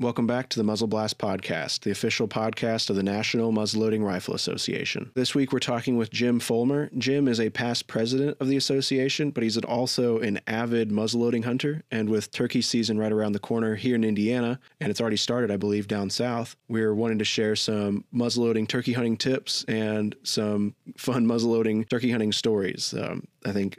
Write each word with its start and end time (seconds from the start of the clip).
Welcome 0.00 0.26
back 0.26 0.48
to 0.48 0.58
the 0.58 0.64
Muzzle 0.64 0.88
Blast 0.88 1.18
Podcast, 1.18 1.80
the 1.80 1.90
official 1.90 2.26
podcast 2.26 2.88
of 2.88 2.96
the 2.96 3.02
National 3.02 3.52
Muzzleloading 3.52 4.02
Rifle 4.02 4.32
Association. 4.32 5.10
This 5.14 5.34
week 5.34 5.52
we're 5.52 5.58
talking 5.58 5.98
with 5.98 6.10
Jim 6.10 6.40
Fulmer. 6.40 6.88
Jim 6.96 7.28
is 7.28 7.38
a 7.38 7.50
past 7.50 7.86
president 7.86 8.38
of 8.40 8.48
the 8.48 8.56
association, 8.56 9.30
but 9.30 9.42
he's 9.42 9.58
also 9.58 10.18
an 10.20 10.40
avid 10.46 10.88
muzzleloading 10.88 11.44
hunter. 11.44 11.82
And 11.90 12.08
with 12.08 12.30
turkey 12.30 12.62
season 12.62 12.96
right 12.96 13.12
around 13.12 13.32
the 13.32 13.40
corner 13.40 13.74
here 13.74 13.94
in 13.94 14.02
Indiana, 14.02 14.58
and 14.80 14.88
it's 14.88 15.02
already 15.02 15.18
started, 15.18 15.50
I 15.50 15.58
believe, 15.58 15.86
down 15.86 16.08
south, 16.08 16.56
we're 16.66 16.94
wanting 16.94 17.18
to 17.18 17.24
share 17.26 17.54
some 17.54 18.06
muzzleloading 18.10 18.68
turkey 18.68 18.94
hunting 18.94 19.18
tips 19.18 19.66
and 19.68 20.16
some 20.22 20.74
fun 20.96 21.26
muzzleloading 21.26 21.90
turkey 21.90 22.10
hunting 22.10 22.32
stories. 22.32 22.94
Um, 22.94 23.28
I 23.44 23.52
think 23.52 23.78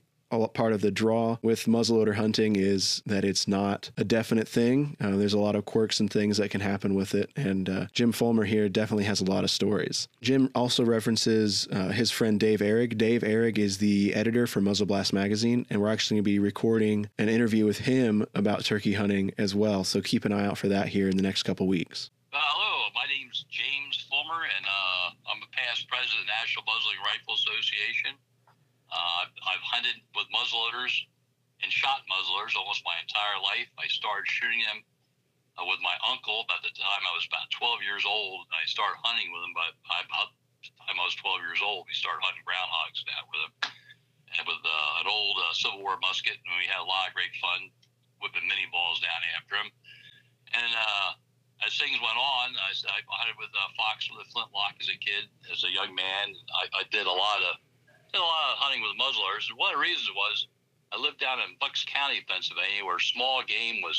part 0.54 0.74
of 0.74 0.82
the 0.82 0.92
draw 0.92 1.38
with 1.42 1.66
muzzleloader 1.66 2.16
hunting 2.16 2.56
is 2.56 3.02
that 3.06 3.24
it's 3.24 3.48
not 3.48 3.92
a 3.98 4.04
definite 4.04 4.48
thing. 4.48 4.96
Uh, 5.00 5.18
there's 5.18 5.34
a 5.34 5.40
lot 5.40 5.56
of 5.56 5.66
quirks 5.66 6.00
and 6.00 6.12
things 6.12 6.38
that 6.38 6.50
can 6.50 6.62
happen 6.62 6.94
with 6.94 7.14
it. 7.14 7.30
And 7.36 7.70
uh, 7.70 7.86
Jim 7.94 8.12
Fulmer 8.12 8.46
here 8.46 8.70
definitely 8.70 9.06
has 9.06 9.22
a 9.22 9.26
lot 9.26 9.44
of 9.44 9.52
stories. 9.52 10.08
Jim 10.22 10.50
also 10.56 10.84
references 10.84 11.68
uh, 11.72 11.90
his 11.90 12.12
friend 12.12 12.40
Dave 12.40 12.60
Ehrig. 12.60 12.98
Dave 12.98 13.22
Ehrig 13.22 13.58
is 13.58 13.78
the 13.78 14.14
editor 14.14 14.48
for 14.48 14.62
Muzzle 14.62 14.86
Blast 14.86 15.14
magazine, 15.14 15.66
and 15.70 15.82
we're 15.82 15.92
actually 15.92 16.16
going 16.16 16.24
to 16.24 16.32
be 16.32 16.40
recording 16.40 17.10
an 17.18 17.30
interview 17.30 17.66
with 17.66 17.80
him 17.80 18.26
about 18.34 18.64
turkey 18.66 18.94
hunting 18.94 19.32
as 19.38 19.54
well. 19.54 19.84
So 19.84 20.02
keep 20.02 20.26
an 20.26 20.32
eye 20.32 20.46
out 20.46 20.58
for 20.58 20.68
that 20.70 20.88
here 20.90 21.10
in 21.10 21.18
the 21.18 21.24
next 21.24 21.44
couple 21.44 21.68
weeks. 21.68 22.10
Uh, 22.34 22.38
hello, 22.40 22.90
my 22.96 23.06
name's 23.12 23.46
James 23.50 24.08
Fulmer, 24.10 24.44
and 24.44 24.66
uh, 24.66 25.32
I'm 25.32 25.44
a 25.44 25.52
past 25.52 25.88
president 25.90 26.22
of 26.22 26.28
the 26.28 26.32
National 26.40 26.64
Muzzleloading 26.64 27.04
Rifle 27.04 27.36
Association. 27.36 28.16
Uh, 28.92 29.24
I've 29.48 29.64
hunted 29.64 30.04
with 30.14 30.28
muzzleloaders 30.36 30.92
and 31.64 31.72
shot 31.72 32.04
muzzleloaders 32.12 32.60
almost 32.60 32.84
my 32.84 32.98
entire 33.00 33.40
life. 33.40 33.72
I 33.80 33.88
started 33.88 34.28
shooting 34.28 34.60
them 34.68 34.84
uh, 35.56 35.64
with 35.64 35.80
my 35.80 35.96
uncle 36.04 36.44
about 36.44 36.60
the 36.64 36.76
time 36.76 37.02
I 37.08 37.14
was 37.16 37.24
about 37.28 37.48
12 37.56 37.88
years 37.88 38.04
old. 38.04 38.52
I 38.52 38.68
started 38.68 39.00
hunting 39.00 39.32
with 39.32 39.48
him, 39.48 39.56
but 39.56 39.72
about 39.88 40.36
the 40.60 40.72
time 40.84 41.00
I 41.00 41.06
was 41.08 41.16
12 41.20 41.40
years 41.44 41.62
old, 41.64 41.88
we 41.88 41.96
started 41.96 42.20
hunting 42.24 42.44
groundhogs 42.44 43.00
that 43.08 43.24
with 43.32 43.42
him. 43.48 43.54
And 44.32 44.48
with 44.48 44.64
uh, 44.64 45.02
an 45.04 45.12
old 45.12 45.36
uh, 45.44 45.52
Civil 45.52 45.84
War 45.84 46.00
musket, 46.00 46.40
and 46.40 46.56
we 46.56 46.64
had 46.64 46.80
a 46.80 46.88
lot 46.88 47.12
of 47.12 47.12
great 47.12 47.36
fun 47.44 47.68
whipping 48.24 48.48
minie 48.48 48.72
balls 48.72 49.04
down 49.04 49.20
after 49.36 49.60
him. 49.60 49.68
And 50.56 50.72
uh, 50.72 51.20
as 51.68 51.76
things 51.76 52.00
went 52.00 52.16
on, 52.16 52.56
I, 52.56 52.72
I 52.72 53.00
hunted 53.12 53.36
with 53.36 53.52
uh, 53.52 53.68
Fox 53.76 54.08
with 54.08 54.24
a 54.24 54.28
flintlock 54.32 54.80
as 54.80 54.88
a 54.88 54.96
kid, 55.04 55.28
as 55.52 55.68
a 55.68 55.72
young 55.72 55.92
man. 55.92 56.32
I, 56.56 56.64
I 56.80 56.84
did 56.96 57.12
a 57.12 57.12
lot 57.12 57.44
of 57.44 57.60
did 58.12 58.20
a 58.20 58.24
lot 58.24 58.52
of 58.52 58.60
hunting 58.60 58.84
with 58.84 59.00
muzzleloaders. 59.00 59.48
One 59.56 59.74
of 59.74 59.80
the 59.80 59.88
reasons 59.88 60.12
was 60.16 60.48
I 60.92 61.00
lived 61.00 61.20
down 61.20 61.40
in 61.40 61.56
Bucks 61.60 61.86
County, 61.88 62.20
Pennsylvania, 62.28 62.84
where 62.84 63.00
small 63.00 63.44
game 63.44 63.82
was 63.82 63.98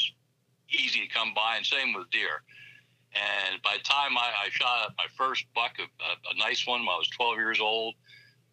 easy 0.69 1.01
to 1.01 1.15
come 1.15 1.33
by, 1.35 1.57
and 1.57 1.65
same 1.65 1.95
with 1.95 2.11
deer. 2.11 2.45
And 3.17 3.61
by 3.63 3.77
the 3.77 3.85
time 3.85 4.17
I, 4.17 4.33
I 4.45 4.49
shot 4.51 4.93
my 4.97 5.09
first 5.17 5.45
buck, 5.55 5.77
a, 5.81 5.85
a, 5.85 6.37
nice 6.37 6.67
one, 6.67 6.81
when 6.81 6.93
I 6.93 6.97
was 6.97 7.09
12 7.09 7.37
years 7.37 7.61
old, 7.61 7.95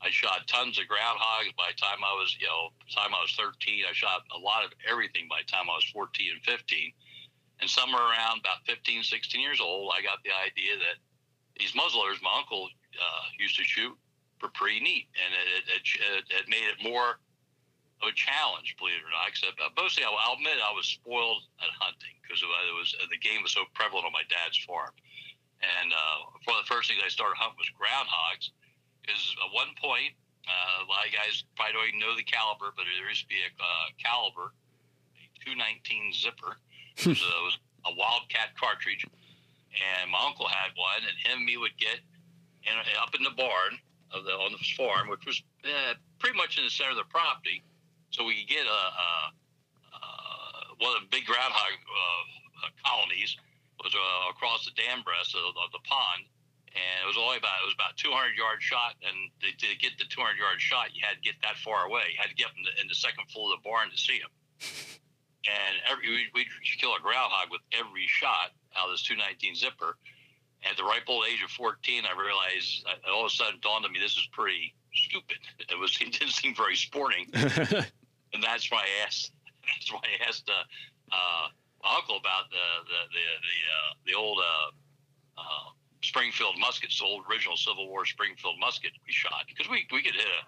I 0.02 0.10
shot 0.12 0.48
tons 0.48 0.80
of 0.80 0.86
groundhogs. 0.88 1.56
By 1.56 1.72
the 1.72 1.80
time 1.80 2.00
I 2.04 2.16
was, 2.16 2.36
you 2.40 2.48
know, 2.48 2.72
time 2.92 3.16
I 3.16 3.24
was 3.24 3.36
13, 3.36 3.84
I 3.88 3.94
shot 3.94 4.24
a 4.36 4.40
lot 4.40 4.64
of 4.64 4.72
everything. 4.88 5.28
By 5.30 5.44
the 5.44 5.52
time 5.52 5.72
I 5.72 5.76
was 5.76 5.88
14 5.92 6.40
and 6.40 6.44
15, 6.44 6.92
and 7.62 7.70
somewhere 7.70 8.04
around 8.04 8.40
about 8.40 8.64
15, 8.68 9.04
16 9.04 9.42
years 9.42 9.60
old, 9.60 9.92
I 9.96 10.02
got 10.04 10.24
the 10.24 10.32
idea 10.32 10.76
that 10.80 11.00
these 11.56 11.72
muzzleloaders 11.72 12.24
my 12.24 12.40
uncle 12.40 12.68
uh, 12.96 13.24
used 13.40 13.58
to 13.60 13.64
shoot 13.64 13.96
were 14.42 14.54
pretty 14.54 14.80
neat, 14.80 15.08
and 15.20 15.32
it, 15.36 15.64
it, 15.68 15.84
it, 15.84 16.24
it 16.44 16.46
made 16.50 16.68
it 16.68 16.80
more 16.80 17.20
of 18.00 18.08
a 18.08 18.16
challenge, 18.16 18.76
believe 18.80 19.04
it 19.04 19.08
or 19.08 19.12
not. 19.12 19.28
Except 19.28 19.60
uh, 19.60 19.72
mostly, 19.76 20.04
I'll, 20.08 20.16
I'll 20.16 20.40
admit, 20.40 20.60
I 20.64 20.72
was 20.72 20.88
spoiled 20.88 21.44
at 21.60 21.72
hunting 21.76 22.16
because 22.24 22.40
it 22.40 22.76
was 22.76 22.96
uh, 23.00 23.08
the 23.12 23.20
game 23.20 23.44
was 23.44 23.52
so 23.52 23.68
prevalent 23.76 24.08
on 24.08 24.16
my 24.16 24.24
dad's 24.32 24.60
farm. 24.64 24.96
And 25.60 25.92
uh, 25.92 26.32
one 26.48 26.56
of 26.56 26.64
the 26.64 26.72
first 26.72 26.88
things 26.88 27.04
I 27.04 27.12
started 27.12 27.36
hunting 27.36 27.60
was 27.60 27.68
groundhogs. 27.76 28.56
Because 29.04 29.36
at 29.44 29.52
one 29.52 29.76
point, 29.76 30.16
uh, 30.48 30.86
a 30.86 30.88
lot 30.88 31.04
of 31.04 31.12
guys 31.12 31.44
probably 31.60 31.76
don't 31.76 31.88
even 31.92 32.00
know 32.00 32.16
the 32.16 32.24
caliber, 32.24 32.72
but 32.72 32.88
there 32.88 33.12
used 33.12 33.28
to 33.28 33.32
be 33.32 33.44
a 33.44 33.52
uh, 33.60 33.88
caliber, 34.00 34.56
a 35.20 35.38
219 35.44 36.16
zipper. 36.16 36.56
it, 36.96 37.12
was 37.12 37.20
a, 37.20 37.32
it 37.36 37.44
was 37.44 37.58
a 37.90 37.94
Wildcat 37.96 38.56
cartridge, 38.56 39.04
and 39.04 40.08
my 40.08 40.20
uncle 40.24 40.48
had 40.48 40.72
one, 40.80 41.04
and 41.04 41.16
him 41.20 41.44
and 41.44 41.48
me 41.48 41.60
would 41.60 41.76
get 41.76 42.00
in, 42.64 42.76
up 43.02 43.12
in 43.16 43.24
the 43.24 43.36
barn 43.36 43.80
of 44.12 44.26
the 44.26 44.32
on 44.32 44.52
the 44.52 44.64
farm, 44.76 45.10
which 45.10 45.26
was 45.26 45.42
uh, 45.66 45.94
pretty 46.20 46.38
much 46.38 46.58
in 46.58 46.64
the 46.64 46.70
center 46.70 46.92
of 46.92 46.98
the 46.98 47.10
property, 47.10 47.64
so 48.10 48.26
we 48.26 48.42
could 48.42 48.50
get 48.50 48.66
a, 48.66 48.82
a, 48.90 49.10
a 49.94 50.02
one 50.80 50.96
of 50.98 51.02
the 51.06 51.12
big 51.12 51.26
groundhog 51.26 51.74
uh, 51.78 52.70
colonies 52.84 53.38
was 53.84 53.96
uh, 53.96 54.30
across 54.32 54.66
the 54.68 54.76
dam 54.76 55.02
breast 55.08 55.36
of, 55.36 55.56
of, 55.56 55.72
the 55.72 55.80
pond, 55.88 56.28
and 56.76 56.98
it 57.00 57.08
was 57.08 57.16
only 57.16 57.40
about 57.40 57.64
it 57.64 57.68
was 57.68 57.78
about 57.80 57.96
200 57.96 58.36
yard 58.36 58.60
shot, 58.60 59.00
and 59.04 59.32
to, 59.40 59.48
to, 59.56 59.72
get 59.80 59.96
the 59.96 60.08
200 60.12 60.36
yard 60.36 60.60
shot, 60.60 60.92
you 60.92 61.00
had 61.00 61.16
to 61.16 61.24
get 61.24 61.40
that 61.42 61.56
far 61.64 61.88
away. 61.88 62.12
You 62.12 62.20
had 62.20 62.32
to 62.32 62.36
get 62.36 62.52
in 62.60 62.64
the, 62.68 62.74
in 62.84 62.86
the 62.92 62.98
second 62.98 63.32
floor 63.32 63.56
of 63.56 63.60
the 63.60 63.64
barn 63.64 63.88
to 63.88 64.00
see 64.00 64.20
him. 64.20 64.32
And 65.48 65.80
every 65.88 66.28
we 66.36 66.44
we'd 66.44 66.52
kill 66.78 66.92
a 66.96 67.00
groundhog 67.00 67.48
with 67.48 67.64
every 67.72 68.04
shot 68.12 68.52
out 68.76 68.92
of 68.92 69.00
this 69.00 69.08
219 69.08 69.56
zipper 69.56 69.96
at 70.70 70.78
the 70.78 70.84
ripe 70.84 71.04
old 71.08 71.26
age 71.26 71.42
of 71.44 71.52
14, 71.52 72.04
I 72.04 72.20
realized 72.20 72.86
all 73.12 73.26
of 73.26 73.32
a 73.32 73.34
sudden 73.34 73.60
dawned 73.62 73.86
on 73.86 73.92
me 73.92 74.00
this 74.00 74.18
is 74.18 74.28
pretty 74.32 74.74
stupid. 74.94 75.38
It 75.70 75.78
was 75.78 75.96
it 76.02 76.12
didn't 76.12 76.34
seem 76.34 76.56
very 76.56 76.76
sporting, 76.76 77.30
and 77.34 78.42
that's 78.42 78.72
why 78.72 78.82
I 78.82 79.06
asked. 79.06 79.32
That's 79.70 79.94
why 79.94 80.02
I 80.02 80.28
asked 80.28 80.50
uh, 80.50 80.66
uh, 81.14 81.46
my 81.84 81.94
uncle 81.94 82.18
about 82.18 82.50
the 82.50 82.66
the 82.90 83.00
the 83.14 83.26
the, 83.38 83.58
uh, 83.70 83.92
the 84.08 84.14
old 84.18 84.40
uh, 84.42 84.70
uh, 85.38 85.70
Springfield 86.02 86.58
muskets, 86.58 86.98
the 86.98 87.06
old 87.06 87.26
original 87.30 87.56
Civil 87.56 87.88
War 87.88 88.06
Springfield 88.06 88.58
musket 88.58 88.92
we 89.06 89.14
shot 89.14 89.46
because 89.46 89.70
we 89.70 89.86
we 89.94 90.02
could 90.02 90.16
hit 90.16 90.26
a. 90.26 90.42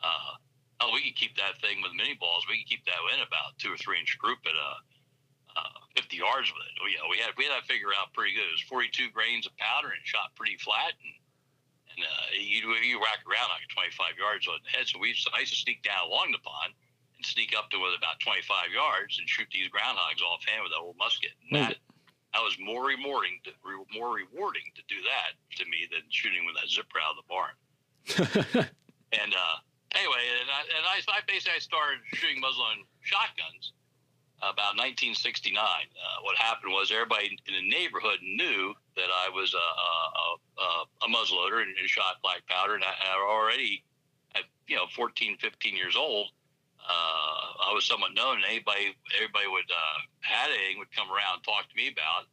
Uh, 0.00 0.32
oh, 0.80 0.90
we 0.94 1.04
could 1.04 1.16
keep 1.16 1.36
that 1.36 1.60
thing 1.60 1.82
with 1.82 1.92
minie 1.92 2.16
balls. 2.16 2.48
We 2.48 2.64
could 2.64 2.70
keep 2.72 2.84
that 2.86 2.96
in 3.12 3.20
about 3.20 3.52
two 3.58 3.68
or 3.68 3.76
three 3.76 4.00
inch 4.00 4.16
group 4.16 4.38
at 4.48 4.56
a 4.56 4.70
uh, 5.56 5.78
50 5.94 6.18
yards 6.18 6.50
with 6.50 6.66
it. 6.66 6.74
We, 6.82 6.98
we 7.10 7.16
had 7.22 7.30
we 7.38 7.46
had 7.46 7.54
that 7.54 7.66
figure 7.70 7.94
out 7.94 8.12
pretty 8.12 8.34
good. 8.34 8.46
It 8.46 8.58
was 8.58 8.66
42 8.66 9.10
grains 9.14 9.46
of 9.46 9.54
powder 9.56 9.94
and 9.94 10.02
shot 10.02 10.34
pretty 10.34 10.58
flat, 10.58 10.94
and 10.98 11.14
and 11.94 12.00
uh, 12.02 12.26
you 12.34 12.74
you 12.82 12.98
rack 12.98 13.22
around 13.22 13.54
like 13.54 13.66
25 13.70 14.18
yards 14.18 14.46
on 14.50 14.58
the 14.66 14.70
head. 14.74 14.90
So 14.90 14.98
we 14.98 15.14
I 15.30 15.46
used 15.46 15.54
to 15.54 15.60
sneak 15.62 15.86
down 15.86 16.10
along 16.10 16.34
the 16.34 16.42
pond 16.42 16.74
and 17.14 17.22
sneak 17.22 17.54
up 17.54 17.70
to 17.70 17.78
with 17.78 17.94
about 17.94 18.18
25 18.18 18.74
yards 18.74 19.18
and 19.22 19.30
shoot 19.30 19.46
these 19.54 19.70
groundhogs 19.70 20.22
offhand 20.22 20.66
with 20.66 20.74
that 20.74 20.82
old 20.82 20.98
musket. 20.98 21.38
And 21.46 21.54
that 21.54 21.78
that 22.34 22.42
was 22.42 22.58
more 22.58 22.90
rewarding 22.90 23.38
to, 23.46 23.54
more 23.94 24.10
rewarding 24.10 24.66
to 24.74 24.82
do 24.90 24.98
that 25.06 25.38
to 25.62 25.62
me 25.70 25.86
than 25.86 26.02
shooting 26.10 26.42
with 26.42 26.58
that 26.58 26.66
zipper 26.66 26.98
out 26.98 27.14
of 27.14 27.22
the 27.22 27.28
barn. 27.30 27.54
and 29.14 29.30
uh, 29.30 29.56
anyway, 29.94 30.22
and 30.42 30.50
I, 30.50 30.60
and 30.66 30.82
I, 30.82 30.98
I 31.14 31.22
basically 31.30 31.54
I 31.54 31.62
started 31.62 32.02
shooting 32.18 32.42
muzzle 32.42 32.66
shotguns 33.06 33.73
about 34.50 34.76
1969. 34.76 35.56
Uh, 35.56 36.20
what 36.22 36.36
happened 36.36 36.72
was 36.72 36.90
everybody 36.90 37.38
in 37.46 37.54
the 37.54 37.68
neighborhood 37.68 38.18
knew 38.22 38.74
that 38.96 39.08
I 39.08 39.30
was 39.30 39.54
a, 39.54 39.58
a, 39.58 40.26
a, 40.60 40.68
a 41.04 41.08
muzzleloader 41.08 41.62
and, 41.62 41.72
and, 41.76 41.88
shot 41.88 42.20
black 42.22 42.46
powder, 42.48 42.74
and 42.74 42.84
I, 42.84 42.92
I, 42.92 43.16
already 43.20 43.84
at 44.34 44.44
you 44.66 44.76
know 44.76 44.86
14, 44.94 45.38
15 45.38 45.76
years 45.76 45.96
old. 45.96 46.28
Uh, 46.84 47.70
I 47.70 47.72
was 47.72 47.86
somewhat 47.86 48.12
known, 48.14 48.36
and 48.36 48.44
anybody, 48.44 48.92
everybody 49.16 49.48
would 49.48 49.70
uh, 49.70 49.98
had 50.20 50.50
anything 50.50 50.78
would 50.78 50.92
come 50.92 51.08
around 51.08 51.40
and 51.40 51.44
talk 51.44 51.68
to 51.68 51.76
me 51.76 51.88
about. 51.88 52.28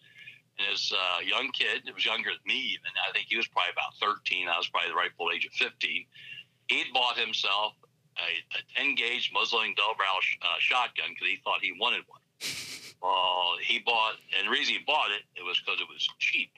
And 0.60 0.68
this 0.68 0.92
uh, 0.92 1.24
young 1.24 1.50
kid, 1.56 1.88
it 1.88 1.96
was 1.96 2.06
younger 2.06 2.30
than 2.30 2.46
me, 2.46 2.76
even 2.76 2.92
I 3.08 3.12
think 3.14 3.28
he 3.30 3.38
was 3.38 3.48
probably 3.48 3.72
about 3.72 3.96
13. 4.04 4.50
I 4.50 4.58
was 4.58 4.68
probably 4.68 4.92
the 4.92 5.00
rightful 5.00 5.32
age 5.34 5.46
of 5.46 5.54
15. 5.54 5.72
He'd 6.68 6.94
bought 6.94 7.18
himself 7.18 7.74
a, 8.18 8.30
a 8.58 8.62
10 8.76 8.96
gauge 8.96 9.32
muzzling 9.34 9.74
double 9.76 9.96
barrel 9.96 10.22
sh- 10.22 10.38
uh, 10.42 10.60
shotgun 10.60 11.12
because 11.14 11.28
he 11.28 11.38
thought 11.44 11.62
he 11.62 11.74
wanted 11.80 12.04
one. 12.08 12.22
Well, 13.02 13.58
he 13.64 13.80
bought, 13.80 14.16
and 14.38 14.48
the 14.48 14.52
reason 14.52 14.76
he 14.76 14.84
bought 14.86 15.12
it, 15.12 15.24
it 15.36 15.44
was 15.44 15.60
because 15.60 15.80
it 15.80 15.88
was 15.88 16.08
cheap. 16.20 16.52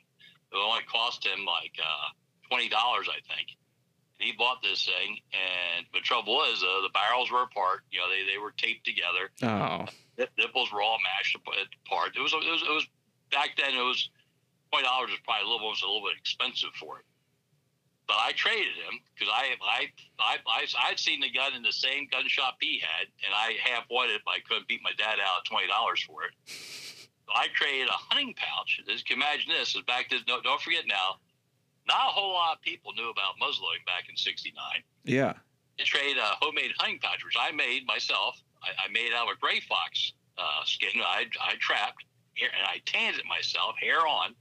It 0.52 0.58
only 0.58 0.84
cost 0.86 1.26
him 1.26 1.46
like 1.46 1.74
uh, 1.82 2.54
$20, 2.54 2.70
I 2.74 3.22
think. 3.26 3.58
And 4.22 4.30
he 4.30 4.34
bought 4.38 4.62
this 4.62 4.86
thing, 4.86 5.18
and 5.34 5.86
the 5.94 6.00
trouble 6.00 6.36
was 6.36 6.62
uh, 6.62 6.82
the 6.82 6.94
barrels 6.94 7.32
were 7.32 7.42
apart. 7.42 7.82
You 7.90 8.00
know, 8.00 8.10
they, 8.10 8.30
they 8.30 8.38
were 8.38 8.54
taped 8.54 8.86
together. 8.86 9.34
Oh. 9.42 9.90
The 10.16 10.30
nipples 10.38 10.72
were 10.72 10.82
all 10.82 11.00
mashed 11.02 11.36
apart. 11.36 12.14
It 12.16 12.22
was, 12.22 12.34
it 12.34 12.46
was, 12.46 12.62
it 12.62 12.70
was 12.70 12.88
back 13.32 13.58
then, 13.58 13.74
it 13.74 13.82
was 13.82 14.10
$20 14.74 14.82
was 14.82 15.20
probably 15.26 15.46
a 15.46 15.50
little, 15.50 15.70
was 15.70 15.82
a 15.82 15.86
little 15.86 16.08
bit 16.08 16.18
expensive 16.18 16.74
for 16.80 17.00
it. 17.00 17.06
But 18.08 18.18
I 18.20 18.32
traded 18.36 18.76
him 18.76 19.00
because 19.16 19.32
I, 19.34 19.56
I, 19.64 19.88
I, 20.20 20.36
I, 20.46 20.66
I'd 20.90 21.00
seen 21.00 21.22
the 21.22 21.32
gun 21.32 21.54
in 21.56 21.64
the 21.64 21.72
same 21.72 22.08
gun 22.12 22.28
shop 22.28 22.58
he 22.60 22.80
had, 22.84 23.08
and 23.24 23.32
I 23.34 23.56
half 23.64 23.86
wanted 23.90 24.16
it, 24.16 24.22
but 24.26 24.32
I 24.32 24.40
couldn't 24.48 24.68
beat 24.68 24.82
my 24.84 24.92
dad 24.98 25.24
out 25.24 25.40
at 25.40 25.46
twenty 25.50 25.68
dollars 25.68 26.04
for 26.04 26.24
it. 26.24 26.34
So 26.46 27.32
I 27.34 27.48
traded 27.56 27.88
a 27.88 27.96
hunting 27.96 28.36
pouch. 28.36 28.82
Just 28.86 29.10
imagine 29.10 29.54
this. 29.56 29.76
Is 29.76 29.82
back. 29.88 30.12
No, 30.28 30.42
don't 30.42 30.60
forget 30.62 30.84
now. 30.86 31.24
Not 31.88 32.12
a 32.12 32.12
whole 32.12 32.34
lot 32.34 32.58
of 32.58 32.62
people 32.62 32.92
knew 32.94 33.10
about 33.10 33.40
muzzleloading 33.42 33.88
back 33.88 34.10
in 34.10 34.18
'69. 34.18 34.52
Yeah. 35.06 35.34
I 35.80 35.84
traded 35.84 36.18
a 36.18 36.36
homemade 36.40 36.72
hunting 36.78 37.00
pouch, 37.02 37.24
which 37.24 37.38
I 37.40 37.52
made 37.52 37.88
myself. 37.88 38.36
I, 38.62 38.86
I 38.86 38.92
made 38.92 39.12
out 39.16 39.28
of 39.28 39.36
a 39.36 39.40
gray 39.40 39.60
fox 39.62 40.14
uh, 40.38 40.64
skin. 40.66 41.02
I, 41.02 41.26
I 41.42 41.56
trapped, 41.60 42.04
hair, 42.38 42.50
and 42.52 42.68
I 42.68 42.82
tanned 42.86 43.16
it 43.18 43.26
myself, 43.26 43.76
hair 43.82 44.06
on, 44.06 44.36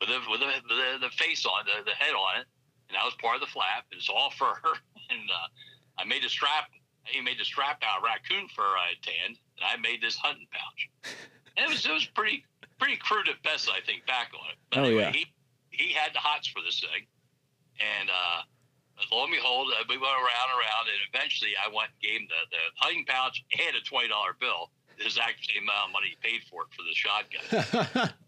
with 0.00 0.08
the 0.08 0.20
with 0.30 0.40
the, 0.40 0.46
the, 0.68 1.06
the 1.06 1.10
face 1.10 1.44
on, 1.44 1.66
the, 1.66 1.84
the 1.84 1.96
head 1.96 2.14
on 2.14 2.40
it, 2.40 2.46
and 2.94 3.02
that 3.02 3.04
was 3.10 3.18
part 3.18 3.34
of 3.34 3.42
the 3.42 3.50
flap. 3.50 3.90
It's 3.90 4.08
all 4.08 4.30
fur, 4.30 4.54
and 5.10 5.26
uh, 5.26 5.48
I 5.98 6.04
made 6.06 6.22
a 6.22 6.30
strap. 6.30 6.70
He 7.02 7.20
made 7.20 7.38
the 7.38 7.44
strap 7.44 7.82
out 7.82 7.98
of 7.98 8.04
raccoon 8.06 8.46
fur 8.54 8.62
I 8.62 8.94
had 8.94 9.02
tanned, 9.02 9.36
and 9.58 9.66
I 9.66 9.76
made 9.82 10.00
this 10.00 10.14
hunting 10.16 10.46
pouch. 10.54 11.10
And 11.58 11.66
it 11.66 11.68
was 11.68 11.84
it 11.84 11.92
was 11.92 12.06
pretty 12.06 12.46
pretty 12.78 12.96
crude 12.96 13.28
at 13.28 13.42
best, 13.42 13.68
I 13.68 13.82
think, 13.84 14.06
back 14.06 14.30
on 14.30 14.46
it. 14.54 14.58
But 14.70 14.78
oh 14.78 14.84
anyway, 14.86 15.10
yeah. 15.10 15.12
he 15.12 15.26
he 15.70 15.92
had 15.92 16.14
the 16.14 16.22
hots 16.22 16.46
for 16.46 16.62
this 16.62 16.78
thing, 16.78 17.02
and 17.82 18.08
uh, 18.08 18.46
lo 19.10 19.26
and 19.26 19.34
behold, 19.34 19.74
uh, 19.74 19.82
we 19.90 19.98
went 19.98 20.14
around 20.14 20.48
and 20.54 20.58
around, 20.62 20.84
and 20.86 21.00
eventually 21.10 21.58
I 21.58 21.66
went 21.74 21.90
and 21.90 22.00
gave 22.00 22.22
him 22.22 22.28
the, 22.30 22.40
the 22.54 22.62
hunting 22.78 23.04
pouch 23.10 23.42
and 23.58 23.74
a 23.74 23.82
twenty 23.82 24.08
dollar 24.08 24.38
bill. 24.38 24.70
The 24.94 25.10
exact 25.10 25.42
same 25.50 25.66
amount 25.66 25.90
of 25.90 25.92
money 25.98 26.14
he 26.14 26.18
paid 26.22 26.46
for 26.46 26.62
it 26.62 26.70
for 26.70 26.86
the 26.86 26.94
shotgun 26.94 28.14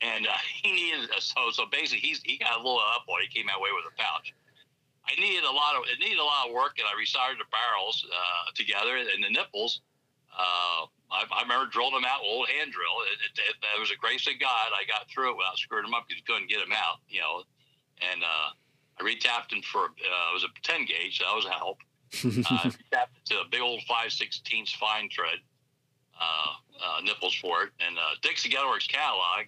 and 0.00 0.26
uh, 0.26 0.36
he 0.62 0.72
needed 0.72 1.08
a, 1.16 1.20
so 1.20 1.50
so 1.52 1.64
basically 1.70 2.00
he's 2.00 2.20
he 2.24 2.38
got 2.38 2.54
a 2.54 2.62
little 2.62 2.80
up 2.94 3.04
it. 3.08 3.28
He 3.28 3.40
came 3.40 3.48
away 3.48 3.70
with 3.72 3.88
a 3.88 3.94
pouch. 3.96 4.34
I 5.06 5.14
needed 5.20 5.44
a 5.44 5.52
lot 5.52 5.76
of 5.76 5.84
it 5.88 5.98
needed 6.00 6.18
a 6.18 6.24
lot 6.24 6.48
of 6.48 6.54
work, 6.54 6.78
and 6.78 6.86
I 6.86 6.94
resoldered 6.98 7.38
the 7.38 7.48
barrels 7.48 8.04
uh, 8.10 8.50
together 8.54 8.96
and 8.96 9.22
the 9.22 9.30
nipples. 9.30 9.80
Uh, 10.36 10.84
I, 11.08 11.24
I 11.32 11.42
remember 11.42 11.70
drilling 11.70 11.94
them 11.94 12.04
out 12.04 12.20
with 12.20 12.28
old 12.28 12.48
hand 12.50 12.72
drill. 12.72 12.98
It, 13.08 13.18
it, 13.24 13.32
it, 13.38 13.56
it 13.62 13.80
was 13.80 13.90
a 13.90 13.96
grace 13.96 14.26
of 14.26 14.36
God. 14.36 14.74
I 14.74 14.84
got 14.84 15.08
through 15.08 15.32
it 15.32 15.36
without 15.38 15.56
screwing 15.56 15.86
them 15.86 15.94
up 15.94 16.04
because 16.04 16.20
you 16.20 16.26
couldn't 16.28 16.50
get 16.50 16.60
them 16.60 16.74
out, 16.76 17.00
you 17.08 17.20
know. 17.22 17.46
And 18.02 18.20
uh, 18.20 18.52
I 18.98 19.00
retapped 19.00 19.50
them 19.54 19.62
for 19.62 19.94
uh, 19.96 20.30
it 20.30 20.34
was 20.34 20.44
a 20.44 20.52
10 20.60 20.84
gauge, 20.84 21.18
so 21.18 21.24
that 21.24 21.36
was 21.36 21.46
a 21.46 21.56
help. 21.56 21.78
uh, 22.50 22.70
tapped 22.92 23.16
to 23.26 23.40
a 23.40 23.48
big 23.50 23.60
old 23.60 23.82
5 23.88 24.12
16 24.12 24.66
fine 24.78 25.08
thread 25.08 25.40
uh, 26.20 26.52
uh, 26.82 27.00
nipples 27.02 27.34
for 27.34 27.64
it. 27.64 27.70
And 27.80 27.98
uh, 27.98 28.18
Dixie 28.22 28.50
Gunworks 28.50 28.88
catalog, 28.88 29.46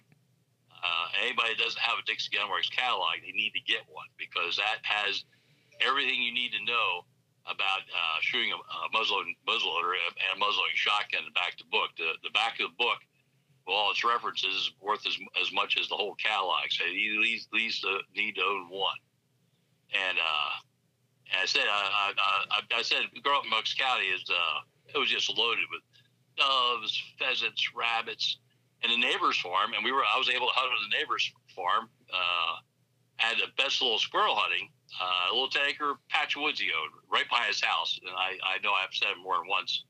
uh, 0.83 1.07
anybody 1.23 1.55
that 1.55 1.61
doesn't 1.63 1.81
have 1.81 1.99
a 1.99 2.05
Dixie 2.05 2.31
Gunworks 2.31 2.71
catalog, 2.71 3.19
they 3.21 3.35
need 3.35 3.51
to 3.51 3.63
get 3.67 3.83
one 3.91 4.07
because 4.17 4.55
that 4.57 4.79
has 4.83 5.23
everything 5.83 6.21
you 6.21 6.33
need 6.33 6.51
to 6.55 6.63
know 6.63 7.03
about 7.47 7.83
uh, 7.89 8.17
shooting 8.21 8.51
a, 8.51 8.59
a 8.59 8.87
muzzleloading, 8.95 9.35
muzzleloader 9.47 9.97
and 9.97 10.29
a 10.35 10.39
muzzleloading 10.39 10.75
shotgun 10.75 11.23
back 11.33 11.57
the 11.57 11.67
book. 11.71 11.91
The, 11.97 12.15
the 12.23 12.31
back 12.31 12.59
of 12.59 12.71
the 12.71 12.77
book, 12.77 12.99
with 13.65 13.75
all 13.75 13.91
its 13.91 14.03
references, 14.03 14.53
is 14.53 14.71
worth 14.79 15.05
as, 15.07 15.17
as 15.41 15.51
much 15.51 15.77
as 15.79 15.89
the 15.89 15.95
whole 15.95 16.15
catalog. 16.15 16.69
So 16.69 16.85
you 16.85 17.19
at 17.19 17.23
least, 17.23 17.49
at 17.51 17.57
least 17.57 17.85
need 18.15 18.35
to 18.35 18.43
own 18.43 18.69
one. 18.69 18.99
And, 19.91 20.17
uh, 20.17 20.51
and 21.33 21.41
I 21.41 21.45
said, 21.45 21.65
I, 21.67 22.13
I, 22.51 22.61
I, 22.77 22.81
said, 22.81 23.09
growing 23.23 23.39
up 23.39 23.45
in 23.45 23.51
Bucks 23.51 23.73
County 23.73 24.05
is 24.05 24.23
uh, 24.29 24.59
it 24.93 24.97
was 24.97 25.09
just 25.09 25.29
loaded 25.35 25.65
with 25.71 25.81
doves, 26.37 27.01
pheasants, 27.17 27.73
rabbits, 27.75 28.37
and 28.83 28.91
the 28.91 28.97
neighbor's 28.97 29.37
farm. 29.39 29.73
And 29.75 29.83
we 29.83 29.91
were, 29.91 30.03
I 30.03 30.17
was 30.17 30.29
able 30.29 30.47
to 30.47 30.53
hunt 30.55 30.71
on 30.71 30.89
the 30.89 30.97
neighbor's 30.97 31.31
farm. 31.55 31.89
Uh, 32.11 32.63
had 33.19 33.37
the 33.37 33.51
best 33.59 33.81
little 33.81 33.99
squirrel 33.99 34.33
hunting, 34.35 34.71
uh, 34.95 35.27
a 35.29 35.33
little 35.35 35.51
10 35.51 35.61
acre 35.67 35.99
patch 36.07 36.35
of 36.35 36.41
woods 36.41 36.59
he 36.59 36.71
owned 36.71 36.95
right 37.11 37.27
by 37.29 37.43
his 37.51 37.59
house. 37.59 37.99
And 37.99 38.15
I, 38.15 38.39
I 38.55 38.63
know 38.63 38.71
I've 38.71 38.95
said 38.95 39.11
it 39.11 39.19
more 39.21 39.35
than 39.35 39.47
once, 39.47 39.83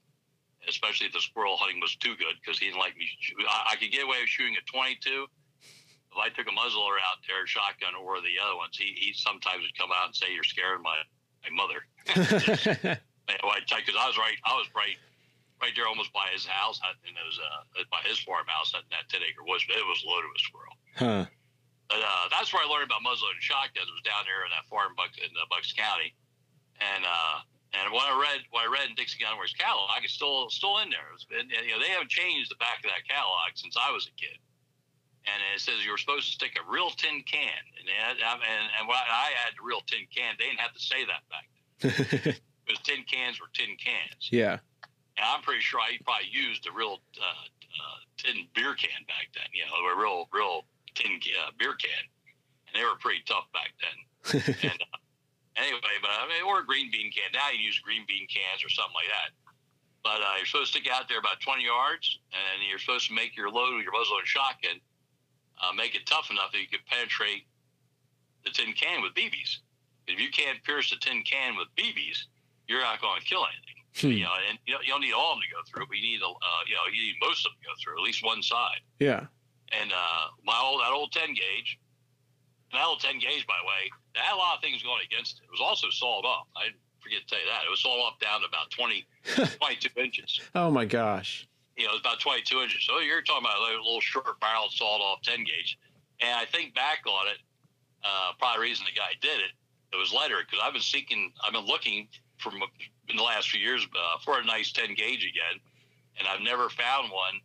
especially 0.68 1.08
if 1.08 1.14
the 1.14 1.22
squirrel 1.22 1.56
hunting 1.56 1.80
was 1.80 1.96
too 1.96 2.18
good 2.18 2.34
because 2.42 2.58
he 2.58 2.66
didn't 2.66 2.82
like 2.82 2.98
me. 2.98 3.06
I, 3.48 3.74
I 3.74 3.76
could 3.78 3.92
get 3.94 4.04
away 4.04 4.18
with 4.20 4.34
shooting 4.34 4.58
a 4.58 4.66
22. 4.66 5.30
If 6.10 6.18
I 6.18 6.30
took 6.34 6.50
a 6.50 6.52
muzzler 6.52 6.98
out 7.06 7.22
there, 7.30 7.46
shotgun, 7.46 7.94
or 7.94 8.18
the 8.18 8.42
other 8.42 8.58
ones, 8.58 8.74
he, 8.74 8.98
he 8.98 9.14
sometimes 9.14 9.62
would 9.62 9.78
come 9.78 9.94
out 9.94 10.10
and 10.10 10.16
say, 10.16 10.34
"You're 10.34 10.44
scaring 10.44 10.82
my 10.82 10.98
my 11.46 11.54
mother." 11.54 11.86
Because 13.30 13.94
I 13.94 14.08
was 14.10 14.18
right, 14.18 14.38
I 14.44 14.58
was 14.58 14.66
right, 14.76 14.98
right 15.62 15.74
there, 15.76 15.88
almost 15.88 16.12
by 16.14 16.28
his 16.32 16.46
house, 16.46 16.80
and 16.84 16.96
it 17.16 17.26
was 17.26 17.40
uh, 17.40 17.84
by 17.92 18.02
his 18.08 18.20
farmhouse, 18.20 18.72
that, 18.72 18.84
that 18.92 19.08
ten 19.12 19.22
acre 19.22 19.44
woods. 19.44 19.64
It 19.68 19.84
was 19.84 20.04
loaded 20.08 20.30
with 20.32 20.42
squirrel. 20.42 20.76
huh. 20.96 21.26
But 21.90 22.06
uh, 22.06 22.30
that's 22.30 22.54
where 22.54 22.62
I 22.62 22.70
learned 22.70 22.86
about 22.86 23.02
muzzleloading 23.02 23.42
shotguns. 23.42 23.90
Was 23.90 24.06
down 24.06 24.22
there 24.30 24.46
in 24.46 24.54
that 24.54 24.70
farm 24.70 24.94
Bucks, 24.94 25.18
in 25.18 25.34
uh, 25.34 25.50
Bucks 25.50 25.74
County, 25.74 26.14
and 26.78 27.02
uh, 27.02 27.42
and 27.74 27.90
when 27.90 28.02
I 28.06 28.14
read 28.14 28.46
what 28.54 28.66
I 28.66 28.70
read 28.70 28.90
in 28.90 28.96
Dixie 28.96 29.18
Gunworks 29.18 29.58
catalog, 29.58 30.06
it's 30.06 30.14
still 30.14 30.50
still 30.54 30.78
in 30.86 30.90
there. 30.94 31.10
It's 31.14 31.26
been, 31.26 31.50
you 31.50 31.74
know, 31.74 31.82
they 31.82 31.90
haven't 31.90 32.14
changed 32.14 32.50
the 32.50 32.62
back 32.62 32.82
of 32.86 32.90
that 32.94 33.10
catalog 33.10 33.58
since 33.58 33.74
I 33.74 33.90
was 33.90 34.06
a 34.06 34.14
kid. 34.22 34.38
And 35.26 35.38
it 35.54 35.60
says 35.62 35.84
you 35.84 35.92
were 35.92 35.98
supposed 36.00 36.26
to 36.30 36.34
stick 36.34 36.58
a 36.58 36.64
real 36.72 36.90
tin 36.94 37.22
can, 37.26 37.62
and 37.78 37.90
and 37.90 38.18
and, 38.22 38.66
and 38.80 38.84
when 38.88 38.98
I 38.98 39.34
had 39.36 39.54
the 39.58 39.66
real 39.66 39.82
tin 39.86 40.06
can, 40.14 40.38
they 40.38 40.46
didn't 40.46 40.62
have 40.62 40.74
to 40.74 40.80
say 40.80 41.06
that 41.06 41.22
back 41.30 41.46
then 41.82 41.90
because 42.66 42.82
tin 42.86 43.04
cans 43.04 43.42
were 43.42 43.50
tin 43.54 43.76
cans. 43.78 44.30
yeah. 44.32 44.58
And 45.19 45.27
I'm 45.27 45.44
pretty 45.44 45.60
sure 45.60 45.83
I 45.83 46.00
probably 46.07 46.31
used 46.31 46.63
a 46.63 46.71
real 46.71 47.04
uh, 47.19 47.44
uh, 47.44 48.00
tin 48.16 48.48
beer 48.56 48.71
can 48.71 49.04
back 49.04 49.27
then. 49.36 49.51
You 49.51 49.68
know, 49.68 49.75
a 49.83 50.00
real 50.00 50.31
real 50.31 50.63
tin 50.95 51.19
uh, 51.44 51.51
beer 51.60 51.75
can, 51.75 52.04
and 52.68 52.74
they 52.80 52.88
were 52.88 52.95
pretty 53.04 53.19
tough 53.27 53.51
back 53.51 53.75
then. 53.83 53.98
and 54.63 54.80
uh, 54.80 54.98
anyway, 55.60 56.00
but 56.00 56.16
I 56.16 56.24
mean, 56.31 56.48
or 56.48 56.63
a 56.63 56.66
green 56.66 56.88
bean 56.88 57.12
can. 57.12 57.36
Now 57.36 57.51
you 57.51 57.60
use 57.60 57.83
green 57.83 58.07
bean 58.07 58.31
cans 58.31 58.63
or 58.63 58.71
something 58.71 58.95
like 58.95 59.12
that. 59.12 59.36
But 60.07 60.24
uh, 60.24 60.39
you're 60.39 60.48
supposed 60.48 60.71
to 60.71 60.80
stick 60.80 60.88
out 60.88 61.12
there 61.12 61.19
about 61.19 61.44
20 61.44 61.68
yards, 61.68 62.24
and 62.31 62.63
you're 62.63 62.80
supposed 62.80 63.12
to 63.12 63.13
make 63.13 63.36
your 63.36 63.51
load 63.51 63.75
with 63.75 63.83
your 63.83 63.92
muzzle 63.92 64.16
and 64.16 64.27
shotgun, 64.27 64.80
uh, 65.60 65.75
make 65.75 65.95
it 65.95 66.07
tough 66.07 66.31
enough 66.31 66.56
that 66.56 66.63
you 66.63 66.71
can 66.71 66.80
penetrate 66.88 67.44
the 68.48 68.51
tin 68.51 68.71
can 68.71 69.04
with 69.04 69.12
BBs. 69.13 69.60
If 70.07 70.19
you 70.19 70.31
can't 70.31 70.63
pierce 70.63 70.89
the 70.89 70.95
tin 71.04 71.24
can 71.24 71.57
with 71.60 71.68
BBs, 71.75 72.31
you're 72.68 72.80
not 72.80 73.01
going 73.01 73.19
to 73.19 73.27
kill 73.27 73.44
anything. 73.44 73.79
Hmm. 73.98 74.08
You 74.20 74.24
know, 74.24 74.36
and 74.50 74.58
you 74.66 74.74
don't, 74.76 74.84
you 74.86 74.92
don't 74.94 75.02
need 75.02 75.14
all 75.14 75.34
of 75.34 75.38
them 75.38 75.44
to 75.50 75.54
go 75.56 75.62
through, 75.68 75.88
but 75.88 75.98
you 75.98 76.04
need, 76.04 76.22
a, 76.22 76.28
uh, 76.30 76.62
you 76.68 76.76
know, 76.76 76.86
you 76.94 77.02
need 77.10 77.16
most 77.22 77.46
of 77.46 77.52
them 77.54 77.60
to 77.62 77.68
go 77.68 77.74
through, 77.82 77.98
at 77.98 78.04
least 78.06 78.24
one 78.24 78.42
side 78.44 78.82
Yeah. 79.00 79.26
and 79.74 79.92
uh, 79.92 80.26
my 80.46 80.58
old 80.62 80.82
that 80.82 80.92
old 80.94 81.12
ten 81.12 81.34
gauge, 81.34 81.80
that 82.72 82.86
old 82.86 83.00
ten 83.02 83.18
gauge, 83.20 83.46
by 83.48 83.58
the 83.62 83.68
way, 83.68 83.90
it 84.16 84.20
had 84.22 84.36
a 84.36 84.38
lot 84.38 84.56
of 84.56 84.62
things 84.62 84.84
going 84.84 85.02
against 85.04 85.40
it. 85.40 85.46
It 85.46 85.52
was 85.52 85.62
also 85.62 85.90
sawed 85.90 86.26
off. 86.26 86.48
I 86.56 86.70
forget 87.02 87.22
to 87.22 87.28
tell 87.28 87.40
you 87.40 87.50
that. 87.50 87.64
It 87.66 87.70
was 87.70 87.82
sawed 87.82 88.00
off 88.00 88.20
down 88.20 88.42
to 88.42 88.48
about 88.48 88.70
20, 88.72 89.06
22 89.58 89.90
inches. 90.00 90.40
Oh 90.56 90.70
my 90.70 90.86
gosh. 90.86 91.48
You 91.78 91.86
know, 91.86 91.92
it 91.92 91.94
was 91.94 92.02
about 92.02 92.20
22 92.20 92.60
inches. 92.62 92.86
So 92.86 93.00
you're 93.00 93.22
talking 93.22 93.46
about 93.46 93.58
a 93.58 93.78
little 93.82 94.02
short 94.02 94.28
barrel 94.40 94.68
sawed 94.70 95.02
off 95.02 95.22
10 95.24 95.44
gauge. 95.46 95.78
And 96.22 96.36
I 96.36 96.46
think 96.46 96.76
back 96.76 97.00
on 97.08 97.28
it, 97.30 97.38
uh, 98.04 98.34
probably 98.38 98.58
the 98.58 98.70
reason 98.70 98.86
the 98.86 98.98
guy 99.00 99.12
did 99.22 99.40
it, 99.40 99.52
it 99.94 99.98
was 99.98 100.12
lighter 100.14 100.38
because 100.46 100.60
I've 100.64 100.74
been 100.74 100.82
seeking, 100.82 101.32
I've 101.44 101.54
been 101.54 101.66
looking 101.66 102.08
from 102.38 102.60
in 103.10 103.18
the 103.18 103.24
last 103.24 103.50
few 103.50 103.60
years 103.60 103.86
uh, 103.94 104.18
for 104.24 104.40
a 104.40 104.44
nice 104.46 104.72
10 104.72 104.94
gauge 104.96 105.26
again, 105.26 105.60
and 106.18 106.28
I've 106.28 106.42
never 106.42 106.70
found 106.70 107.12
one. 107.12 107.36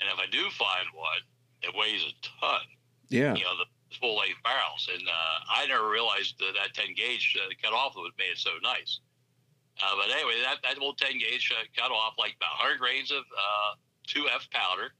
And 0.00 0.08
if 0.12 0.18
I 0.18 0.26
do 0.30 0.50
find 0.50 0.86
one, 0.92 1.22
it 1.62 1.72
weighs 1.74 2.02
a 2.04 2.12
ton 2.40 2.60
Yeah. 3.08 3.34
you 3.34 3.44
know, 3.44 3.56
the 3.56 3.96
full 3.98 4.16
length 4.18 4.42
barrels. 4.44 4.88
And 4.92 5.02
uh, 5.08 5.36
I 5.48 5.66
never 5.66 5.88
realized 5.88 6.38
that 6.38 6.52
that 6.60 6.74
10 6.74 6.94
gauge 6.94 7.36
uh, 7.40 7.48
cut 7.62 7.72
off 7.72 7.94
would 7.96 8.12
made 8.18 8.32
it 8.32 8.38
so 8.38 8.50
nice. 8.62 9.00
Uh, 9.82 9.92
but 9.96 10.12
anyway, 10.12 10.40
that, 10.42 10.58
that 10.62 10.80
old 10.82 10.98
10 10.98 11.18
gauge 11.18 11.52
uh, 11.52 11.64
cut 11.76 11.90
off 11.92 12.14
like 12.18 12.36
about 12.36 12.60
100 12.60 12.78
grains 12.78 13.10
of 13.10 13.24
uh, 13.24 13.76
2F 14.08 14.50
powder 14.50 14.92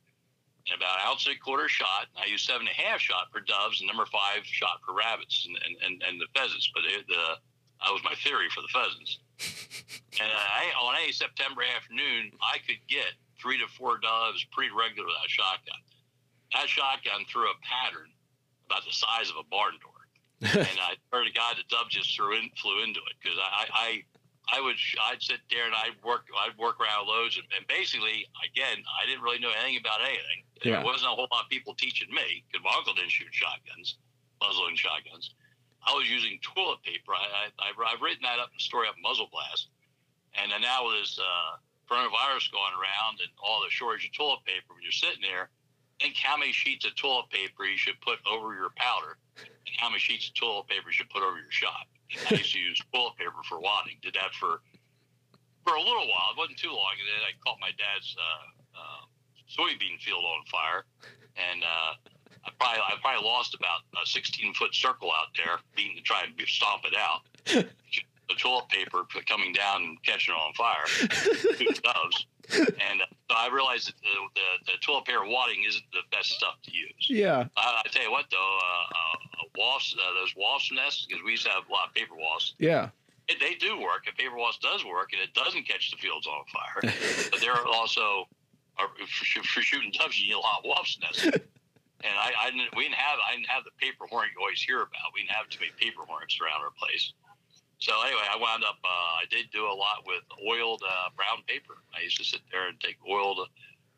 and 0.69 0.77
about 0.81 0.97
an 1.01 1.07
ounce 1.09 1.27
and 1.27 1.37
a 1.37 1.39
quarter 1.39 1.69
shot. 1.69 2.09
I 2.17 2.27
use 2.27 2.43
seven 2.43 2.67
and 2.67 2.73
a 2.77 2.81
half 2.89 3.01
shot 3.01 3.29
for 3.33 3.41
doves 3.41 3.81
and 3.81 3.87
number 3.89 4.07
five 4.07 4.45
shot 4.45 4.81
for 4.85 4.95
rabbits 4.95 5.47
and, 5.47 5.57
and, 5.65 5.77
and, 5.85 6.03
and 6.09 6.21
the 6.21 6.27
pheasants. 6.35 6.71
But 6.75 6.85
it, 6.85 7.07
the, 7.09 7.37
that 7.85 7.93
was 7.93 8.03
my 8.05 8.15
theory 8.23 8.49
for 8.51 8.63
the 8.63 8.73
pheasants. 8.73 9.21
and 10.21 10.31
uh, 10.33 10.37
I, 10.37 10.73
on 10.81 10.97
any 11.03 11.13
September 11.13 11.63
afternoon, 11.77 12.33
I 12.41 12.59
could 12.65 12.81
get 12.89 13.13
three 13.41 13.59
to 13.59 13.69
four 13.77 13.99
doves 13.99 14.45
pretty 14.53 14.73
regular 14.73 15.07
with 15.07 15.17
that 15.21 15.29
shotgun 15.29 15.81
that 16.53 16.69
shotgun 16.69 17.25
threw 17.31 17.45
a 17.51 17.55
pattern 17.63 18.11
about 18.67 18.85
the 18.85 18.93
size 18.93 19.31
of 19.31 19.37
a 19.37 19.47
barn 19.51 19.75
door. 19.83 19.93
and 20.53 20.79
I 20.81 21.01
heard 21.13 21.27
a 21.27 21.33
guy 21.33 21.57
the 21.57 21.65
dove 21.69 21.89
just 21.89 22.15
threw 22.15 22.37
in, 22.37 22.51
flew 22.61 22.85
into 22.85 23.01
it 23.01 23.17
because 23.21 23.39
I, 23.41 23.65
I, 23.73 23.89
I 24.53 24.61
would, 24.61 24.77
I'd 25.09 25.23
sit 25.23 25.41
there 25.51 25.65
and 25.65 25.75
I'd 25.75 25.97
work, 26.05 26.29
I'd 26.37 26.57
work 26.59 26.77
around 26.79 27.09
loads, 27.09 27.41
and, 27.41 27.47
and 27.57 27.67
basically, 27.67 28.29
again, 28.45 28.85
I 28.85 29.09
didn't 29.09 29.25
really 29.25 29.41
know 29.41 29.53
anything 29.65 29.81
about 29.81 30.05
anything. 30.05 30.45
Yeah. 30.63 30.77
There 30.77 30.85
wasn't 30.85 31.13
a 31.13 31.17
whole 31.17 31.29
lot 31.33 31.49
of 31.49 31.51
people 31.51 31.73
teaching 31.75 32.13
me 32.13 32.45
because 32.47 32.63
my 32.63 32.73
uncle 32.77 32.93
didn't 32.93 33.17
shoot 33.17 33.33
shotguns, 33.33 33.97
muzzling 34.45 34.77
shotguns. 34.77 35.33
I 35.87 35.95
was 35.95 36.11
using 36.11 36.39
toilet 36.43 36.83
paper. 36.83 37.15
I, 37.15 37.51
I, 37.59 37.71
I've 37.71 38.03
written 38.03 38.23
that 38.23 38.39
up 38.43 38.51
in 38.51 38.59
the 38.59 38.67
story 38.67 38.89
up 38.89 38.99
Muzzle 39.01 39.31
Blast, 39.31 39.71
and 40.35 40.51
then 40.51 40.61
now 40.61 40.87
with 40.87 40.99
this 41.01 41.19
uh, 41.19 41.63
coronavirus 41.87 42.51
going 42.51 42.75
around 42.75 43.23
and 43.23 43.31
all 43.39 43.63
the 43.63 43.71
shortage 43.71 44.07
of 44.07 44.13
toilet 44.13 44.43
paper, 44.45 44.75
when 44.75 44.83
you're 44.83 44.95
sitting 44.95 45.23
there 45.23 45.51
think 46.01 46.17
how 46.17 46.37
many 46.37 46.53
sheets 46.53 46.85
of 46.85 46.95
toilet 46.97 47.29
paper 47.31 47.65
you 47.65 47.77
should 47.77 48.01
put 48.01 48.19
over 48.29 48.55
your 48.55 48.71
powder 48.77 49.17
and 49.39 49.75
how 49.79 49.89
many 49.89 50.01
sheets 50.01 50.29
of 50.29 50.35
toilet 50.35 50.69
paper 50.69 50.89
you 50.89 50.93
should 50.93 51.11
put 51.11 51.23
over 51.23 51.37
your 51.39 51.51
shot. 51.51 51.89
And 52.13 52.21
I 52.31 52.35
used 52.41 52.53
to 52.53 52.61
use 52.61 52.81
toilet 52.93 53.17
paper 53.17 53.43
for 53.49 53.59
wadding. 53.59 53.99
Did 54.03 54.15
that 54.15 54.33
for 54.35 54.61
for 55.67 55.75
a 55.75 55.83
little 55.83 56.07
while. 56.07 56.31
It 56.31 56.39
wasn't 56.39 56.59
too 56.59 56.71
long. 56.71 56.95
And 56.95 57.09
then 57.11 57.23
I 57.27 57.35
caught 57.43 57.59
my 57.61 57.75
dad's 57.75 58.15
uh, 58.15 58.79
uh, 58.79 59.03
soybean 59.51 59.99
field 59.99 60.23
on 60.23 60.45
fire. 60.47 60.87
And 61.35 61.65
uh, 61.65 61.93
I 62.47 62.51
probably 62.59 62.81
I 62.81 62.95
probably 63.03 63.27
lost 63.29 63.55
about 63.55 63.81
a 64.03 64.07
16 64.07 64.55
foot 64.55 64.75
circle 64.75 65.11
out 65.11 65.29
there, 65.37 65.59
beating 65.75 65.97
to 65.97 66.03
try 66.03 66.23
and 66.25 66.33
stomp 66.49 66.85
it 66.85 66.95
out. 66.97 67.21
the 68.29 68.35
toilet 68.35 68.69
paper 68.69 69.05
coming 69.27 69.53
down 69.53 69.83
and 69.83 70.03
catching 70.03 70.35
it 70.35 70.39
on 70.39 70.53
fire, 70.55 70.85
doves. 71.83 72.27
And 72.49 73.03
uh, 73.03 73.07
So 73.29 73.35
I 73.37 73.49
realized 73.53 73.89
that 73.89 73.95
the, 74.03 74.15
the, 74.37 74.73
the 74.73 74.79
toilet 74.81 75.05
paper 75.05 75.27
wadding 75.27 75.65
isn't 75.67 75.83
the 75.93 76.03
best 76.13 76.31
stuff 76.31 76.55
to 76.63 76.71
use. 76.71 77.09
Yeah. 77.09 77.47
I, 77.57 77.83
I 77.85 77.89
tell 77.89 78.05
you 78.05 78.13
what, 78.13 78.27
though, 78.31 78.59
uh, 78.63 78.95
uh, 78.95 79.45
wasp, 79.59 79.97
uh, 79.99 80.15
those 80.15 80.33
wasp 80.37 80.73
nests, 80.73 81.07
because 81.07 81.25
we 81.25 81.33
used 81.33 81.45
to 81.47 81.51
have 81.51 81.65
a 81.69 81.73
lot 81.73 81.89
of 81.89 81.95
paper 81.95 82.15
wasps, 82.15 82.55
Yeah. 82.61 82.91
it, 83.27 83.39
they 83.41 83.55
do 83.55 83.81
work. 83.81 84.07
A 84.09 84.15
paper 84.15 84.37
wasp 84.37 84.61
does 84.61 84.85
work, 84.85 85.11
and 85.13 85.21
it 85.21 85.35
doesn't 85.35 85.67
catch 85.67 85.91
the 85.91 85.97
fields 85.97 86.29
on 86.29 86.45
fire. 86.55 86.93
but 87.33 87.41
there 87.41 87.53
are 87.53 87.67
also, 87.67 88.29
are, 88.79 88.89
for, 89.09 89.43
for 89.43 89.61
shooting 89.63 89.91
doves, 89.99 90.21
you 90.21 90.29
need 90.29 90.35
a 90.35 90.39
lot 90.39 90.59
of 90.61 90.65
wasp 90.67 91.03
nests. 91.03 91.27
And 92.07 92.15
I, 92.19 92.31
I 92.39 92.51
didn't, 92.51 92.71
we 92.77 92.85
didn't 92.85 93.03
have, 93.03 93.19
I 93.27 93.35
didn't 93.35 93.51
have 93.51 93.65
the 93.65 93.75
paper 93.83 94.07
hornet 94.07 94.31
you 94.35 94.41
always 94.41 94.63
hear 94.63 94.81
about. 94.87 95.11
We 95.15 95.23
didn't 95.27 95.35
have 95.35 95.49
too 95.51 95.59
many 95.61 95.73
paper 95.77 96.07
hornets 96.07 96.39
around 96.41 96.63
our 96.63 96.71
place. 96.79 97.13
So 97.79 97.93
anyway, 98.03 98.25
I 98.25 98.37
wound 98.41 98.65
up. 98.65 98.79
Uh, 98.85 99.21
I 99.21 99.25
did 99.29 99.51
do 99.53 99.67
a 99.67 99.75
lot 99.75 100.07
with 100.07 100.23
oiled 100.41 100.83
uh, 100.87 101.11
brown 101.17 101.43
paper. 101.47 101.77
I 101.95 102.01
used 102.03 102.17
to 102.19 102.25
sit 102.25 102.41
there 102.51 102.69
and 102.69 102.79
take 102.81 102.97
oiled 103.05 103.41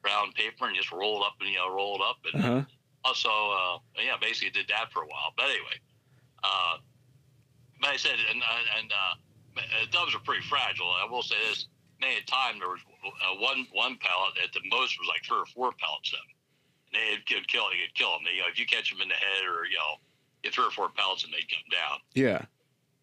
brown 0.03 0.33
paper 0.33 0.67
and 0.67 0.75
just 0.77 0.91
roll 0.91 1.23
it 1.23 1.27
up 1.27 1.35
and 1.41 1.49
you 1.51 1.57
know 1.59 1.71
roll 1.71 1.97
it 1.97 2.03
up 2.03 2.19
and 2.33 2.43
Uh 2.43 2.63
huh. 2.63 2.63
also 3.05 3.29
uh, 3.31 3.79
yeah 4.03 4.17
basically 4.21 4.51
did 4.51 4.67
that 4.69 4.91
for 4.91 5.03
a 5.03 5.07
while. 5.07 5.31
But 5.37 5.47
anyway, 5.47 5.79
uh, 6.43 6.79
but 7.81 7.91
I 7.91 7.97
said 7.97 8.19
and 8.31 8.43
and 8.79 8.93
uh, 8.93 9.15
uh, 9.59 9.87
doves 9.91 10.15
are 10.15 10.21
pretty 10.27 10.43
fragile. 10.43 10.91
I 10.91 11.07
will 11.11 11.23
say 11.23 11.37
this: 11.49 11.67
many 12.01 12.17
a 12.17 12.25
time 12.27 12.59
there 12.59 12.69
was 12.69 12.81
uh, 13.07 13.35
one 13.39 13.67
one 13.73 13.97
pellet 13.99 14.39
at 14.43 14.53
the 14.53 14.61
most 14.71 14.99
was 14.99 15.09
like 15.09 15.23
three 15.25 15.39
or 15.39 15.47
four 15.47 15.73
pallets 15.79 16.13
of. 16.13 16.19
And 16.19 16.38
they 16.93 17.21
could 17.27 17.47
kill 17.49 17.69
you 17.75 17.87
could 17.87 17.95
kill 17.95 18.13
them. 18.17 18.25
You 18.29 18.43
know, 18.43 18.49
if 18.51 18.59
you 18.59 18.67
catch 18.67 18.91
them 18.91 19.01
in 19.01 19.09
the 19.09 19.19
head 19.19 19.45
or 19.45 19.67
you 19.67 19.77
know, 19.77 20.01
get 20.43 20.55
three 20.55 20.67
or 20.67 20.71
four 20.73 20.89
pellets 20.89 21.25
and 21.25 21.33
they'd 21.33 21.49
come 21.49 21.69
down. 21.71 21.99
Yeah. 22.15 22.45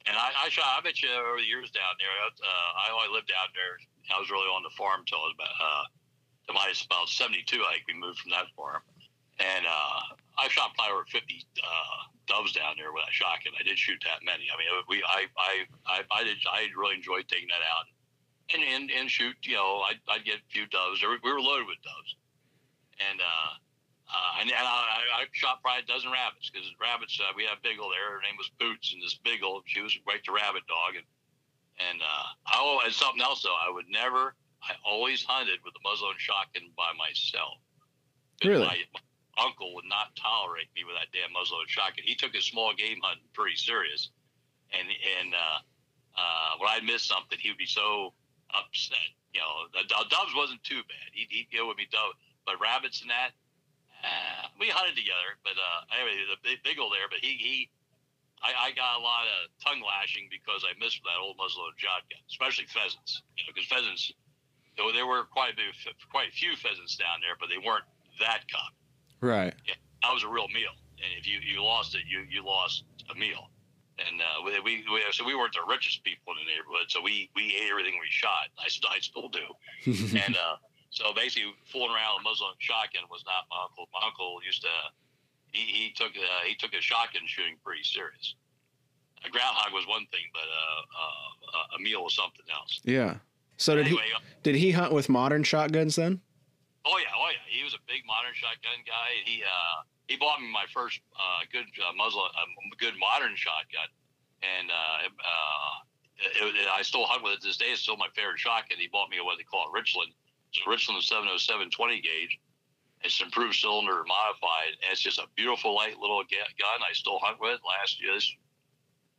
And 0.06 0.14
I, 0.14 0.30
I 0.46 0.50
shot. 0.54 0.70
I 0.70 0.82
bet 0.86 1.02
you 1.02 1.10
over 1.10 1.42
the 1.42 1.50
years 1.50 1.74
down 1.74 1.98
there. 1.98 2.14
Uh, 2.14 2.70
I 2.78 2.94
only 2.94 3.10
lived 3.10 3.26
down 3.26 3.50
there. 3.58 3.82
I 4.14 4.22
was 4.22 4.30
really 4.30 4.46
on 4.46 4.62
the 4.62 4.70
farm 4.78 5.02
till 5.10 5.18
I 5.18 5.34
was 5.34 5.34
about 5.34 5.56
uh, 5.58 5.86
till 6.46 6.58
I 6.62 6.70
was 6.70 6.86
about 6.86 7.10
seventy 7.10 7.42
two. 7.42 7.66
I 7.66 7.82
think 7.82 7.90
we 7.90 7.98
moved 7.98 8.22
from 8.22 8.30
that 8.38 8.46
farm, 8.54 8.86
and 9.42 9.66
uh, 9.66 10.14
I 10.38 10.46
shot 10.54 10.78
probably 10.78 10.94
over 10.94 11.10
fifty 11.10 11.42
uh, 11.58 12.06
doves 12.30 12.54
down 12.54 12.78
there 12.78 12.94
with 12.94 13.02
a 13.02 13.14
shotgun. 13.18 13.58
I 13.58 13.66
did 13.66 13.82
shoot 13.82 13.98
that 14.06 14.22
many. 14.22 14.46
I 14.46 14.56
mean, 14.62 14.70
we 14.86 15.02
I 15.02 15.26
I 15.42 15.54
I, 15.90 15.98
I 16.14 16.22
did 16.22 16.38
I 16.46 16.70
really 16.78 17.02
enjoyed 17.02 17.26
taking 17.26 17.50
that 17.50 17.66
out 17.66 17.90
and 18.54 18.62
and, 18.62 18.94
and 18.94 19.10
shoot. 19.10 19.34
You 19.42 19.58
know, 19.58 19.82
I'd, 19.90 19.98
I'd 20.06 20.22
get 20.22 20.38
a 20.38 20.50
few 20.54 20.70
doves. 20.70 21.02
We 21.02 21.18
were 21.34 21.42
loaded 21.42 21.66
with 21.66 21.82
doves, 21.82 22.14
and. 23.10 23.22
uh 23.22 23.58
uh, 24.16 24.40
and, 24.40 24.48
and 24.48 24.68
I, 24.68 25.04
I 25.20 25.28
shot 25.36 25.60
probably 25.60 25.84
a 25.84 25.92
dozen 25.92 26.12
rabbits 26.12 26.48
because 26.48 26.64
rabbits. 26.80 27.20
Uh, 27.20 27.36
we 27.36 27.44
had 27.44 27.60
a 27.60 27.62
beagle 27.62 27.92
there. 27.92 28.16
Her 28.16 28.24
name 28.24 28.40
was 28.40 28.48
Boots, 28.56 28.96
and 28.96 29.04
this 29.04 29.20
beagle, 29.20 29.60
she 29.68 29.82
was 29.84 29.92
right 30.08 30.24
to 30.24 30.32
rabbit 30.32 30.64
dog. 30.72 30.96
And 30.96 31.08
and 31.84 32.00
uh, 32.00 32.28
I 32.48 32.64
always 32.64 32.96
something 32.96 33.22
else 33.22 33.44
though. 33.44 33.56
I 33.60 33.68
would 33.68 33.92
never. 33.92 34.36
I 34.64 34.74
always 34.88 35.24
hunted 35.24 35.60
with 35.68 35.76
a 35.76 35.84
muzzleloading 35.84 36.24
shotgun 36.24 36.72
by 36.80 36.96
myself. 36.98 37.60
Really? 38.44 38.64
My, 38.64 38.80
my 38.96 39.04
uncle 39.46 39.76
would 39.76 39.86
not 39.86 40.16
tolerate 40.16 40.72
me 40.74 40.88
with 40.88 40.96
that 40.96 41.12
damn 41.12 41.36
muzzleloading 41.36 41.68
shotgun. 41.68 42.08
He 42.08 42.16
took 42.16 42.34
his 42.34 42.48
small 42.48 42.74
game 42.74 43.04
hunting 43.04 43.28
pretty 43.36 43.60
serious, 43.60 44.10
and 44.72 44.88
and 44.88 45.36
uh, 45.36 45.60
uh, 46.16 46.52
when 46.64 46.72
I 46.72 46.80
missed 46.80 47.12
something, 47.12 47.38
he 47.38 47.52
would 47.52 47.60
be 47.60 47.68
so 47.68 48.16
upset. 48.56 49.12
You 49.36 49.44
know, 49.44 49.68
the, 49.76 49.84
the 49.84 50.08
doves 50.08 50.32
wasn't 50.32 50.64
too 50.64 50.80
bad. 50.88 51.12
He'd, 51.12 51.28
he'd 51.30 51.52
go 51.52 51.68
with 51.68 51.76
me 51.76 51.88
dove, 51.92 52.16
but 52.48 52.56
rabbits 52.64 53.02
and 53.04 53.12
that. 53.12 53.36
Uh, 54.04 54.52
we 54.60 54.70
hunted 54.70 54.96
together, 54.96 55.36
but 55.44 55.58
uh, 55.58 55.80
anyway, 55.96 56.16
the 56.30 56.38
big, 56.44 56.62
big 56.64 56.78
old 56.80 56.94
there. 56.94 57.10
But 57.10 57.20
he, 57.20 57.38
he, 57.38 57.70
I, 58.44 58.70
I 58.70 58.78
got 58.78 59.00
a 59.00 59.02
lot 59.02 59.26
of 59.26 59.50
tongue 59.64 59.82
lashing 59.82 60.30
because 60.30 60.62
I 60.68 60.78
missed 60.78 61.02
that 61.04 61.18
old 61.18 61.38
muzzleloaded 61.38 61.80
shotgun, 61.80 62.22
especially 62.30 62.70
pheasants. 62.70 63.26
You 63.38 63.46
know, 63.46 63.54
because 63.56 63.68
pheasants, 63.68 64.14
though 64.78 64.92
there 64.94 65.08
were 65.08 65.26
quite 65.26 65.54
a 65.54 65.58
bit, 65.58 65.74
quite 66.12 66.30
a 66.30 66.36
few 66.36 66.56
pheasants 66.56 66.96
down 66.96 67.24
there, 67.24 67.34
but 67.40 67.50
they 67.50 67.60
weren't 67.60 67.88
that 68.22 68.46
common. 68.52 68.78
Right. 69.22 69.56
Yeah, 69.66 69.80
that 70.04 70.14
was 70.14 70.24
a 70.24 70.30
real 70.30 70.48
meal, 70.54 70.76
and 71.02 71.10
if 71.18 71.26
you, 71.26 71.40
you 71.42 71.64
lost 71.64 71.96
it, 71.96 72.06
you 72.08 72.24
you 72.30 72.46
lost 72.46 72.86
a 73.10 73.16
meal. 73.16 73.50
And 73.98 74.20
uh, 74.20 74.44
we, 74.44 74.60
we, 74.60 74.74
we 74.92 75.02
so 75.12 75.24
we 75.24 75.36
weren't 75.36 75.54
the 75.54 75.64
richest 75.68 76.04
people 76.04 76.34
in 76.36 76.46
the 76.46 76.52
neighborhood, 76.52 76.92
so 76.92 77.02
we 77.02 77.30
we 77.36 77.56
ate 77.56 77.72
everything 77.72 77.96
we 78.00 78.12
shot. 78.12 78.52
I, 78.60 78.68
I 78.92 79.00
still 79.00 79.30
do. 79.30 79.48
and 80.20 80.36
uh, 80.36 80.60
so 80.96 81.12
basically, 81.12 81.52
fooling 81.68 81.92
around 81.92 82.16
with 82.16 82.24
a 82.24 82.30
muzzle 82.32 82.56
shotgun 82.64 83.04
was 83.12 83.20
not 83.28 83.44
my 83.52 83.68
uncle. 83.68 83.92
My 83.92 84.00
uncle 84.08 84.40
used 84.40 84.64
to 84.64 84.72
he, 85.52 85.68
he 85.68 85.86
took 85.92 86.16
uh, 86.16 86.48
he 86.48 86.56
took 86.56 86.74
his 86.74 86.84
shotgun 86.84 87.28
shooting 87.28 87.60
pretty 87.64 87.84
serious. 87.84 88.36
A 89.28 89.30
groundhog 89.30 89.74
was 89.74 89.84
one 89.88 90.08
thing, 90.08 90.24
but 90.32 90.48
uh, 90.48 91.60
uh, 91.60 91.76
a 91.76 91.80
meal 91.84 92.04
was 92.04 92.16
something 92.16 92.46
else. 92.48 92.80
yeah. 92.84 93.20
So 93.58 93.76
did 93.76 93.88
he 93.88 93.96
anyway, 93.96 94.12
uh, 94.16 94.20
did 94.44 94.56
he 94.56 94.72
hunt 94.72 94.92
with 94.92 95.08
modern 95.08 95.44
shotguns 95.44 95.96
then? 95.96 96.20
Oh 96.86 97.00
yeah, 97.00 97.12
oh 97.16 97.30
yeah. 97.32 97.44
He 97.48 97.64
was 97.64 97.74
a 97.74 97.84
big 97.88 98.04
modern 98.08 98.36
shotgun 98.36 98.84
guy. 98.88 99.20
He 99.24 99.44
uh, 99.44 99.84
he 100.08 100.16
bought 100.16 100.40
me 100.40 100.48
my 100.52 100.66
first 100.72 101.00
uh, 101.16 101.44
good 101.52 101.68
uh, 101.84 101.92
muzzle, 101.96 102.24
uh, 102.24 102.48
good 102.80 102.96
modern 103.00 103.36
shotgun, 103.36 103.88
and 104.44 104.72
uh, 104.72 105.08
uh, 105.08 105.76
it, 106.48 106.56
it, 106.56 106.68
I 106.72 106.84
still 106.84 107.06
hunt 107.06 107.24
with 107.24 107.40
it 107.40 107.42
to 107.42 107.48
this 107.48 107.58
day. 107.58 107.72
It's 107.72 107.82
still 107.82 107.98
my 107.98 108.12
favorite 108.16 108.40
shotgun. 108.40 108.78
He 108.78 108.88
bought 108.88 109.10
me 109.10 109.20
what 109.20 109.38
they 109.38 109.44
call 109.44 109.68
a 109.68 109.72
Richland. 109.72 110.12
It's 110.56 110.66
a 110.66 110.70
Richland 110.70 111.04
707 111.04 111.70
20 111.70 112.00
gauge. 112.00 112.40
It's 113.04 113.20
improved 113.22 113.56
cylinder, 113.56 114.04
modified. 114.08 114.80
And 114.80 114.92
it's 114.92 115.02
just 115.02 115.20
a 115.20 115.28
beautiful 115.36 115.76
light 115.76 116.00
little 116.00 116.24
gun. 116.24 116.80
I 116.80 116.94
still 116.94 117.20
hunt 117.20 117.42
with. 117.42 117.60
Last 117.68 118.02
year, 118.02 118.16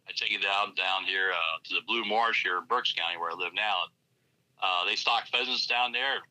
I 0.08 0.12
take 0.16 0.32
it 0.32 0.40
down 0.40 0.74
down 0.74 1.04
here 1.04 1.32
uh, 1.36 1.56
to 1.64 1.74
the 1.74 1.84
Blue 1.86 2.04
Marsh 2.06 2.42
here 2.42 2.56
in 2.56 2.64
Berks 2.64 2.92
County, 2.92 3.18
where 3.18 3.30
I 3.30 3.34
live 3.34 3.52
now. 3.54 3.84
Uh, 4.62 4.86
they 4.86 4.96
stock 4.96 5.28
pheasants 5.28 5.66
down 5.66 5.92
there. 5.92 6.24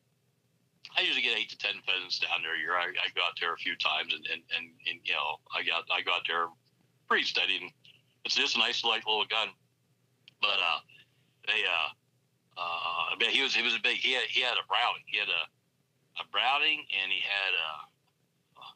I 0.98 1.02
usually 1.02 1.22
get 1.22 1.38
eight 1.38 1.50
to 1.50 1.58
ten 1.58 1.78
pheasants 1.86 2.18
down 2.18 2.42
there 2.42 2.56
a 2.56 2.58
year. 2.58 2.74
I, 2.74 2.90
I 2.90 3.06
go 3.14 3.22
out 3.22 3.38
there 3.40 3.54
a 3.54 3.58
few 3.58 3.76
times, 3.76 4.12
and, 4.12 4.26
and, 4.26 4.42
and, 4.58 4.66
and 4.90 4.98
you 5.04 5.14
know, 5.14 5.38
I 5.54 5.62
got 5.62 5.86
I 5.86 6.02
go 6.02 6.14
out 6.18 6.26
there 6.26 6.48
pretty 7.06 7.24
steady. 7.24 7.62
And 7.62 7.70
it's 8.24 8.34
just 8.34 8.56
a 8.56 8.58
nice 8.58 8.82
light 8.82 9.06
little 9.06 9.26
gun. 9.26 9.54
But 10.42 10.58
uh, 10.58 10.82
they 11.46 11.62
uh, 11.62 11.94
uh, 12.56 13.14
but 13.18 13.28
he 13.28 13.42
was 13.42 13.54
he 13.54 13.62
was 13.62 13.74
a 13.74 13.80
big 13.82 13.96
he 13.98 14.12
had 14.12 14.24
he 14.28 14.40
had 14.40 14.54
a 14.54 14.66
Browning. 14.68 15.02
He 15.06 15.18
had 15.18 15.28
a 15.28 15.42
a 16.20 16.24
Browning, 16.32 16.84
and 17.02 17.12
he 17.12 17.20
had 17.20 17.52
a 17.54 17.68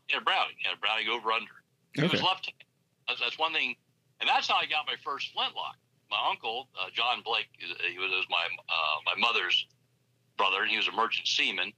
he 0.07 0.15
had 0.15 0.23
a 0.23 0.25
Browning. 0.25 0.57
He 0.59 0.69
had 0.69 0.77
a 0.77 0.81
Browning 0.81 1.09
over 1.09 1.33
under. 1.33 1.53
He 1.95 2.03
was 2.03 2.15
Okay. 2.15 2.23
left. 2.23 2.53
That's, 3.09 3.21
that's 3.21 3.39
one 3.39 3.53
thing, 3.53 3.75
and 4.21 4.29
that's 4.29 4.47
how 4.49 4.57
I 4.57 4.67
got 4.67 4.87
my 4.87 4.97
first 5.05 5.33
flintlock. 5.33 5.77
My 6.11 6.19
uncle 6.29 6.69
uh, 6.79 6.91
John 6.93 7.23
Blake, 7.25 7.47
he 7.59 7.99
was, 7.99 8.11
was 8.11 8.27
my 8.31 8.45
uh, 8.69 8.97
my 9.07 9.15
mother's 9.19 9.67
brother, 10.37 10.63
and 10.63 10.71
he 10.71 10.77
was 10.77 10.89
a 10.89 10.93
merchant 10.93 11.27
seaman. 11.27 11.73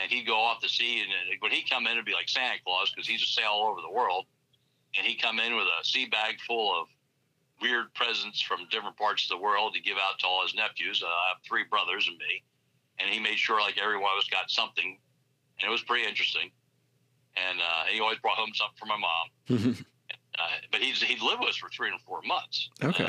And 0.00 0.10
he'd 0.10 0.26
go 0.26 0.36
off 0.40 0.60
to 0.62 0.70
sea, 0.70 1.00
and 1.02 1.10
uh, 1.10 1.36
when 1.40 1.52
he 1.52 1.62
come 1.68 1.84
in, 1.86 1.92
it'd 1.92 2.06
be 2.06 2.14
like 2.14 2.26
Santa 2.26 2.56
Claus 2.64 2.90
because 2.90 3.06
he's 3.06 3.22
a 3.22 3.26
sail 3.26 3.50
all 3.52 3.68
over 3.70 3.82
the 3.82 3.90
world. 3.90 4.24
And 4.96 5.06
he'd 5.06 5.20
come 5.20 5.38
in 5.38 5.54
with 5.54 5.66
a 5.66 5.84
sea 5.84 6.06
bag 6.06 6.40
full 6.46 6.72
of 6.80 6.86
weird 7.62 7.94
presents 7.94 8.42
from 8.42 8.66
different 8.70 8.96
parts 8.96 9.24
of 9.24 9.30
the 9.30 9.42
world 9.42 9.74
to 9.74 9.80
give 9.80 9.96
out 9.96 10.18
to 10.18 10.26
all 10.26 10.42
his 10.42 10.54
nephews. 10.54 11.02
Uh, 11.02 11.08
I 11.08 11.28
have 11.34 11.38
three 11.46 11.64
brothers 11.70 12.08
and 12.08 12.18
me, 12.18 12.42
and 12.98 13.08
he 13.08 13.20
made 13.20 13.38
sure 13.38 13.60
like 13.60 13.78
every 13.82 13.96
one 13.96 14.10
of 14.12 14.18
us 14.18 14.28
got 14.28 14.50
something, 14.50 14.98
and 15.60 15.68
it 15.68 15.70
was 15.70 15.82
pretty 15.82 16.06
interesting. 16.06 16.50
And 17.36 17.60
uh, 17.60 17.84
he 17.90 18.00
always 18.00 18.18
brought 18.18 18.36
home 18.36 18.50
something 18.52 18.76
for 18.76 18.86
my 18.86 18.98
mom. 18.98 19.76
Uh, 20.38 20.48
but 20.70 20.80
he's 20.80 21.02
he'd 21.02 21.20
live 21.20 21.38
with 21.40 21.50
us 21.50 21.56
for 21.56 21.68
three 21.68 21.90
and 21.90 22.00
four 22.00 22.22
months. 22.22 22.70
Okay. 22.82 23.04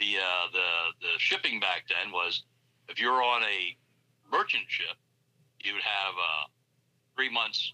The 0.00 0.16
uh, 0.18 0.46
the 0.52 0.68
the 1.00 1.12
shipping 1.18 1.60
back 1.60 1.84
then 1.88 2.10
was 2.10 2.42
if 2.88 3.00
you 3.00 3.08
were 3.08 3.22
on 3.22 3.44
a 3.44 3.76
merchant 4.30 4.64
ship, 4.66 4.96
you 5.62 5.74
would 5.74 5.82
have 5.82 6.14
uh, 6.14 6.46
three 7.14 7.30
months. 7.30 7.72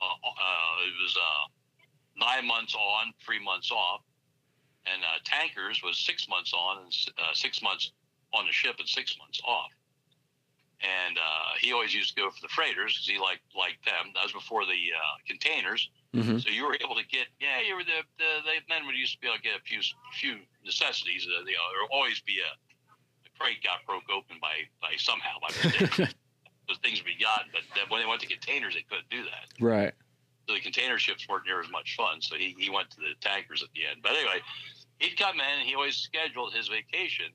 Uh, 0.00 0.04
uh, 0.04 0.86
it 0.86 0.94
was 1.02 1.16
uh, 1.16 2.24
nine 2.24 2.46
months 2.46 2.74
on, 2.74 3.12
three 3.24 3.42
months 3.42 3.70
off, 3.70 4.02
and 4.86 5.02
uh, 5.02 5.18
tankers 5.24 5.82
was 5.82 5.98
six 5.98 6.28
months 6.28 6.52
on 6.52 6.84
and 6.84 6.92
uh, 7.18 7.34
six 7.34 7.62
months 7.62 7.92
on 8.34 8.46
the 8.46 8.52
ship 8.52 8.76
and 8.78 8.88
six 8.88 9.16
months 9.18 9.40
off. 9.44 9.70
And 10.82 11.16
uh, 11.16 11.54
he 11.60 11.72
always 11.72 11.94
used 11.94 12.16
to 12.16 12.22
go 12.22 12.30
for 12.30 12.40
the 12.42 12.48
freighters 12.48 12.94
because 12.94 13.06
he 13.06 13.18
liked 13.18 13.46
liked 13.54 13.84
them. 13.84 14.10
That 14.14 14.24
was 14.24 14.32
before 14.32 14.66
the 14.66 14.80
uh, 14.90 15.14
containers. 15.26 15.90
hmm 16.12 16.38
So 16.38 16.50
you 16.50 16.66
were 16.66 16.74
able 16.82 16.96
to 16.96 17.06
get, 17.06 17.30
yeah, 17.38 17.62
you 17.62 17.76
were 17.76 17.84
the, 17.84 18.02
the, 18.18 18.42
the 18.42 18.58
men 18.68 18.86
would 18.86 18.96
used 18.96 19.14
to 19.14 19.20
be 19.20 19.28
able 19.28 19.38
to 19.38 19.42
get 19.42 19.54
a 19.54 19.62
few 19.62 19.78
few 20.18 20.42
necessities. 20.64 21.26
Uh, 21.30 21.46
you 21.46 21.54
know, 21.54 21.66
there 21.70 21.82
would 21.86 21.94
always 21.94 22.20
be 22.26 22.42
a, 22.42 22.50
a 22.50 23.30
crate 23.38 23.62
got 23.62 23.86
broke 23.86 24.10
open 24.10 24.42
by, 24.42 24.66
by 24.82 24.98
somehow 24.98 25.38
by. 25.38 25.54
Those 26.66 26.78
things 26.82 26.98
would 26.98 27.06
be 27.06 27.18
gotten, 27.22 27.54
but 27.54 27.62
when 27.86 28.02
they 28.02 28.08
went 28.08 28.20
to 28.22 28.26
containers, 28.26 28.74
they 28.74 28.82
couldn't 28.82 29.10
do 29.10 29.22
that. 29.22 29.46
Right. 29.62 29.94
So 30.48 30.54
the 30.54 30.60
container 30.60 30.98
ships 30.98 31.28
weren't 31.28 31.46
near 31.46 31.60
as 31.60 31.70
much 31.70 31.94
fun. 31.96 32.20
So 32.20 32.36
he, 32.36 32.54
he 32.58 32.68
went 32.70 32.90
to 32.90 32.96
the 32.96 33.14
tankers 33.20 33.62
at 33.62 33.68
the 33.74 33.86
end. 33.86 34.00
But 34.02 34.12
anyway, 34.12 34.40
he'd 34.98 35.16
come 35.16 35.36
in 35.36 35.58
and 35.60 35.68
he 35.68 35.74
always 35.74 35.96
scheduled 35.96 36.52
his 36.54 36.68
vacation 36.68 37.26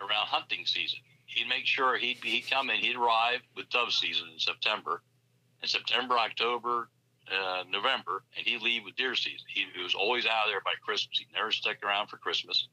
around 0.00 0.26
hunting 0.26 0.64
season. 0.66 0.98
He'd 1.26 1.48
make 1.48 1.66
sure 1.66 1.96
he'd 1.96 2.20
be, 2.20 2.28
he'd 2.30 2.50
come 2.50 2.70
in, 2.70 2.76
he'd 2.76 2.96
arrive 2.96 3.40
with 3.56 3.68
dove 3.70 3.92
season 3.92 4.28
in 4.32 4.38
September, 4.38 5.02
in 5.62 5.68
September, 5.68 6.16
October, 6.18 6.90
uh, 7.32 7.64
November, 7.70 8.22
and 8.36 8.46
he'd 8.46 8.60
leave 8.62 8.84
with 8.84 8.94
deer 8.96 9.14
season. 9.14 9.46
He, 9.52 9.64
he 9.74 9.82
was 9.82 9.94
always 9.94 10.26
out 10.26 10.46
of 10.46 10.50
there 10.52 10.60
by 10.60 10.74
Christmas. 10.84 11.18
He'd 11.18 11.32
never 11.34 11.50
stick 11.50 11.78
around 11.84 12.08
for 12.08 12.18
Christmas. 12.18 12.68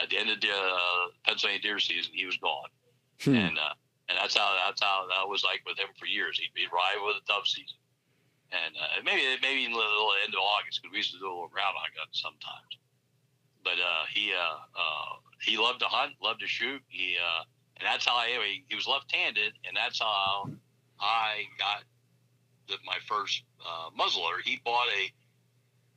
At 0.00 0.10
the 0.10 0.18
end 0.18 0.30
of 0.30 0.40
the 0.40 0.48
uh, 0.50 1.06
Pennsylvania 1.26 1.60
deer 1.60 1.78
season, 1.78 2.12
he 2.14 2.24
was 2.26 2.36
gone 2.38 2.68
Hmm. 3.22 3.36
and 3.36 3.58
uh, 3.58 3.74
and 4.08 4.18
that's 4.20 4.36
how 4.36 4.56
that's 4.66 4.82
how 4.82 5.06
that 5.08 5.28
was 5.28 5.44
like 5.44 5.62
with 5.64 5.78
him 5.78 5.86
for 5.98 6.06
years. 6.06 6.36
He'd, 6.38 6.50
he'd 6.56 6.72
ride 6.72 6.96
with 7.04 7.16
a 7.22 7.26
dove 7.26 7.46
season, 7.46 7.76
and 8.54 8.74
uh, 8.78 9.02
maybe 9.04 9.22
maybe 9.42 9.64
in 9.64 9.72
the 9.72 9.78
little 9.78 10.14
end 10.24 10.34
of 10.34 10.40
August 10.40 10.80
because 10.80 10.92
we 10.92 10.98
used 10.98 11.12
to 11.12 11.18
do 11.18 11.26
a 11.26 11.34
little 11.34 11.48
groundhog 11.48 11.90
hunt 11.98 12.14
sometimes. 12.14 12.72
But 13.62 13.82
uh, 13.82 14.04
he 14.12 14.32
uh, 14.32 14.58
uh, 14.78 15.10
he 15.42 15.58
loved 15.58 15.80
to 15.80 15.86
hunt, 15.86 16.14
loved 16.22 16.40
to 16.40 16.46
shoot. 16.46 16.80
He 16.88 17.16
uh, 17.18 17.42
and 17.78 17.86
that's 17.86 18.06
how 18.06 18.16
I 18.16 18.28
anyway, 18.30 18.62
he 18.68 18.74
was 18.74 18.86
left-handed, 18.86 19.52
and 19.66 19.76
that's 19.76 19.98
how 19.98 20.46
I 21.00 21.44
got 21.58 21.82
the, 22.68 22.76
my 22.86 22.98
first 23.06 23.42
uh, 23.58 23.90
muzzleloader. 23.98 24.44
He 24.44 24.60
bought 24.64 24.86
a 24.86 25.02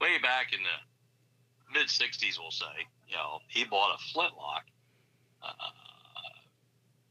way 0.03 0.17
back 0.17 0.53
in 0.53 0.59
the 0.63 1.79
mid 1.79 1.87
'60s, 1.87 2.39
we'll 2.39 2.51
say. 2.51 2.87
You 3.07 3.15
know, 3.15 3.39
he 3.47 3.63
bought 3.63 3.95
a 3.95 3.99
flintlock. 4.13 4.65
Uh, 5.43 5.53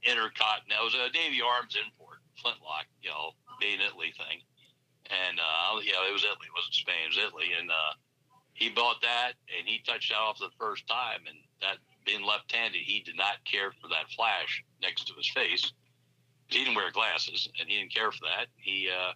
intercotton. 0.06 0.70
That 0.70 0.82
was 0.82 0.94
a 0.94 1.10
Navy 1.10 1.42
Arms 1.42 1.74
import, 1.74 2.22
flintlock, 2.40 2.86
you 3.02 3.10
know, 3.10 3.34
made 3.60 3.82
in 3.82 3.86
Italy 3.86 4.14
thing. 4.16 4.40
And, 5.10 5.38
uh, 5.38 5.80
yeah, 5.82 6.02
it 6.08 6.12
was 6.12 6.24
Italy. 6.24 6.50
It 6.50 6.56
wasn't 6.56 6.74
Spain. 6.74 7.06
It 7.06 7.14
was 7.14 7.24
Italy. 7.26 7.50
And 7.58 7.70
uh, 7.70 7.94
he 8.54 8.70
bought 8.70 9.02
that, 9.02 9.32
and 9.52 9.68
he 9.68 9.82
touched 9.86 10.10
that 10.10 10.18
off 10.18 10.38
the 10.38 10.50
first 10.58 10.86
time. 10.88 11.20
And 11.26 11.36
that, 11.60 11.78
being 12.04 12.24
left-handed, 12.24 12.80
he 12.80 13.00
did 13.00 13.16
not 13.16 13.42
care 13.44 13.72
for 13.82 13.88
that 13.88 14.08
flash 14.14 14.62
next 14.80 15.06
to 15.08 15.14
his 15.14 15.28
face. 15.28 15.72
He 16.48 16.62
didn't 16.62 16.76
wear 16.76 16.92
glasses, 16.92 17.48
and 17.58 17.68
he 17.68 17.78
didn't 17.78 17.92
care 17.92 18.12
for 18.12 18.24
that. 18.30 18.46
He, 18.56 18.88
uh, 18.88 19.12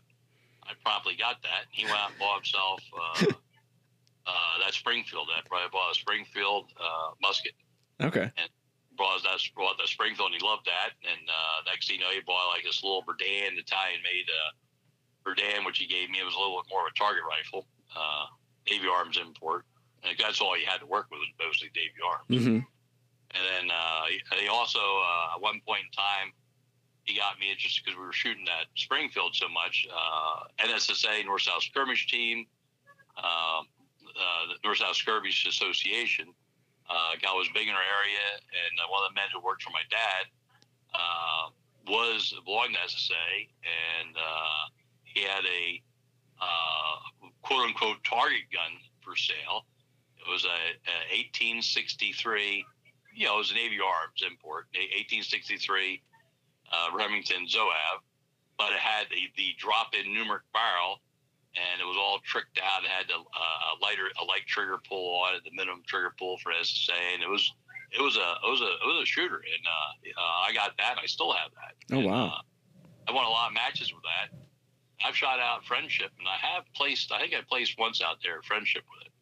I 0.66 0.72
promptly 0.84 1.14
got 1.14 1.40
that. 1.42 1.70
He 1.70 1.84
went 1.84 1.96
out 1.96 2.10
and 2.10 2.18
bought 2.18 2.42
himself 2.42 2.82
uh, 2.90 3.26
uh, 4.26 4.54
that 4.64 4.74
Springfield. 4.74 5.28
That 5.34 5.46
probably 5.46 5.70
bought 5.70 5.92
a 5.92 5.94
Springfield 5.94 6.72
uh, 6.78 7.14
musket. 7.22 7.54
Okay. 8.02 8.26
And 8.36 8.50
brought 9.00 9.22
that 9.22 9.40
brought 9.54 9.80
Springfield, 9.88 10.32
and 10.32 10.36
he 10.36 10.46
loved 10.46 10.66
that. 10.66 10.92
And 11.00 11.24
uh, 11.24 11.64
next 11.64 11.88
thing 11.88 11.98
you 11.98 12.04
know, 12.04 12.12
he 12.12 12.20
bought 12.20 12.52
like 12.52 12.64
this 12.64 12.84
little 12.84 13.02
Berdan 13.02 13.56
Italian 13.56 14.04
made 15.26 15.36
Dan, 15.36 15.64
which 15.64 15.78
he 15.78 15.86
gave 15.86 16.10
me. 16.10 16.18
It 16.20 16.24
was 16.24 16.34
a 16.34 16.38
little 16.38 16.62
bit 16.62 16.70
more 16.70 16.86
of 16.86 16.92
a 16.94 16.98
target 16.98 17.22
rifle, 17.28 17.66
uh, 17.96 18.26
Navy 18.68 18.86
Arms 18.88 19.16
import. 19.16 19.64
And 20.02 20.16
that's 20.18 20.40
all 20.40 20.54
he 20.54 20.64
had 20.64 20.80
to 20.80 20.86
work 20.86 21.06
with 21.10 21.20
was 21.20 21.28
mostly 21.38 21.70
Navy 21.76 22.00
Arms. 22.00 22.30
Mm-hmm. 22.30 22.64
And 23.30 23.42
then 23.46 23.70
uh, 23.70 24.04
he 24.40 24.48
also, 24.48 24.80
uh, 24.80 25.36
at 25.36 25.40
one 25.40 25.60
point 25.66 25.82
in 25.86 25.92
time, 25.92 26.32
he 27.04 27.16
got 27.16 27.38
me 27.38 27.54
just 27.56 27.84
because 27.84 27.98
we 27.98 28.04
were 28.04 28.12
shooting 28.12 28.46
at 28.48 28.66
Springfield 28.76 29.34
so 29.34 29.48
much. 29.48 29.86
Uh, 29.90 30.66
NSSA, 30.66 31.24
North 31.24 31.42
South 31.42 31.62
Skirmish 31.62 32.06
Team, 32.06 32.46
uh, 33.16 33.60
uh, 33.60 34.42
the 34.48 34.56
North 34.64 34.78
South 34.78 34.96
Skirmish 34.96 35.46
Association, 35.46 36.34
uh, 36.90 37.14
guy 37.22 37.32
was 37.32 37.48
big 37.54 37.68
in 37.68 37.74
our 37.74 37.86
area, 38.02 38.26
and 38.50 38.74
uh, 38.82 38.90
one 38.90 39.02
of 39.06 39.10
the 39.10 39.14
men 39.14 39.30
who 39.32 39.40
worked 39.40 39.62
for 39.62 39.70
my 39.70 39.86
dad 39.90 40.26
uh, 40.94 41.50
was 41.86 42.34
belonged 42.44 42.74
to 42.74 42.80
SSA, 42.82 43.46
and 43.62 44.16
uh, 44.18 44.64
he 45.14 45.22
had 45.22 45.44
a 45.44 45.82
uh, 46.40 47.28
quote 47.42 47.66
unquote 47.66 48.02
target 48.04 48.48
gun 48.52 48.72
for 49.02 49.16
sale. 49.16 49.66
It 50.16 50.30
was 50.30 50.44
a, 50.44 50.58
a 51.08 51.16
1863, 51.40 52.64
you 53.14 53.26
know, 53.26 53.34
it 53.34 53.38
was 53.38 53.50
a 53.50 53.54
Navy 53.54 53.78
Arms 53.80 54.22
import, 54.22 54.66
1863 54.74 56.02
uh, 56.70 56.88
Remington 56.94 57.46
Zouave, 57.46 58.04
but 58.58 58.72
it 58.72 58.78
had 58.78 59.06
the, 59.10 59.28
the 59.36 59.56
drop-in 59.58 60.12
Numrich 60.12 60.44
barrel 60.52 61.00
and 61.56 61.80
it 61.80 61.84
was 61.84 61.96
all 61.98 62.20
tricked 62.22 62.60
out. 62.62 62.84
It 62.84 62.90
had 62.90 63.10
a, 63.10 63.18
uh, 63.18 63.74
a 63.74 63.82
lighter, 63.82 64.06
a 64.20 64.24
light 64.24 64.46
trigger 64.46 64.78
pull 64.86 65.22
on 65.22 65.34
it, 65.34 65.42
the 65.44 65.50
minimum 65.54 65.82
trigger 65.86 66.14
pull 66.18 66.38
for 66.38 66.52
SSA, 66.52 66.94
and 67.14 67.22
it 67.22 67.28
was 67.28 67.42
it 67.90 68.00
was 68.00 68.16
a 68.16 68.28
it 68.46 68.50
was 68.50 68.60
a 68.60 68.70
it 68.70 68.86
was 68.86 69.02
a 69.02 69.06
shooter, 69.06 69.42
and 69.42 69.64
uh, 69.66 70.20
uh, 70.20 70.46
I 70.46 70.52
got 70.54 70.76
that. 70.78 70.96
I 71.02 71.06
still 71.06 71.32
have 71.32 71.50
that. 71.58 71.74
Oh 71.94 71.98
and, 71.98 72.06
wow! 72.06 72.26
Uh, 72.26 72.40
I 73.08 73.12
won 73.12 73.24
a 73.24 73.30
lot 73.30 73.48
of 73.48 73.54
matches 73.54 73.92
with 73.92 74.04
that. 74.04 74.38
I've 75.04 75.16
shot 75.16 75.38
out 75.40 75.64
Friendship, 75.64 76.10
and 76.18 76.26
I 76.28 76.36
have 76.46 76.64
placed. 76.74 77.10
I 77.12 77.20
think 77.20 77.32
I 77.34 77.40
placed 77.48 77.78
once 77.78 78.02
out 78.02 78.16
there 78.22 78.42
Friendship 78.42 78.84
with 78.90 79.06
it. 79.06 79.12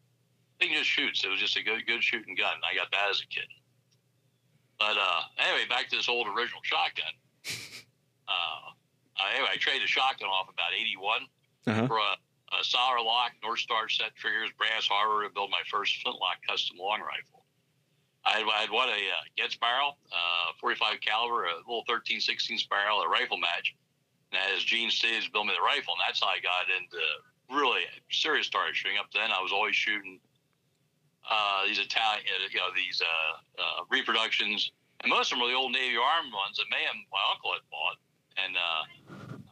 Thing 0.60 0.74
just 0.74 0.88
shoots. 0.90 1.22
It 1.24 1.28
was 1.28 1.38
just 1.40 1.56
a 1.56 1.62
good 1.62 1.86
good 1.86 2.02
shooting 2.02 2.34
gun. 2.34 2.56
I 2.68 2.74
got 2.76 2.90
that 2.90 3.10
as 3.10 3.20
a 3.22 3.26
kid. 3.28 3.46
But 4.78 4.96
uh, 4.98 5.20
anyway, 5.38 5.66
back 5.68 5.88
to 5.90 5.96
this 5.96 6.08
old 6.08 6.26
original 6.28 6.60
shotgun. 6.64 7.12
Uh, 8.28 9.24
anyway, 9.32 9.48
I 9.52 9.56
traded 9.56 9.84
a 9.84 9.86
shotgun 9.86 10.28
off 10.28 10.48
about 10.52 10.76
eighty 10.78 10.96
one 11.00 11.22
Uh-huh. 11.66 11.86
for 11.86 11.96
a, 11.96 12.12
a 12.52 12.62
Siler 12.62 13.02
lock, 13.02 13.32
North 13.42 13.58
Star 13.60 13.88
set 13.88 14.14
triggers, 14.16 14.50
brass 14.58 14.86
harbor 14.86 15.26
to 15.26 15.32
build 15.32 15.50
my 15.50 15.62
first 15.70 15.96
flintlock 16.02 16.36
custom 16.46 16.76
long 16.78 17.00
rifle. 17.00 17.46
I 18.26 18.38
had, 18.40 18.46
I 18.54 18.60
had 18.60 18.70
won 18.70 18.90
a 18.90 18.92
uh, 18.92 19.24
Getz 19.36 19.56
barrel, 19.56 19.96
uh, 20.12 20.52
45 20.60 21.00
caliber, 21.00 21.46
a 21.46 21.56
little 21.56 21.84
13 21.88 22.20
16 22.20 22.58
barrel, 22.68 23.00
a 23.00 23.08
rifle 23.08 23.38
match. 23.38 23.74
And 24.32 24.40
as 24.54 24.62
Gene 24.64 24.90
Stevens 24.90 25.28
built 25.28 25.46
me 25.46 25.54
the 25.56 25.64
rifle, 25.64 25.94
and 25.94 26.02
that's 26.06 26.20
how 26.20 26.28
I 26.28 26.40
got 26.40 26.68
into 26.68 27.00
really 27.48 27.82
serious 28.10 28.48
target 28.48 28.76
shooting. 28.76 28.98
Up 28.98 29.08
then, 29.12 29.30
I 29.32 29.40
was 29.40 29.52
always 29.52 29.74
shooting 29.74 30.20
uh, 31.28 31.66
these 31.66 31.78
Italian, 31.78 32.24
you 32.50 32.58
know, 32.58 32.68
these 32.76 33.00
uh, 33.00 33.62
uh, 33.62 33.84
reproductions, 33.90 34.72
and 35.00 35.10
most 35.10 35.32
of 35.32 35.38
them 35.38 35.46
were 35.46 35.52
the 35.52 35.56
old 35.56 35.72
Navy 35.72 35.96
Armed 35.96 36.32
ones 36.32 36.56
that 36.56 36.68
man, 36.70 36.92
my 37.12 37.22
uncle 37.32 37.52
had 37.52 37.64
bought. 37.70 37.96
And 38.38 38.54
uh, 38.56 38.82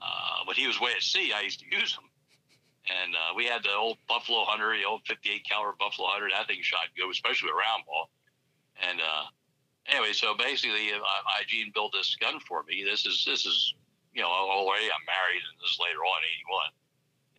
uh, 0.03 0.45
when 0.45 0.57
he 0.57 0.67
was 0.67 0.81
way 0.81 0.93
at 0.93 1.03
sea, 1.03 1.33
I 1.33 1.43
used 1.43 1.61
to 1.61 1.67
use 1.67 1.95
them. 1.95 2.05
And 2.87 3.15
uh, 3.15 3.35
we 3.35 3.47
had 3.47 3.65
the 3.65 3.75
old 3.75 3.99
Buffalo 4.09 4.45
Hunter, 4.45 4.77
the 4.77 4.85
old 4.85 5.03
58 5.07 5.43
caliber 5.49 5.75
Buffalo 5.79 6.09
Hunter. 6.09 6.29
That 6.31 6.47
thing 6.47 6.63
shot 6.63 6.87
good, 6.97 7.11
especially 7.11 7.51
with 7.51 7.59
round 7.59 7.83
ball. 7.87 8.11
And 8.79 9.01
uh, 9.01 9.25
anyway, 9.89 10.13
so 10.13 10.35
basically, 10.35 10.95
I, 10.95 10.99
I 11.03 11.43
Gene 11.49 11.73
built 11.75 11.93
this 11.93 12.17
gun 12.21 12.39
for 12.41 12.63
me. 12.63 12.85
This 12.89 13.07
is 13.07 13.25
this 13.27 13.45
is 13.45 13.75
you 14.17 14.25
know 14.25 14.33
already 14.33 14.89
I'm 14.89 15.05
married, 15.05 15.45
and 15.45 15.55
this 15.61 15.77
is 15.77 15.79
later 15.79 16.01
on 16.01 16.25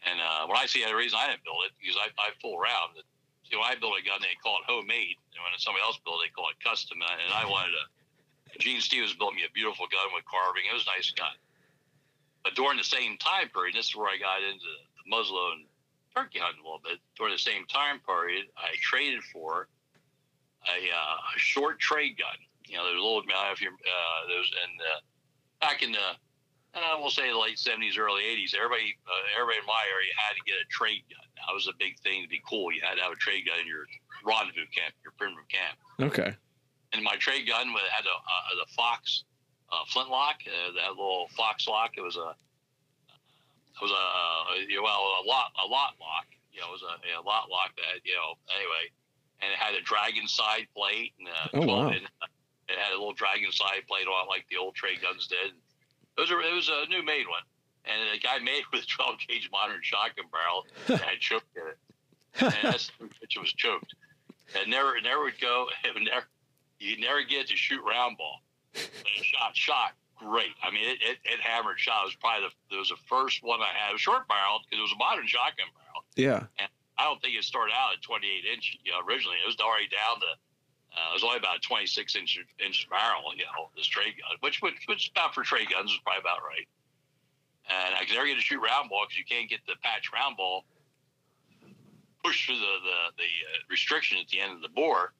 81. 0.06 0.14
And 0.14 0.18
uh, 0.22 0.44
when 0.46 0.62
I 0.62 0.70
see 0.70 0.86
the 0.86 0.94
reason 0.94 1.18
I 1.18 1.34
didn't 1.34 1.42
build 1.42 1.66
it 1.66 1.74
because 1.82 1.98
I, 1.98 2.14
I 2.22 2.38
fool 2.38 2.62
around. 2.62 3.02
See, 3.50 3.58
when 3.58 3.66
I 3.66 3.74
build 3.74 3.98
a 3.98 4.04
gun, 4.06 4.22
they 4.22 4.38
call 4.40 4.62
it 4.62 4.70
homemade, 4.70 5.18
and 5.34 5.42
when 5.42 5.52
somebody 5.58 5.82
else 5.82 5.98
built 6.06 6.22
it, 6.22 6.30
they 6.30 6.34
call 6.38 6.54
it 6.54 6.62
custom. 6.62 7.02
And 7.02 7.10
I, 7.10 7.16
and 7.18 7.34
I 7.34 7.50
wanted 7.50 7.74
to. 7.74 7.84
Gene 8.62 8.80
Stevens 8.80 9.18
built 9.18 9.34
me 9.34 9.44
a 9.44 9.52
beautiful 9.52 9.90
gun 9.90 10.14
with 10.14 10.24
carving. 10.30 10.64
It 10.70 10.74
was 10.74 10.86
a 10.86 10.94
nice 10.94 11.12
gun. 11.12 11.34
But 12.46 12.56
during 12.56 12.78
the 12.78 12.88
same 12.88 13.18
time 13.18 13.50
period, 13.50 13.76
this 13.76 13.92
is 13.92 13.96
where 13.98 14.08
I 14.08 14.18
got 14.22 14.40
into 14.40 14.64
the 14.64 15.04
muzzle 15.10 15.52
and 15.58 15.66
turkey 16.16 16.40
hunting 16.40 16.62
a 16.62 16.66
little 16.66 16.82
bit. 16.84 17.02
During 17.18 17.34
the 17.34 17.42
same 17.42 17.66
time 17.68 18.00
period, 18.06 18.48
I 18.56 18.78
traded 18.80 19.22
for 19.34 19.68
a, 20.64 20.78
uh, 20.88 21.18
a 21.36 21.38
short 21.38 21.80
trade 21.80 22.18
gun. 22.18 22.38
You 22.66 22.78
know, 22.78 22.86
there's 22.86 23.02
a 23.02 23.04
little, 23.04 23.20
I 23.20 23.32
don't 23.32 23.46
know 23.48 23.52
if 23.52 23.62
you're, 23.62 23.74
uh, 23.74 24.22
there's, 24.28 24.52
and 24.64 24.76
uh, 24.80 25.00
back 25.60 25.84
in 25.84 25.92
the, 25.92 26.16
uh, 26.84 26.98
we'll 27.00 27.10
say 27.14 27.30
the 27.30 27.38
late 27.38 27.58
70s, 27.58 27.98
early 27.98 28.24
80s, 28.24 28.54
everybody, 28.56 28.98
uh, 29.08 29.40
everybody 29.40 29.60
in 29.60 29.68
my 29.68 29.84
area 29.92 30.12
had 30.18 30.34
to 30.36 30.44
get 30.46 30.56
a 30.62 30.68
trade 30.70 31.04
gun. 31.10 31.26
That 31.46 31.54
was 31.54 31.68
a 31.68 31.76
big 31.80 31.98
thing 32.00 32.24
to 32.24 32.30
be 32.30 32.42
cool. 32.48 32.72
You 32.72 32.82
had 32.82 32.96
to 32.96 33.04
have 33.04 33.12
a 33.14 33.22
trade 33.22 33.46
gun 33.48 33.60
in 33.60 33.68
your 33.68 33.86
rendezvous 34.26 34.68
camp, 34.74 34.94
your 35.04 35.14
primitive 35.18 35.48
camp. 35.48 35.78
Okay. 36.02 36.32
And 36.94 37.04
my 37.04 37.16
trade 37.18 37.48
gun 37.48 37.68
had 37.68 38.06
a, 38.06 38.16
a, 38.16 38.38
the 38.60 38.68
Fox 38.76 39.24
uh, 39.72 39.84
flintlock, 39.92 40.40
uh, 40.48 40.72
that 40.76 40.96
little 40.96 41.28
Fox 41.36 41.68
lock. 41.68 41.96
It 41.98 42.02
was 42.02 42.16
a, 42.16 42.32
it 42.32 43.82
was 43.82 43.92
a, 43.92 44.04
uh, 44.04 44.82
well, 44.82 45.02
a 45.22 45.26
lot, 45.28 45.52
a 45.64 45.68
lot 45.68 45.94
lock. 46.00 46.26
You 46.52 46.62
know, 46.62 46.74
it 46.74 46.82
was 46.82 46.86
a, 46.88 46.96
a 47.20 47.24
lot 47.24 47.50
lock 47.52 47.76
that, 47.78 48.02
you 48.04 48.16
know, 48.16 48.34
anyway, 48.56 48.90
and 49.42 49.52
it 49.54 49.60
had 49.60 49.76
a 49.76 49.82
dragon 49.82 50.28
side 50.28 50.66
plate 50.76 51.14
and 51.20 51.30
Oh, 51.54 51.66
wow. 51.68 51.90
it 51.90 52.02
had 52.68 52.92
a 52.92 52.98
little 52.98 53.14
dragon 53.14 53.52
side 53.52 53.86
plate 53.88 54.08
on 54.08 54.26
it 54.26 54.30
like 54.30 54.46
the 54.50 54.58
old 54.58 54.74
trade 54.76 55.02
guns 55.02 55.28
did. 55.28 55.54
It 56.18 56.22
was 56.22 56.32
a, 56.32 56.40
it 56.40 56.56
was 56.56 56.70
a 56.70 56.90
new 56.90 57.04
made 57.04 57.28
one. 57.28 57.44
And 57.86 58.02
the 58.14 58.20
guy 58.20 58.40
made 58.40 58.60
it 58.60 58.72
with 58.74 58.84
a 58.84 58.88
12 58.88 59.16
gauge 59.28 59.50
modern 59.52 59.80
shotgun 59.82 60.26
barrel 60.32 60.66
and 60.88 61.00
had 61.00 61.20
choked 61.20 61.56
in 61.56 61.64
it. 61.68 61.78
And 62.42 62.74
that's 62.74 62.92
which 63.00 63.36
it 63.36 63.40
was 63.40 63.54
choked. 63.54 63.96
And 64.60 64.70
never, 64.70 65.00
never 65.02 65.24
would 65.24 65.40
go. 65.40 65.68
It 65.86 65.94
would 65.94 66.04
never, 66.04 66.26
you 66.80 67.00
never 67.00 67.24
get 67.24 67.48
to 67.48 67.56
shoot 67.56 67.82
round 67.84 68.18
ball. 68.18 68.42
But 68.74 68.90
it 69.16 69.24
shot, 69.24 69.56
shot 69.56 69.92
great. 70.18 70.54
I 70.62 70.72
mean, 70.72 70.84
it, 70.84 71.00
it, 71.02 71.18
it 71.24 71.40
hammered 71.40 71.80
shot. 71.80 72.04
It 72.04 72.14
was 72.14 72.18
probably 72.20 72.50
the, 72.50 72.76
it 72.76 72.80
was 72.80 72.90
the 72.90 73.02
first 73.08 73.44
one 73.44 73.62
I 73.62 73.72
had. 73.72 73.92
It 73.92 74.02
was 74.02 74.02
short 74.02 74.28
barrel 74.28 74.62
because 74.66 74.82
it 74.82 74.86
was 74.86 74.94
a 74.94 75.00
modern 75.00 75.28
shotgun 75.28 75.70
barrel. 75.78 76.02
Yeah. 76.18 76.50
And 76.58 76.70
I 76.98 77.06
don't 77.06 77.22
think 77.22 77.38
it 77.38 77.46
started 77.46 77.74
out 77.78 77.94
at 77.94 78.02
28 78.02 78.26
inch 78.46 78.78
you 78.84 78.92
know, 78.92 79.06
originally. 79.06 79.38
It 79.38 79.48
was 79.48 79.58
already 79.62 79.88
down 79.88 80.20
to, 80.20 80.30
uh, 80.98 81.12
it 81.12 81.14
was 81.14 81.24
only 81.24 81.38
about 81.38 81.58
a 81.58 81.60
26 81.62 82.16
inch 82.16 82.40
inch 82.58 82.88
barrel, 82.90 83.30
you 83.38 83.46
know, 83.46 83.70
this 83.78 83.86
trade 83.86 84.18
gun, 84.18 84.38
which, 84.42 84.62
which, 84.62 84.82
which 84.88 85.12
about 85.14 85.36
for 85.36 85.44
trade 85.44 85.70
guns 85.70 85.92
is 85.92 86.00
probably 86.04 86.22
about 86.22 86.42
right. 86.42 86.66
And 87.70 87.94
I 87.94 88.06
could 88.06 88.16
never 88.16 88.26
get 88.26 88.36
to 88.36 88.42
shoot 88.42 88.60
round 88.60 88.90
ball 88.90 89.06
because 89.06 89.18
you 89.20 89.26
can't 89.30 89.50
get 89.50 89.60
the 89.68 89.76
patch 89.84 90.10
round 90.12 90.38
ball 90.38 90.66
pushed 92.24 92.46
through 92.46 92.58
the, 92.58 92.76
the, 92.82 93.00
the 93.22 93.30
uh, 93.30 93.60
restriction 93.70 94.18
at 94.18 94.28
the 94.28 94.40
end 94.40 94.54
of 94.58 94.62
the 94.66 94.74
bore 94.74 95.14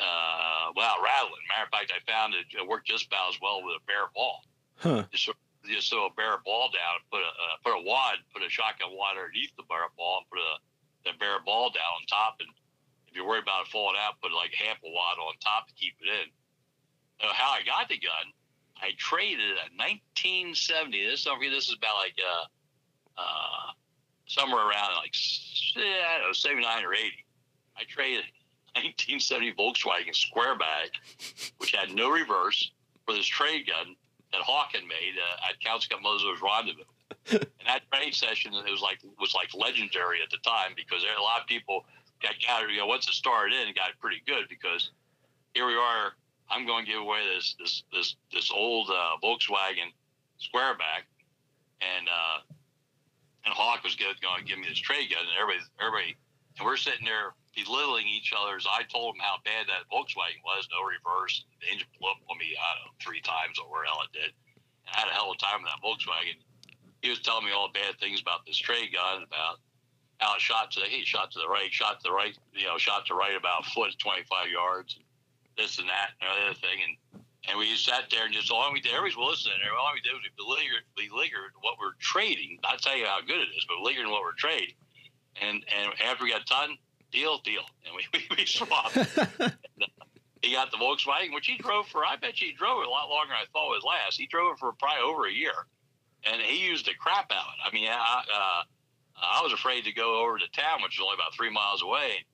uh, 0.00 0.72
without 0.74 1.02
rattling. 1.04 1.42
Matter 1.52 1.68
of 1.68 1.72
fact, 1.74 1.92
I 1.92 2.00
found 2.10 2.34
it, 2.34 2.46
it 2.56 2.66
worked 2.66 2.86
just 2.88 3.06
about 3.06 3.34
as 3.34 3.38
well 3.42 3.62
with 3.62 3.76
a 3.76 3.84
bare 3.86 4.08
ball 4.14 4.40
Huh. 4.82 5.04
just 5.12 5.26
throw, 5.26 5.34
just 5.68 5.90
throw 5.90 6.06
a 6.06 6.14
bare 6.16 6.38
ball 6.44 6.70
down, 6.72 6.98
put 7.10 7.20
a 7.22 7.30
uh, 7.30 7.54
put 7.62 7.78
a 7.78 7.82
wad, 7.86 8.18
put 8.34 8.42
a 8.42 8.50
shotgun 8.50 8.90
wad 8.98 9.14
underneath 9.14 9.54
the 9.54 9.62
bare 9.68 9.86
ball, 9.96 10.22
and 10.22 10.26
put 10.30 10.40
a 10.42 10.58
the 11.04 11.18
bare 11.18 11.38
ball 11.44 11.70
down 11.70 11.86
on 12.00 12.06
top. 12.10 12.38
And 12.40 12.48
if 13.12 13.16
you're 13.16 13.28
worried 13.28 13.42
about 13.44 13.66
it 13.66 13.68
falling 13.68 14.00
out, 14.00 14.16
put 14.22 14.32
like 14.32 14.54
half 14.56 14.78
a 14.80 14.88
wad 14.88 15.20
on 15.20 15.36
top 15.44 15.68
to 15.68 15.74
keep 15.74 15.92
it 16.00 16.08
in. 16.08 16.32
Now, 17.20 17.32
how 17.34 17.52
I 17.52 17.60
got 17.60 17.90
the 17.90 17.98
gun, 17.98 18.32
I 18.80 18.96
traded 18.96 19.52
a 19.60 19.68
1970. 19.76 20.96
This 21.04 21.24
don't 21.24 21.36
forget, 21.36 21.52
this 21.52 21.68
is 21.68 21.76
about 21.76 22.00
like 22.00 22.16
uh, 22.16 23.20
uh, 23.20 23.76
somewhere 24.24 24.64
around 24.64 24.96
like 24.96 25.12
I 25.76 26.24
don't 26.24 26.28
know 26.28 26.32
79 26.32 26.84
or 26.84 26.94
80. 26.94 27.12
I 27.76 27.84
traded 27.84 28.24
1970 28.80 29.52
Volkswagen 29.60 30.16
Squareback, 30.16 30.96
which 31.58 31.72
had 31.76 31.92
no 31.92 32.08
reverse, 32.08 32.72
for 33.04 33.12
this 33.12 33.26
trade 33.26 33.68
gun 33.68 33.94
that 34.32 34.40
Hawk 34.40 34.70
had 34.72 34.84
made 34.84 35.20
uh, 35.20 35.50
at 35.50 35.60
Count 35.60 35.82
Scott 35.82 36.00
Motors 36.02 36.40
Rendezvous. 36.40 36.88
and 37.30 37.66
that 37.66 37.82
trade 37.92 38.14
session 38.14 38.54
it 38.54 38.70
was 38.70 38.80
like 38.80 38.98
was 39.20 39.34
like 39.34 39.52
legendary 39.52 40.18
at 40.24 40.30
the 40.30 40.38
time 40.38 40.72
because 40.74 41.02
there 41.02 41.12
a 41.14 41.22
lot 41.22 41.40
of 41.40 41.46
people 41.46 41.84
got 42.22 42.38
gathered. 42.38 42.70
You 42.70 42.78
know, 42.78 42.86
once 42.86 43.08
it 43.08 43.14
started 43.14 43.54
in, 43.54 43.68
it 43.68 43.76
got 43.76 43.90
pretty 44.00 44.22
good 44.26 44.48
because 44.48 44.90
here 45.54 45.66
we 45.66 45.74
are. 45.74 46.12
I'm 46.50 46.66
going 46.66 46.84
to 46.84 46.90
give 46.90 47.00
away 47.00 47.20
this 47.34 47.56
this 47.58 47.82
this 47.92 48.16
this 48.32 48.50
old 48.50 48.90
uh, 48.90 49.16
Volkswagen 49.22 49.92
Squareback, 50.40 51.08
and 51.80 52.08
uh, 52.08 52.38
and 53.44 53.54
Hawk 53.54 53.84
was 53.84 53.96
going 53.96 54.14
to 54.14 54.44
give 54.44 54.58
me 54.58 54.68
this 54.68 54.78
trade 54.78 55.10
gun, 55.10 55.20
and 55.20 55.36
everybody 55.40 55.64
everybody 55.80 56.16
and 56.58 56.66
we're 56.66 56.76
sitting 56.76 57.04
there 57.04 57.34
belittling 57.56 58.08
each 58.08 58.32
other 58.32 58.56
as 58.56 58.66
I 58.68 58.84
told 58.84 59.16
him 59.16 59.20
how 59.20 59.36
bad 59.44 59.68
that 59.68 59.88
Volkswagen 59.92 60.40
was, 60.44 60.68
no 60.72 60.84
reverse. 60.84 61.44
The 61.60 61.72
engine 61.72 61.88
blew 62.00 62.08
up 62.08 62.20
on 62.28 62.38
me, 62.38 62.56
I 62.56 62.68
don't 62.76 62.92
know, 62.92 62.96
three 63.00 63.20
times 63.20 63.60
or 63.60 63.68
where 63.68 63.84
hell 63.84 64.04
it 64.04 64.12
did. 64.12 64.32
And 64.88 64.92
I 64.96 65.04
had 65.04 65.08
a 65.08 65.16
hell 65.16 65.32
of 65.32 65.36
a 65.36 65.40
time 65.40 65.60
in 65.60 65.68
that 65.68 65.80
Volkswagen. 65.84 66.40
He 67.04 67.10
was 67.10 67.20
telling 67.20 67.44
me 67.44 67.52
all 67.52 67.68
bad 67.72 68.00
things 68.00 68.20
about 68.20 68.44
this 68.46 68.56
trade 68.56 68.92
gun, 68.92 69.24
about 69.24 69.60
it 70.36 70.40
shot 70.40 70.70
to 70.72 70.80
the, 70.80 70.86
he 70.86 71.04
shot 71.04 71.30
to 71.32 71.38
the 71.38 71.48
right, 71.48 71.72
shot 71.72 72.00
to 72.00 72.04
the 72.08 72.14
right, 72.14 72.36
you 72.54 72.66
know, 72.66 72.78
shot 72.78 73.06
to 73.06 73.14
right 73.14 73.36
about 73.36 73.64
foot, 73.66 73.98
25 73.98 74.48
yards, 74.48 74.98
this 75.56 75.78
and 75.78 75.88
that, 75.88 76.10
and 76.20 76.30
the 76.30 76.46
other 76.46 76.54
thing. 76.54 76.78
And 76.86 77.22
and 77.48 77.58
we 77.58 77.74
sat 77.74 78.06
there 78.10 78.24
and 78.24 78.32
just 78.32 78.52
all 78.52 78.72
we 78.72 78.80
did, 78.80 78.94
everybody's 78.94 79.18
listening. 79.18 79.58
All 79.74 79.90
we 79.92 80.00
did 80.00 80.14
was 80.14 80.22
we 80.22 80.30
beleaguered, 80.38 80.86
beleaguered 80.94 81.50
what 81.60 81.74
we're 81.80 81.98
trading. 81.98 82.58
Not 82.62 82.80
tell 82.80 82.96
you 82.96 83.04
how 83.04 83.20
good 83.20 83.42
it 83.42 83.50
is, 83.56 83.66
but 83.66 83.82
beleaguered 83.82 84.06
what 84.06 84.22
we're 84.22 84.38
trading. 84.38 84.74
And 85.40 85.64
and 85.74 85.92
after 86.06 86.24
we 86.24 86.30
got 86.30 86.46
done, 86.46 86.78
deal, 87.10 87.38
deal. 87.38 87.62
And 87.86 87.96
we, 87.96 88.06
we, 88.14 88.36
we 88.36 88.46
swapped. 88.46 88.96
and, 88.96 89.08
uh, 89.40 89.50
he 90.42 90.52
got 90.52 90.70
the 90.70 90.76
Volkswagen, 90.76 91.34
which 91.34 91.46
he 91.46 91.56
drove 91.56 91.86
for, 91.88 92.04
I 92.04 92.16
bet 92.16 92.40
you 92.40 92.48
he 92.48 92.52
drove 92.52 92.80
it 92.82 92.86
a 92.86 92.90
lot 92.90 93.08
longer 93.08 93.30
than 93.34 93.42
I 93.42 93.46
thought 93.52 93.68
was 93.68 93.84
last. 93.84 94.18
He 94.18 94.26
drove 94.26 94.54
it 94.54 94.58
for 94.58 94.72
probably 94.72 95.02
over 95.02 95.26
a 95.26 95.32
year. 95.32 95.54
And 96.24 96.40
he 96.42 96.66
used 96.66 96.86
the 96.86 96.94
crap 96.98 97.30
out 97.30 97.46
of 97.46 97.54
it. 97.54 97.68
I 97.68 97.72
mean, 97.72 97.88
I, 97.88 98.22
uh, 98.32 98.62
I 99.16 99.42
was 99.42 99.52
afraid 99.52 99.84
to 99.84 99.92
go 99.92 100.22
over 100.22 100.38
to 100.38 100.50
town, 100.50 100.82
which 100.82 100.96
is 100.96 101.00
only 101.02 101.14
about 101.14 101.34
three 101.34 101.50
miles 101.50 101.82
away. 101.82 102.24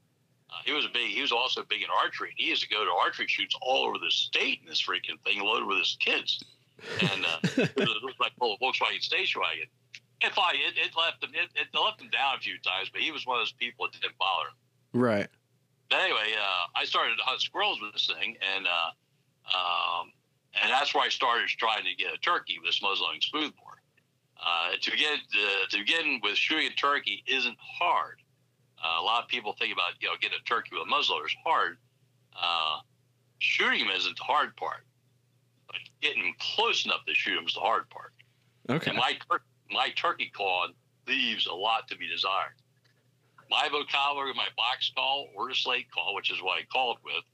Uh, 0.51 0.63
he 0.65 0.73
was 0.73 0.87
big. 0.93 1.11
He 1.11 1.21
was 1.21 1.33
also 1.33 1.63
big 1.69 1.83
in 1.83 1.89
archery. 2.03 2.33
He 2.37 2.49
used 2.49 2.63
to 2.63 2.69
go 2.69 2.85
to 2.85 2.91
archery 2.91 3.27
shoots 3.29 3.55
all 3.61 3.85
over 3.85 3.99
the 3.99 4.11
state 4.11 4.61
in 4.63 4.69
this 4.69 4.83
freaking 4.83 5.21
thing, 5.25 5.41
loaded 5.41 5.67
with 5.67 5.79
his 5.79 5.97
kids. 6.01 6.43
And 7.01 7.27
uh, 7.27 7.39
it, 7.43 7.77
was, 7.77 8.15
like 8.21 8.33
a 8.41 8.45
Volkswagen 8.45 9.03
station 9.03 9.41
wagon. 9.41 9.67
It, 10.21 10.33
it, 10.35 10.79
it 10.79 10.97
left 10.97 11.23
him. 11.23 11.31
It, 11.35 11.51
it 11.55 11.69
left 11.79 12.01
him 12.01 12.09
down 12.11 12.37
a 12.37 12.41
few 12.41 12.59
times, 12.61 12.89
but 12.91 13.03
he 13.03 13.13
was 13.13 13.27
one 13.27 13.37
of 13.37 13.43
those 13.43 13.53
people 13.53 13.87
that 13.87 14.01
didn't 14.01 14.19
bother 14.19 14.49
him. 14.49 15.01
Right. 15.01 15.29
But 15.91 16.01
anyway, 16.01 16.35
uh, 16.39 16.67
I 16.77 16.85
started 16.85 17.17
to 17.17 17.23
hunt 17.25 17.41
squirrels 17.41 17.81
with 17.81 17.93
this 17.93 18.07
thing, 18.07 18.37
and 18.57 18.67
uh, 18.67 18.91
um, 19.49 20.13
and 20.63 20.71
that's 20.71 20.95
where 20.95 21.05
I 21.05 21.09
started 21.09 21.49
trying 21.49 21.85
to 21.85 21.95
get 21.95 22.13
a 22.13 22.19
turkey 22.19 22.59
with 22.59 22.69
this 22.69 22.81
muzzleloading 22.81 23.23
smoothbore. 23.23 23.78
Uh, 24.41 24.71
to 24.81 24.91
get 24.93 25.19
uh, 25.19 25.67
to 25.71 25.79
begin 25.79 26.21
with, 26.23 26.37
shooting 26.37 26.69
a 26.69 26.75
turkey 26.75 27.25
isn't 27.27 27.57
hard. 27.59 28.19
Uh, 28.83 29.01
a 29.01 29.03
lot 29.03 29.23
of 29.23 29.29
people 29.29 29.55
think 29.59 29.73
about 29.73 29.93
you 30.01 30.09
know 30.09 30.15
getting 30.21 30.39
a 30.41 30.49
turkey 30.49 30.71
with 30.73 30.83
a 30.87 30.91
muzzleloader 30.91 31.27
is 31.27 31.37
hard. 31.45 31.79
Uh, 32.41 32.79
shooting 33.39 33.81
them 33.81 33.97
isn't 33.97 34.17
the 34.17 34.23
hard 34.23 34.55
part, 34.57 34.85
but 35.67 35.77
getting 36.01 36.35
close 36.39 36.85
enough 36.85 37.05
to 37.07 37.15
shoot 37.15 37.35
them 37.35 37.47
is 37.47 37.55
the 37.55 37.61
hard 37.61 37.91
part. 37.91 38.13
Okay. 38.71 38.91
And 38.91 38.99
my 38.99 39.19
my 39.71 39.91
turkey 39.97 40.31
call 40.35 40.69
leaves 41.09 41.47
a 41.47 41.55
lot 41.55 41.89
to 41.89 41.97
be 41.97 42.09
desired 42.09 42.55
my 43.51 43.69
vocabulary, 43.71 44.35
my 44.35 44.49
box 44.57 44.93
call, 44.95 45.29
or 45.35 45.49
the 45.49 45.55
slate 45.55 45.91
call, 45.91 46.15
which 46.15 46.31
is 46.31 46.43
what 46.43 46.59
I 46.59 46.65
called 46.73 46.99
with, 47.05 47.25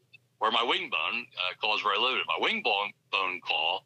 or 0.41 0.51
my 0.51 0.63
wing 0.63 0.91
bone 0.91 1.27
uh, 1.37 1.55
call 1.61 1.77
is 1.77 1.83
very 1.83 1.99
limited. 1.99 2.25
My 2.27 2.39
wing 2.41 2.63
bone, 2.63 2.93
bone 3.11 3.41
call, 3.41 3.85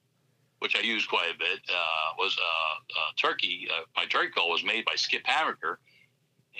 which 0.61 0.77
I 0.77 0.81
use 0.81 1.07
quite 1.07 1.31
a 1.35 1.38
bit, 1.38 1.61
uh, 1.68 2.14
was 2.18 2.37
uh, 2.38 3.01
uh 3.01 3.11
turkey. 3.16 3.68
Uh, 3.73 3.83
my 3.97 4.07
turkey 4.07 4.31
call 4.31 4.51
was 4.51 4.64
made 4.64 4.85
by 4.85 4.94
Skip 4.97 5.25
Hammaker, 5.25 5.77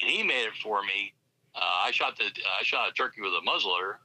and 0.01 0.11
he 0.11 0.23
made 0.23 0.45
it 0.45 0.55
for 0.63 0.83
me. 0.83 1.13
Uh, 1.55 1.87
I 1.87 1.91
shot 1.91 2.17
the 2.17 2.25
I 2.25 2.63
shot 2.63 2.89
a 2.89 2.93
turkey 2.93 3.21
with 3.21 3.33
a 3.33 3.45
muzzleloader, 3.49 3.97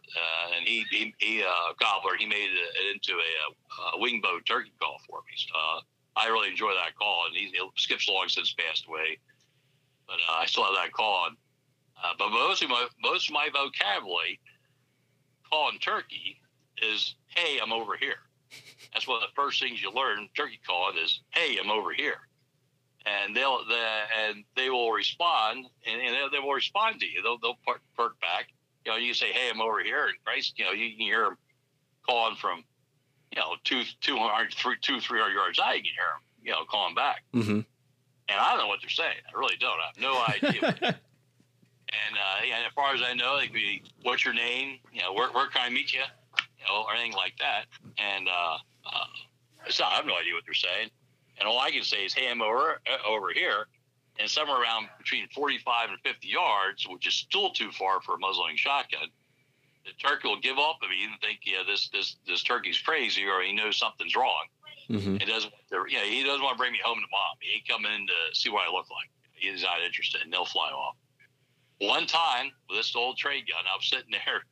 and 0.56 0.68
he 0.68 0.86
he, 0.90 1.14
he 1.20 1.44
gobbler. 1.80 2.16
He 2.18 2.26
made 2.26 2.50
it 2.52 2.96
into 2.96 3.14
a, 3.14 3.96
a 3.96 4.00
wing 4.00 4.22
bone 4.22 4.44
turkey 4.44 4.72
call 4.82 4.98
for 5.08 5.20
me. 5.30 5.36
So, 5.38 5.82
I 6.16 6.28
really 6.28 6.50
enjoy 6.50 6.74
that 6.74 6.96
call, 6.98 7.26
and 7.28 7.36
he, 7.36 7.54
Skip's 7.76 8.08
long 8.08 8.28
since 8.28 8.54
passed 8.54 8.86
away, 8.88 9.20
but 10.08 10.18
I 10.30 10.46
still 10.46 10.64
have 10.64 10.76
that 10.76 10.94
call. 10.94 11.30
Uh, 12.04 12.14
but 12.18 12.30
most 12.30 12.64
of 12.64 12.70
my 12.70 12.88
most 13.02 13.30
of 13.30 13.34
my 13.34 13.50
vocabulary 13.54 14.40
calling 15.50 15.80
turkey 15.80 16.38
is 16.82 17.16
"Hey, 17.28 17.60
I'm 17.62 17.72
over 17.72 17.96
here." 17.98 18.20
That's 18.94 19.08
one 19.08 19.22
of 19.22 19.28
the 19.28 19.36
first 19.36 19.60
things 19.60 19.82
you 19.82 19.92
learn 19.92 20.30
turkey 20.36 20.60
calling 20.66 20.98
is 20.98 21.22
"Hey, 21.32 21.58
I'm 21.62 21.72
over 21.72 21.92
here," 21.94 22.28
and 23.06 23.36
they'll 23.36 23.66
they, 23.68 24.02
and 24.20 24.44
they 24.56 24.70
will 24.70 24.92
respond, 24.92 25.66
and, 25.88 26.02
and 26.02 26.16
they, 26.16 26.38
they, 26.38 26.40
will 26.40 26.54
respond 26.54 27.00
to 27.00 27.06
you. 27.06 27.22
They'll 27.22 27.38
they'll 27.38 27.58
perk, 27.66 27.82
perk 27.98 28.20
back. 28.22 28.48
You 28.86 28.92
know, 28.92 28.98
you 28.98 29.14
say 29.14 29.32
"Hey, 29.32 29.50
I'm 29.50 29.62
over 29.62 29.82
here," 29.82 30.08
and 30.08 30.16
Christ, 30.24 30.58
you 30.58 30.66
know, 30.66 30.72
you 30.72 30.90
can 30.92 31.00
hear 31.00 31.24
them 31.24 31.38
calling 32.08 32.36
from 32.36 32.64
you 33.32 33.42
know 33.42 33.56
two 33.64 33.84
two 34.02 34.18
hundred 34.18 34.54
three 34.54 34.76
two 34.82 35.00
three 35.00 35.20
hundred 35.20 35.36
yards 35.36 35.60
out. 35.60 35.76
You 35.76 35.84
can 35.84 35.92
hear 35.92 36.12
them, 36.14 36.22
you 36.44 36.52
know, 36.52 36.66
calling 36.70 36.96
back. 36.96 37.24
Mm-hmm. 37.34 37.62
And 38.30 38.40
I 38.40 38.52
don't 38.52 38.60
know 38.60 38.68
what 38.68 38.80
they're 38.82 38.90
saying. 38.90 39.18
I 39.28 39.38
really 39.38 39.58
don't. 39.60 39.78
I 39.80 39.88
have 39.88 40.00
no 40.00 40.52
idea. 40.52 41.00
And, 42.08 42.18
uh, 42.18 42.46
yeah, 42.48 42.66
as 42.66 42.74
far 42.74 42.94
as 42.94 43.02
I 43.02 43.14
know, 43.14 43.34
like, 43.34 43.54
be, 43.54 43.84
what's 44.02 44.26
your 44.26 44.34
name? 44.34 44.80
You 44.92 45.02
know, 45.02 45.14
where, 45.14 45.30
where 45.32 45.48
can 45.48 45.62
I 45.64 45.70
meet 45.70 45.94
you? 45.94 46.02
You 46.58 46.66
know, 46.68 46.84
or 46.84 46.94
anything 46.96 47.14
like 47.14 47.34
that. 47.40 47.66
And 47.98 48.28
uh, 48.28 48.58
uh, 48.86 49.70
so 49.70 49.84
I 49.86 49.92
have 49.96 50.06
no 50.06 50.16
idea 50.18 50.34
what 50.34 50.44
they're 50.46 50.54
saying. 50.54 50.90
And 51.40 51.48
all 51.48 51.60
I 51.60 51.72
can 51.72 51.84
say 51.84 52.06
is, 52.06 52.14
hey, 52.14 52.30
I'm 52.30 52.42
over, 52.42 52.82
uh, 52.88 53.10
over 53.10 53.32
here. 53.34 53.68
And 54.20 54.30
somewhere 54.30 54.62
around 54.62 54.90
between 54.98 55.28
45 55.30 55.90
and 55.90 56.00
50 56.02 56.28
yards, 56.28 56.88
which 56.88 57.08
is 57.08 57.16
still 57.16 57.50
too 57.50 57.72
far 57.72 58.00
for 58.02 58.16
a 58.16 58.20
muzzling 58.20 58.56
shotgun, 58.56 59.10
the 59.86 59.92
turkey 59.94 60.28
will 60.28 60.40
give 60.40 60.58
up 60.58 60.78
if 60.84 60.92
he 60.92 61.04
even 61.04 61.18
think, 61.20 61.40
yeah, 61.44 61.64
this 61.68 61.90
this 61.90 62.18
this 62.28 62.44
turkey's 62.44 62.80
crazy 62.80 63.26
or 63.26 63.42
he 63.42 63.54
knows 63.54 63.78
something's 63.78 64.16
wrong. 64.16 64.46
Mm-hmm. 64.90 65.18
He 65.18 65.26
doesn't, 65.26 65.54
you 65.72 65.98
know, 65.98 66.04
he 66.04 66.24
doesn't 66.24 66.44
want 66.44 66.56
to 66.56 66.58
bring 66.58 66.72
me 66.72 66.80
home 66.84 66.98
to 66.98 67.08
mom. 67.12 67.36
He 67.40 67.56
ain't 67.56 67.68
coming 67.68 67.92
in 67.92 68.08
to 68.08 68.36
see 68.36 68.50
what 68.50 68.68
I 68.68 68.72
look 68.72 68.90
like. 68.90 69.10
He's 69.34 69.64
not 69.64 69.82
interested, 69.82 70.22
and 70.22 70.32
they'll 70.32 70.46
fly 70.46 70.70
off. 70.70 70.96
One 71.80 72.06
time 72.06 72.52
with 72.70 72.80
this 72.80 72.96
old 72.96 73.18
trade 73.18 73.46
gun, 73.48 73.64
I 73.70 73.76
was 73.76 73.90
sitting 73.90 74.12
there, 74.12 74.44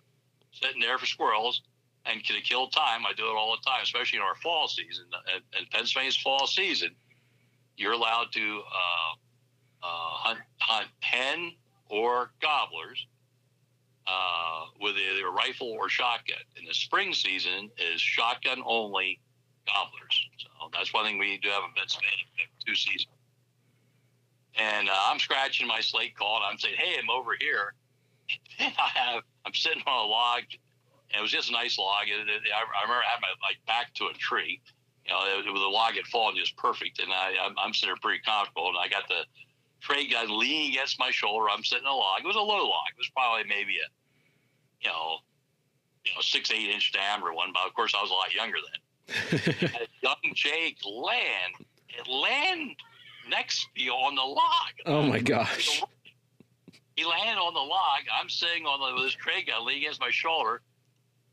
sitting 0.52 0.80
there 0.80 0.96
for 0.96 1.06
squirrels, 1.06 1.62
and 2.08 2.24
to 2.24 2.40
kill 2.40 2.68
time, 2.68 3.04
I 3.06 3.12
do 3.12 3.24
it 3.24 3.34
all 3.34 3.56
the 3.56 3.70
time, 3.70 3.80
especially 3.82 4.18
in 4.18 4.22
our 4.22 4.34
fall 4.36 4.68
season. 4.68 5.06
In 5.58 5.66
Pennsylvania's 5.70 6.16
fall 6.16 6.46
season, 6.46 6.90
you're 7.76 7.92
allowed 7.92 8.32
to 8.32 8.60
uh, 8.60 9.12
uh, 9.82 9.86
hunt, 9.86 10.38
hunt 10.58 10.88
pen 11.00 11.52
or 11.88 12.30
gobblers 12.40 13.06
uh, 14.06 14.64
with 14.80 14.96
either 14.96 15.28
a 15.28 15.30
rifle 15.30 15.68
or 15.68 15.88
shotgun. 15.88 16.38
In 16.56 16.64
the 16.64 16.74
spring 16.74 17.12
season 17.12 17.70
is 17.78 18.00
shotgun 18.00 18.62
only 18.64 19.20
gobblers. 19.66 20.28
So 20.38 20.48
that's 20.72 20.92
one 20.94 21.04
thing 21.04 21.18
we 21.18 21.38
do 21.38 21.50
have 21.50 21.62
in 21.64 21.70
Pennsylvania. 21.76 22.24
Two 22.66 22.74
seasons. 22.74 23.14
And 24.56 24.88
uh, 24.88 24.92
I'm 25.04 25.18
scratching 25.18 25.66
my 25.66 25.80
slate 25.80 26.16
call 26.16 26.36
and 26.36 26.44
I'm 26.46 26.58
saying, 26.58 26.76
hey, 26.78 26.96
I'm 27.00 27.10
over 27.10 27.32
here. 27.38 27.74
And 28.60 28.74
I 28.76 28.88
have, 28.98 29.22
I'm 29.46 29.54
sitting 29.54 29.82
on 29.86 30.04
a 30.04 30.08
log. 30.08 30.42
And 31.10 31.20
it 31.20 31.22
was 31.22 31.30
just 31.30 31.48
a 31.48 31.52
nice 31.52 31.78
log. 31.78 32.04
And 32.08 32.28
it, 32.28 32.42
I, 32.52 32.60
I 32.60 32.82
remember 32.82 33.02
I 33.02 33.10
had 33.10 33.20
my 33.20 33.32
like 33.42 33.58
back 33.66 33.94
to 33.94 34.06
a 34.06 34.14
tree. 34.14 34.60
You 35.06 35.12
know, 35.12 35.24
it, 35.24 35.46
it, 35.46 35.54
the 35.54 35.60
log 35.60 35.94
had 35.94 36.06
fallen 36.06 36.36
just 36.36 36.56
perfect. 36.56 37.00
And 37.00 37.12
I, 37.12 37.34
I'm, 37.40 37.54
I'm 37.58 37.72
sitting 37.72 37.88
there 37.88 38.00
pretty 38.00 38.20
comfortable. 38.24 38.68
And 38.68 38.76
I 38.76 38.88
got 38.88 39.08
the 39.08 39.24
trade 39.80 40.10
gun 40.10 40.38
leaning 40.38 40.72
against 40.72 40.98
my 40.98 41.10
shoulder. 41.10 41.48
I'm 41.48 41.64
sitting 41.64 41.86
on 41.86 41.94
a 41.94 41.96
log. 41.96 42.20
It 42.20 42.26
was 42.26 42.36
a 42.36 42.40
low 42.40 42.68
log. 42.68 42.92
It 42.92 42.98
was 42.98 43.08
probably 43.10 43.44
maybe 43.48 43.76
a, 43.80 43.88
you 44.80 44.90
know, 44.90 45.18
you 46.04 46.12
know, 46.14 46.20
six, 46.20 46.50
eight 46.52 46.68
inch 46.68 46.92
diameter 46.92 47.32
one. 47.32 47.50
But 47.52 47.66
of 47.66 47.74
course, 47.74 47.94
I 47.96 48.02
was 48.02 48.10
a 48.10 48.14
lot 48.14 48.34
younger 48.34 48.58
then. 48.60 49.88
young 50.02 50.34
Jake 50.34 50.76
land, 50.84 51.54
land 52.08 52.76
next 53.28 53.66
to 53.74 53.82
you 53.82 53.92
on 53.92 54.14
the 54.14 54.22
log. 54.22 54.72
Oh 54.86 55.02
my 55.02 55.20
gosh. 55.20 55.82
He 56.96 57.04
landed 57.04 57.40
on 57.40 57.54
the 57.54 57.60
log. 57.60 58.00
I'm 58.20 58.28
sitting 58.28 58.66
on 58.66 58.80
the, 58.80 58.94
with 58.94 59.04
his 59.04 59.14
tray 59.14 59.42
gun 59.42 59.64
leaning 59.64 59.82
against 59.84 60.00
my 60.00 60.10
shoulder. 60.10 60.62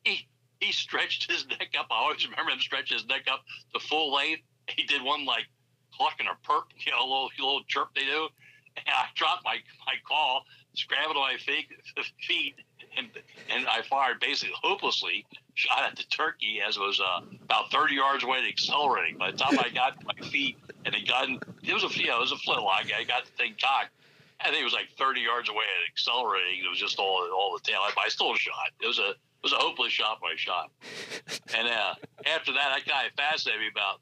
He 0.06 0.28
he 0.60 0.72
stretched 0.72 1.30
his 1.30 1.46
neck 1.48 1.74
up. 1.78 1.88
I 1.92 1.96
always 1.96 2.28
remember 2.28 2.52
him 2.52 2.60
stretch 2.60 2.92
his 2.92 3.06
neck 3.08 3.26
up 3.32 3.44
to 3.74 3.80
full 3.80 4.14
length. 4.14 4.44
He 4.70 4.84
did 4.84 5.04
one 5.04 5.26
like 5.26 5.46
clucking 5.94 6.28
a 6.28 6.48
perp, 6.48 6.64
you 6.86 6.92
know, 6.92 7.00
a 7.00 7.08
little 7.08 7.30
little 7.38 7.64
chirp 7.68 7.90
they 7.96 8.06
do. 8.06 8.30
And 8.78 8.86
I 8.88 9.06
dropped 9.16 9.44
my 9.44 9.58
my 9.86 9.96
call, 10.08 10.46
scrambled 10.74 11.18
on 11.18 11.24
my 11.24 11.38
feet, 12.28 12.56
and 12.98 13.10
and 13.50 13.68
I 13.68 13.82
fired 13.84 14.20
basically 14.20 14.56
hopelessly 14.62 15.26
shot 15.56 15.84
at 15.84 15.96
the 15.96 16.04
turkey 16.04 16.62
as 16.66 16.78
it 16.78 16.82
was 16.82 17.00
uh, 17.00 17.22
about 17.44 17.72
30 17.72 17.96
yards 17.96 18.24
away 18.24 18.46
accelerating. 18.48 19.18
By 19.18 19.32
the 19.32 19.38
time 19.38 19.58
I 19.60 19.70
got 19.70 20.04
my 20.04 20.28
feet 20.28 20.58
and 20.86 20.94
the 20.94 21.02
gun, 21.02 21.40
it 21.64 21.74
was 21.74 21.84
a 21.84 22.00
you 22.00 22.08
know, 22.08 22.18
it 22.18 22.22
was 22.22 22.32
a 22.32 22.38
flintlock. 22.38 22.88
I 22.96 23.04
got 23.04 23.26
the 23.26 23.32
thing 23.32 23.56
cocked. 23.62 23.92
I 24.42 24.50
think 24.50 24.62
it 24.62 24.66
was 24.66 24.74
like 24.74 24.90
30 24.98 25.22
yards 25.22 25.50
away 25.50 25.64
and 25.64 25.88
accelerating. 25.90 26.64
It 26.64 26.70
was 26.70 26.80
just 26.80 27.00
all 27.00 27.28
all 27.34 27.58
the 27.58 27.64
tail. 27.64 27.80
But 27.96 28.04
I 28.06 28.10
still 28.10 28.36
shot. 28.36 28.72
It 28.82 28.88
was 28.88 29.00
a 29.00 29.16
was 29.46 29.54
a 29.54 29.62
hopeless 29.62 29.94
shot 29.94 30.20
by 30.20 30.34
shot. 30.36 30.72
And 31.54 31.68
uh, 31.68 31.94
after 32.26 32.52
that, 32.54 32.82
that 32.88 33.06
of 33.06 33.14
fascinated 33.14 33.62
me 33.62 33.70
about. 33.70 34.02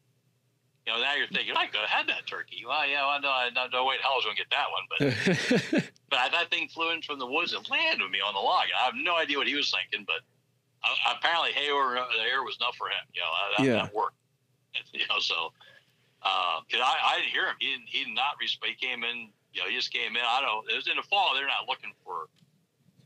You 0.87 0.93
know, 0.93 0.99
now 0.99 1.15
you're 1.15 1.27
thinking 1.27 1.55
I 1.55 1.67
could 1.67 1.83
have 1.83 1.89
had 1.89 2.07
that 2.07 2.27
turkey. 2.27 2.63
Well, 2.67 2.87
yeah, 2.87 3.07
well, 3.07 3.19
no, 3.19 3.27
I 3.27 3.49
no, 3.55 3.67
no 3.71 3.85
way 3.85 3.95
in 3.95 4.01
hell 4.01 4.15
I 4.15 4.19
was 4.19 4.25
going 4.27 4.35
to 4.35 4.43
get 4.43 4.51
that 4.51 4.67
one, 4.71 4.83
but 4.91 5.91
but 6.11 6.31
that 6.31 6.47
thing 6.51 6.67
flew 6.67 6.91
in 6.91 7.01
from 7.01 7.19
the 7.19 7.27
woods 7.27 7.51
and 7.51 7.63
landed 7.69 8.03
with 8.03 8.11
me 8.11 8.19
on 8.19 8.33
the 8.33 8.39
log. 8.39 8.67
I 8.71 8.83
have 8.83 8.95
no 8.95 9.15
idea 9.15 9.37
what 9.37 9.47
he 9.47 9.55
was 9.55 9.71
thinking, 9.71 10.07
but 10.07 10.23
uh, 10.83 11.15
apparently 11.15 11.51
hay 11.51 11.71
over 11.71 11.95
the 11.95 12.23
air 12.23 12.43
was 12.43 12.57
enough 12.59 12.75
for 12.75 12.87
him. 12.87 13.03
You 13.15 13.21
know, 13.23 13.31
that, 13.57 13.63
yeah. 13.63 13.83
that 13.83 13.93
worked. 13.93 14.15
You 14.91 15.05
know, 15.07 15.19
so 15.19 15.53
because 16.67 16.81
uh, 16.81 16.87
I, 16.87 17.15
I 17.15 17.19
didn't 17.19 17.31
hear 17.31 17.47
him. 17.47 17.55
He 17.59 17.67
didn't. 17.71 17.87
He 17.87 18.03
did 18.03 18.15
not. 18.15 18.35
He 18.39 18.75
came 18.75 19.03
in. 19.03 19.29
You 19.53 19.61
know, 19.61 19.67
he 19.69 19.75
just 19.75 19.91
came 19.93 20.15
in. 20.15 20.23
I 20.23 20.41
don't. 20.41 20.67
It 20.71 20.75
was 20.75 20.87
in 20.87 20.97
the 20.97 21.03
fall. 21.03 21.31
They're 21.35 21.47
not 21.47 21.67
looking 21.67 21.91
for 22.03 22.27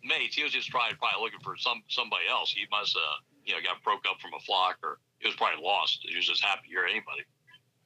mates. 0.08 0.36
He 0.36 0.44
was 0.44 0.52
just 0.52 0.72
probably 0.72 0.96
probably 0.98 1.22
looking 1.22 1.44
for 1.44 1.56
some 1.58 1.84
somebody 1.88 2.26
else. 2.30 2.52
He 2.52 2.66
must 2.72 2.96
uh 2.96 3.20
you 3.46 3.54
know 3.54 3.62
got 3.62 3.84
broke 3.84 4.06
up 4.10 4.20
from 4.20 4.32
a 4.34 4.40
flock 4.42 4.78
or 4.84 5.00
he 5.20 5.28
was 5.28 5.36
probably 5.36 5.64
lost. 5.64 6.06
He 6.08 6.16
was 6.16 6.28
just 6.28 6.44
happy 6.44 6.68
to 6.68 6.70
hear 6.70 6.86
anybody. 6.86 7.26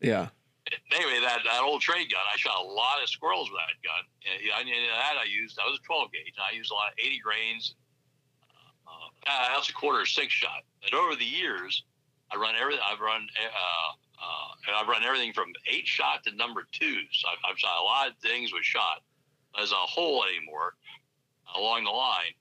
Yeah. 0.01 0.27
Anyway, 0.93 1.19
that, 1.21 1.41
that 1.43 1.61
old 1.63 1.81
trade 1.81 2.11
gun, 2.11 2.21
I 2.31 2.37
shot 2.37 2.59
a 2.59 2.63
lot 2.63 3.01
of 3.01 3.09
squirrels 3.09 3.49
with 3.49 3.59
that 3.59 3.81
gun. 3.81 4.03
And, 4.61 4.69
and 4.69 4.91
that 4.93 5.17
I 5.17 5.25
used, 5.25 5.57
that 5.57 5.65
was 5.65 5.79
a 5.79 5.83
12 5.83 6.11
gauge. 6.11 6.33
and 6.37 6.45
I 6.45 6.55
used 6.55 6.71
a 6.71 6.75
lot 6.75 6.93
of 6.93 6.99
80 6.99 7.19
grains. 7.19 7.75
Uh, 8.85 9.09
uh, 9.27 9.55
that's 9.55 9.69
a 9.69 9.73
quarter 9.73 10.05
six 10.05 10.33
shot. 10.33 10.63
And 10.85 10.93
over 10.93 11.15
the 11.15 11.25
years, 11.25 11.83
I 12.31 12.37
run 12.37 12.55
everything. 12.55 12.83
I've 12.85 12.99
run, 12.99 13.27
uh, 13.41 13.91
uh, 14.21 14.77
I've 14.77 14.87
run 14.87 15.03
everything 15.03 15.33
from 15.33 15.51
eight 15.71 15.87
shot 15.87 16.23
to 16.25 16.35
number 16.35 16.67
twos. 16.71 17.23
I've, 17.27 17.51
I've 17.51 17.57
shot 17.57 17.81
a 17.81 17.83
lot 17.83 18.07
of 18.09 18.17
things 18.17 18.53
with 18.53 18.63
shot. 18.63 19.01
As 19.59 19.73
a 19.73 19.75
whole 19.75 20.23
anymore, 20.23 20.75
along 21.55 21.83
the 21.83 21.91
line, 21.91 22.33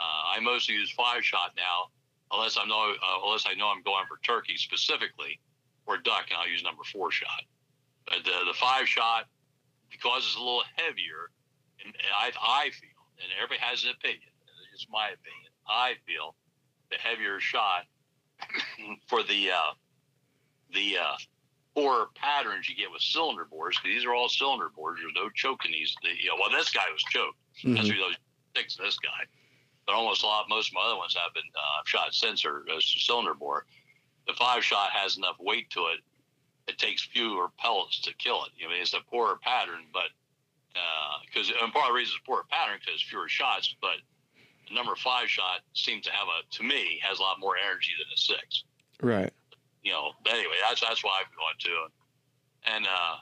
uh, 0.00 0.36
I 0.36 0.40
mostly 0.40 0.74
use 0.74 0.90
five 0.90 1.24
shot 1.24 1.52
now, 1.56 1.88
unless 2.32 2.56
I 2.56 2.64
know 2.64 2.94
uh, 2.94 3.24
unless 3.24 3.44
I 3.46 3.54
know 3.54 3.68
I'm 3.68 3.82
going 3.82 4.04
for 4.08 4.18
turkey 4.24 4.56
specifically 4.56 5.40
or 5.86 5.98
duck, 5.98 6.26
and 6.30 6.38
I'll 6.38 6.48
use 6.48 6.62
number 6.62 6.82
four 6.84 7.10
shot. 7.10 7.42
But 8.06 8.24
the, 8.24 8.32
the 8.46 8.54
five 8.54 8.88
shot, 8.88 9.26
because 9.90 10.24
it's 10.24 10.36
a 10.36 10.38
little 10.38 10.64
heavier, 10.76 11.30
and 11.84 11.94
I, 12.14 12.30
I 12.40 12.70
feel, 12.70 12.96
and 13.18 13.28
everybody 13.36 13.60
has 13.60 13.84
an 13.84 13.90
opinion, 13.90 14.30
it's 14.72 14.86
my 14.90 15.06
opinion, 15.06 15.52
I 15.68 15.94
feel 16.06 16.34
the 16.90 16.96
heavier 16.96 17.40
shot 17.40 17.84
for 19.06 19.22
the 19.22 19.50
uh, 19.50 19.72
the 20.72 20.96
uh, 20.96 21.16
four 21.74 22.08
patterns 22.14 22.68
you 22.68 22.76
get 22.76 22.90
with 22.90 23.02
cylinder 23.02 23.46
bores, 23.50 23.76
because 23.76 23.96
these 23.96 24.06
are 24.06 24.14
all 24.14 24.28
cylinder 24.28 24.70
bores. 24.74 24.98
There's 25.00 25.12
no 25.14 25.30
choke 25.34 25.64
in 25.66 25.72
these. 25.72 25.94
The, 26.02 26.08
you 26.08 26.28
know, 26.28 26.36
well, 26.40 26.50
this 26.50 26.70
guy 26.70 26.88
was 26.92 27.02
choked. 27.02 27.36
Mm-hmm. 27.64 27.74
That's 27.74 27.88
those 27.88 28.16
six. 28.56 28.76
This 28.76 28.98
guy, 28.98 29.24
but 29.86 29.94
almost 29.94 30.22
a 30.22 30.26
lot. 30.26 30.46
Most 30.48 30.70
of 30.70 30.74
my 30.74 30.82
other 30.82 30.96
ones 30.96 31.14
have 31.14 31.34
been 31.34 31.42
uh, 31.56 31.82
shot 31.84 32.14
sensor 32.14 32.64
uh, 32.70 32.80
cylinder 32.80 33.34
bore 33.34 33.66
the 34.30 34.34
five 34.34 34.64
shot 34.64 34.90
has 34.90 35.16
enough 35.16 35.36
weight 35.40 35.70
to 35.70 35.80
it. 35.86 36.00
It 36.68 36.78
takes 36.78 37.02
fewer 37.02 37.48
pellets 37.58 38.00
to 38.02 38.14
kill 38.14 38.44
it. 38.44 38.52
I 38.64 38.70
mean, 38.70 38.80
it's 38.80 38.94
a 38.94 39.00
poorer 39.10 39.38
pattern, 39.42 39.86
but 39.92 40.10
because 41.26 41.50
uh, 41.50 41.64
and 41.64 41.72
part 41.72 41.86
of 41.86 41.90
the 41.90 41.98
reason 41.98 42.14
it's 42.14 42.22
a 42.22 42.26
poorer 42.26 42.44
pattern 42.48 42.78
because 42.84 43.02
fewer 43.02 43.28
shots, 43.28 43.74
but 43.80 43.98
the 44.68 44.74
number 44.74 44.94
five 44.94 45.28
shot 45.28 45.60
seems 45.74 46.04
to 46.06 46.12
have 46.12 46.28
a 46.28 46.46
to 46.56 46.62
me 46.62 47.00
has 47.02 47.18
a 47.18 47.22
lot 47.22 47.40
more 47.40 47.54
energy 47.58 47.92
than 47.98 48.06
a 48.14 48.16
six. 48.16 48.64
Right. 49.02 49.32
You 49.82 49.92
know. 49.92 50.12
Anyway, 50.28 50.54
that's 50.68 50.80
that's 50.80 51.02
why 51.02 51.20
I've 51.20 51.34
gone 51.34 51.58
to 51.58 51.70
it. 51.70 51.92
And 52.72 52.86
uh, 52.86 53.16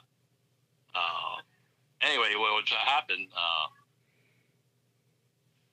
uh, 0.95 1.37
anyway, 2.03 2.35
what 2.37 2.69
happened? 2.69 3.29
Uh, 3.33 3.67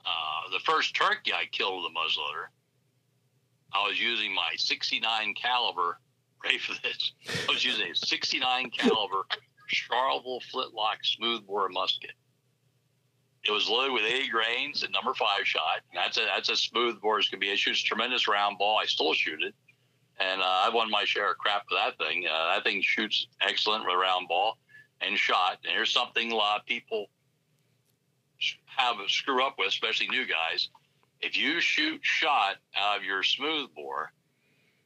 uh, 0.05 0.51
the 0.51 0.59
first 0.59 0.95
turkey 0.95 1.33
I 1.33 1.45
killed 1.51 1.83
with 1.83 1.91
a 1.91 1.93
muzzleloader 1.93 2.47
I 3.75 3.87
was 3.87 3.99
using 3.99 4.33
my 4.33 4.51
69 4.55 5.33
caliber. 5.33 5.99
Ready 6.43 6.57
for 6.59 6.73
this? 6.81 7.11
I 7.27 7.51
was 7.51 7.65
using 7.65 7.89
a 7.91 7.95
69 7.95 8.69
caliber 8.69 9.25
Charleville 9.67 10.41
flintlock 10.51 10.99
smoothbore 11.03 11.69
musket. 11.69 12.11
It 13.47 13.51
was 13.51 13.67
loaded 13.67 13.93
with 13.93 14.03
80 14.03 14.29
grains 14.29 14.83
at 14.83 14.91
number 14.91 15.13
five 15.15 15.43
shot. 15.43 15.81
That's 15.93 16.17
a 16.17 16.25
that's 16.25 16.49
a 16.49 16.55
smoothbore 16.55 17.19
as 17.19 17.27
can 17.27 17.39
be. 17.39 17.49
It 17.49 17.57
shoots 17.57 17.81
tremendous 17.81 18.27
round 18.27 18.57
ball. 18.59 18.77
I 18.77 18.85
still 18.85 19.13
shoot 19.13 19.41
it, 19.41 19.55
and 20.19 20.41
uh, 20.41 20.45
I 20.45 20.69
won 20.69 20.89
my 20.89 21.03
share 21.03 21.31
of 21.31 21.37
crap 21.37 21.63
for 21.67 21.75
that 21.75 21.97
thing. 21.97 22.25
Uh, 22.31 22.53
that 22.53 22.63
thing 22.63 22.81
shoots 22.81 23.27
excellent 23.41 23.85
with 23.85 23.95
a 23.95 23.97
round 23.97 24.27
ball 24.27 24.57
and 25.01 25.17
shot. 25.17 25.57
And 25.63 25.73
here's 25.73 25.91
something 25.91 26.31
a 26.31 26.35
lot 26.35 26.59
of 26.59 26.65
people 26.65 27.07
have 28.65 28.97
a 28.99 29.09
screw 29.09 29.45
up 29.45 29.55
with, 29.57 29.69
especially 29.69 30.07
new 30.07 30.25
guys 30.25 30.69
if 31.21 31.37
you 31.37 31.59
shoot 31.59 31.99
shot 32.03 32.57
out 32.75 32.97
of 32.97 33.03
your 33.03 33.23
smooth 33.23 33.69
bore, 33.75 34.11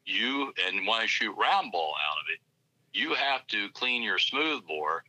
you 0.06 0.54
and 0.68 0.88
want 0.88 1.02
to 1.02 1.08
shoot 1.08 1.36
round 1.38 1.72
ball 1.72 1.94
out 2.10 2.18
of 2.18 2.26
it, 2.34 2.40
you 2.98 3.14
have 3.14 3.46
to 3.48 3.70
clean 3.74 4.02
your 4.02 4.18
smooth 4.18 4.66
bore 4.66 5.04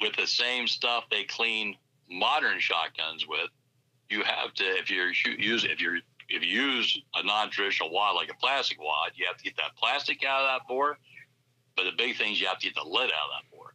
with 0.00 0.14
the 0.16 0.26
same 0.26 0.66
stuff 0.66 1.04
they 1.10 1.24
clean 1.24 1.76
modern 2.10 2.60
shotguns 2.60 3.26
with. 3.28 3.50
You 4.08 4.22
have 4.22 4.54
to 4.54 4.64
if 4.64 4.90
you're 4.90 5.12
shoot, 5.12 5.38
use 5.40 5.64
if 5.64 5.80
you're 5.80 5.98
if 6.28 6.42
you 6.44 6.62
use 6.62 7.02
a 7.14 7.24
non-traditional 7.24 7.90
wad 7.90 8.14
like 8.14 8.30
a 8.30 8.36
plastic 8.36 8.80
wad, 8.80 9.12
you 9.16 9.26
have 9.26 9.36
to 9.36 9.44
get 9.44 9.56
that 9.56 9.76
plastic 9.76 10.24
out 10.24 10.42
of 10.42 10.46
that 10.46 10.68
bore. 10.68 10.98
But 11.76 11.84
the 11.84 11.92
big 11.98 12.16
thing 12.16 12.32
is 12.32 12.40
you 12.40 12.46
have 12.46 12.58
to 12.60 12.66
get 12.66 12.76
the 12.76 12.88
lead 12.88 13.06
out 13.06 13.10
of 13.10 13.10
that 13.10 13.56
bore. 13.56 13.74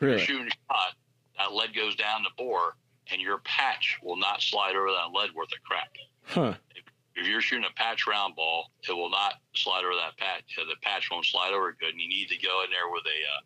Really? 0.00 0.22
If 0.22 0.28
you're 0.28 0.38
shooting 0.38 0.52
shot, 0.70 0.94
that 1.38 1.52
lead 1.52 1.74
goes 1.74 1.94
down 1.96 2.22
the 2.22 2.30
bore, 2.42 2.76
and 3.10 3.20
your 3.20 3.38
patch 3.38 3.98
will 4.02 4.16
not 4.16 4.42
slide 4.42 4.76
over 4.76 4.88
that 4.88 5.16
lead 5.16 5.34
worth 5.34 5.52
of 5.52 5.62
crap. 5.64 5.88
Huh. 6.24 6.54
If, 6.74 6.84
if, 7.16 7.26
you're 7.28 7.40
shooting 7.40 7.66
a 7.68 7.74
patch 7.74 8.06
round 8.06 8.34
ball, 8.34 8.70
it 8.88 8.92
will 8.92 9.10
not 9.10 9.34
slide 9.54 9.84
over 9.84 9.94
that 9.94 10.16
patch. 10.16 10.56
The 10.56 10.76
patch 10.82 11.10
won't 11.10 11.26
slide 11.26 11.52
over 11.52 11.72
good, 11.78 11.90
and 11.90 12.00
you 12.00 12.08
need 12.08 12.28
to 12.28 12.38
go 12.38 12.64
in 12.64 12.70
there 12.70 12.90
with 12.90 13.04
a 13.04 13.18
uh, 13.36 13.40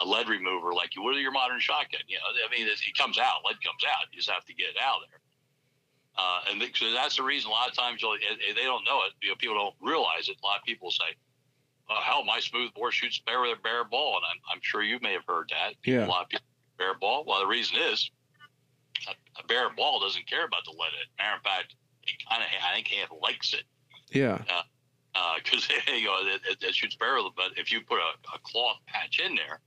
a 0.00 0.04
lead 0.06 0.28
remover 0.28 0.74
like 0.74 0.94
you 0.94 1.02
would 1.02 1.14
with 1.14 1.22
your 1.22 1.32
modern 1.32 1.58
shotgun. 1.58 2.02
You 2.06 2.18
know, 2.18 2.30
I 2.30 2.56
mean, 2.56 2.68
it, 2.68 2.78
it 2.78 2.96
comes 2.96 3.18
out, 3.18 3.42
lead 3.44 3.58
comes 3.64 3.82
out. 3.82 4.06
You 4.12 4.18
just 4.18 4.30
have 4.30 4.44
to 4.44 4.54
get 4.54 4.70
it 4.70 4.76
out 4.80 5.02
of 5.02 5.10
there. 5.10 5.20
Uh, 6.18 6.40
and 6.50 6.62
so 6.74 6.92
that's 6.92 7.16
the 7.16 7.22
reason 7.22 7.48
a 7.48 7.52
lot 7.52 7.68
of 7.68 7.74
times 7.74 8.02
they 8.02 8.62
don't 8.62 8.84
know 8.84 9.02
it. 9.06 9.12
You 9.22 9.30
know, 9.30 9.36
people 9.36 9.54
don't 9.54 9.74
realize 9.80 10.28
it. 10.28 10.36
A 10.42 10.46
lot 10.46 10.58
of 10.58 10.64
people 10.64 10.90
say, 10.90 11.14
oh, 11.88 12.00
hell, 12.02 12.24
my 12.24 12.40
smooth 12.40 12.74
bore 12.74 12.90
shoots 12.90 13.20
better 13.24 13.42
with 13.42 13.56
a 13.56 13.62
bare 13.62 13.84
ball. 13.84 14.16
And 14.16 14.24
I'm, 14.26 14.56
I'm 14.56 14.60
sure 14.62 14.82
you 14.82 14.98
may 15.00 15.12
have 15.12 15.22
heard 15.28 15.50
that. 15.50 15.74
Yeah. 15.84 16.06
A 16.06 16.08
lot 16.08 16.22
of 16.24 16.28
people 16.28 16.46
bare 16.76 16.94
ball. 16.94 17.24
Well, 17.24 17.40
the 17.40 17.46
reason 17.46 17.78
is 17.92 18.10
a, 19.06 19.40
a 19.40 19.46
bare 19.46 19.70
ball 19.70 20.00
doesn't 20.00 20.26
care 20.28 20.44
about 20.44 20.64
the 20.64 20.72
lead. 20.72 20.90
Matter 21.18 21.36
of 21.36 21.42
fact, 21.42 21.74
it 22.04 22.14
kind 22.28 22.42
of 22.42 22.48
I 22.62 22.74
think 22.74 22.88
half 22.88 23.10
likes 23.22 23.54
it. 23.54 23.64
Yeah. 24.10 24.38
Because 25.36 25.68
uh, 25.70 25.74
uh, 25.74 25.92
you 25.96 26.06
know 26.06 26.16
it, 26.22 26.40
it, 26.50 26.62
it, 26.62 26.74
shoots 26.74 26.96
barrel, 26.96 27.32
but 27.36 27.52
if 27.56 27.70
you 27.72 27.80
put 27.80 27.98
a, 27.98 28.34
a 28.34 28.38
cloth 28.42 28.78
patch 28.86 29.20
in 29.20 29.34
there, 29.34 29.60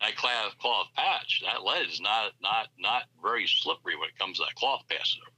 that 0.00 0.16
cloth 0.16 0.58
cloth 0.58 0.88
patch, 0.96 1.42
that 1.44 1.62
lead 1.62 1.88
is 1.88 2.00
not 2.00 2.32
not 2.42 2.68
not 2.78 3.04
very 3.22 3.46
slippery 3.46 3.96
when 3.96 4.08
it 4.08 4.18
comes 4.18 4.38
to 4.38 4.44
that 4.44 4.54
cloth 4.54 4.82
passing 4.88 5.20
over. 5.26 5.36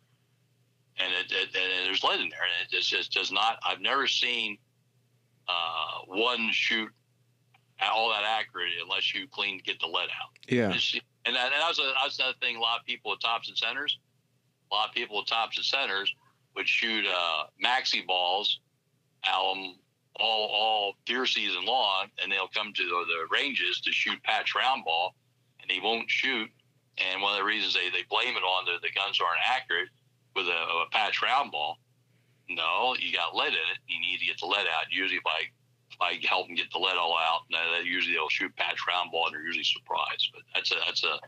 And 0.96 1.12
it, 1.12 1.32
it, 1.32 1.56
and 1.56 1.86
there's 1.86 2.04
lead 2.04 2.20
in 2.20 2.28
there, 2.28 2.38
and 2.42 2.72
it 2.72 2.84
just, 2.84 3.12
does 3.12 3.32
not. 3.32 3.58
I've 3.64 3.80
never 3.80 4.06
seen 4.06 4.58
uh, 5.48 6.04
one 6.06 6.50
shoot 6.52 6.88
all 7.82 8.10
that 8.10 8.22
accurate 8.24 8.70
unless 8.80 9.12
you 9.12 9.26
clean 9.26 9.60
get 9.64 9.80
the 9.80 9.86
lead 9.86 10.08
out. 10.08 10.30
Yeah. 10.48 10.72
And 11.26 11.34
that, 11.34 11.52
and 11.52 11.60
that 11.60 11.68
was, 11.68 11.78
a, 11.78 11.82
that 11.82 12.04
was 12.04 12.18
another 12.18 12.36
thing. 12.40 12.56
A 12.56 12.60
lot 12.60 12.80
of 12.80 12.86
people 12.86 13.12
at 13.12 13.20
Thompson 13.20 13.56
Centers 13.56 13.98
a 14.70 14.74
lot 14.74 14.88
of 14.88 14.94
people 14.94 15.20
at 15.20 15.26
Thompson 15.26 15.62
Centers 15.62 16.14
would 16.56 16.68
shoot 16.68 17.04
uh, 17.06 17.44
maxi 17.64 18.06
balls, 18.06 18.60
um, 19.24 19.76
all 20.20 20.48
all 20.52 20.94
deer 21.06 21.26
season 21.26 21.64
long, 21.64 22.06
and 22.22 22.30
they'll 22.30 22.48
come 22.48 22.72
to 22.72 22.82
the, 22.82 22.88
the 22.88 23.26
ranges 23.30 23.80
to 23.82 23.92
shoot 23.92 24.22
patch 24.22 24.54
round 24.54 24.84
ball, 24.84 25.14
and 25.60 25.70
they 25.70 25.80
won't 25.82 26.10
shoot. 26.10 26.50
And 26.98 27.20
one 27.20 27.32
of 27.32 27.38
the 27.38 27.44
reasons 27.44 27.74
they, 27.74 27.90
they 27.90 28.04
blame 28.08 28.36
it 28.36 28.42
on 28.42 28.66
the, 28.66 28.78
the 28.80 28.92
guns 28.94 29.18
aren't 29.20 29.40
accurate 29.48 29.88
with 30.36 30.46
a, 30.46 30.50
a 30.50 30.86
patch 30.92 31.22
round 31.22 31.50
ball. 31.50 31.78
No, 32.48 32.94
you 32.98 33.12
got 33.12 33.34
lead 33.34 33.48
in 33.48 33.54
it. 33.54 33.78
You 33.88 34.00
need 34.00 34.18
to 34.18 34.26
get 34.26 34.38
the 34.38 34.46
lead 34.46 34.66
out. 34.66 34.90
Usually 34.90 35.20
by 35.24 35.42
by 35.98 36.18
helping 36.28 36.54
get 36.54 36.70
the 36.72 36.78
lead 36.78 36.96
all 36.96 37.16
out, 37.16 37.42
and 37.50 37.74
that 37.74 37.84
usually 37.84 38.14
they'll 38.14 38.28
shoot 38.28 38.54
patch 38.56 38.78
round 38.86 39.10
ball, 39.10 39.26
and 39.26 39.34
they're 39.34 39.46
usually 39.46 39.64
surprised. 39.64 40.30
But 40.32 40.42
that's 40.54 40.70
a 40.72 40.76
that's 40.86 41.04
a 41.04 41.18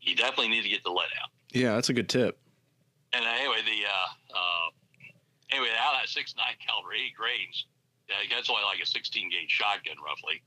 you 0.00 0.14
definitely 0.14 0.48
need 0.48 0.62
to 0.62 0.68
get 0.68 0.82
the 0.84 0.90
lead 0.90 1.10
out. 1.22 1.30
Yeah, 1.52 1.74
that's 1.74 1.88
a 1.88 1.92
good 1.92 2.08
tip. 2.08 2.38
And 3.12 3.24
anyway, 3.24 3.60
the 3.64 3.84
uh, 3.84 4.38
uh, 4.38 4.68
anyway, 5.50 5.68
out 5.78 5.94
of 5.94 6.00
that 6.02 6.08
six 6.08 6.34
nine 6.36 6.54
caliber 6.64 6.94
eight 6.94 7.14
grains, 7.14 7.66
that's 8.30 8.48
only 8.48 8.62
like 8.62 8.80
a 8.80 8.86
sixteen 8.86 9.28
gauge 9.30 9.50
shotgun 9.50 9.96
roughly. 10.04 10.42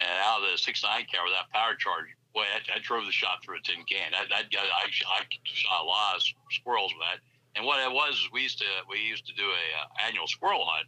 And 0.00 0.08
out 0.24 0.42
of 0.42 0.50
the 0.50 0.58
six 0.58 0.82
nine 0.82 1.06
caliber, 1.06 1.30
that 1.30 1.52
power 1.52 1.76
charge, 1.76 2.10
boy, 2.34 2.44
I, 2.48 2.64
I 2.76 2.78
drove 2.80 3.04
the 3.06 3.12
shot 3.12 3.44
through 3.44 3.58
a 3.58 3.62
tin 3.62 3.84
can. 3.86 4.12
That, 4.12 4.28
that 4.30 4.48
I, 4.50 4.66
I 4.82 4.90
shot 4.90 5.80
a 5.80 5.84
lot 5.84 6.16
of 6.16 6.22
squirrels 6.50 6.90
with 6.96 7.04
that. 7.06 7.20
And 7.56 7.60
And 7.60 7.66
what 7.66 7.78
it 7.84 7.92
was, 7.92 8.26
we 8.32 8.40
used 8.40 8.58
to 8.60 8.64
we 8.88 9.00
used 9.00 9.26
to 9.26 9.34
do 9.34 9.44
a 9.44 9.66
uh, 9.84 10.06
annual 10.08 10.26
squirrel 10.26 10.64
hunt 10.64 10.86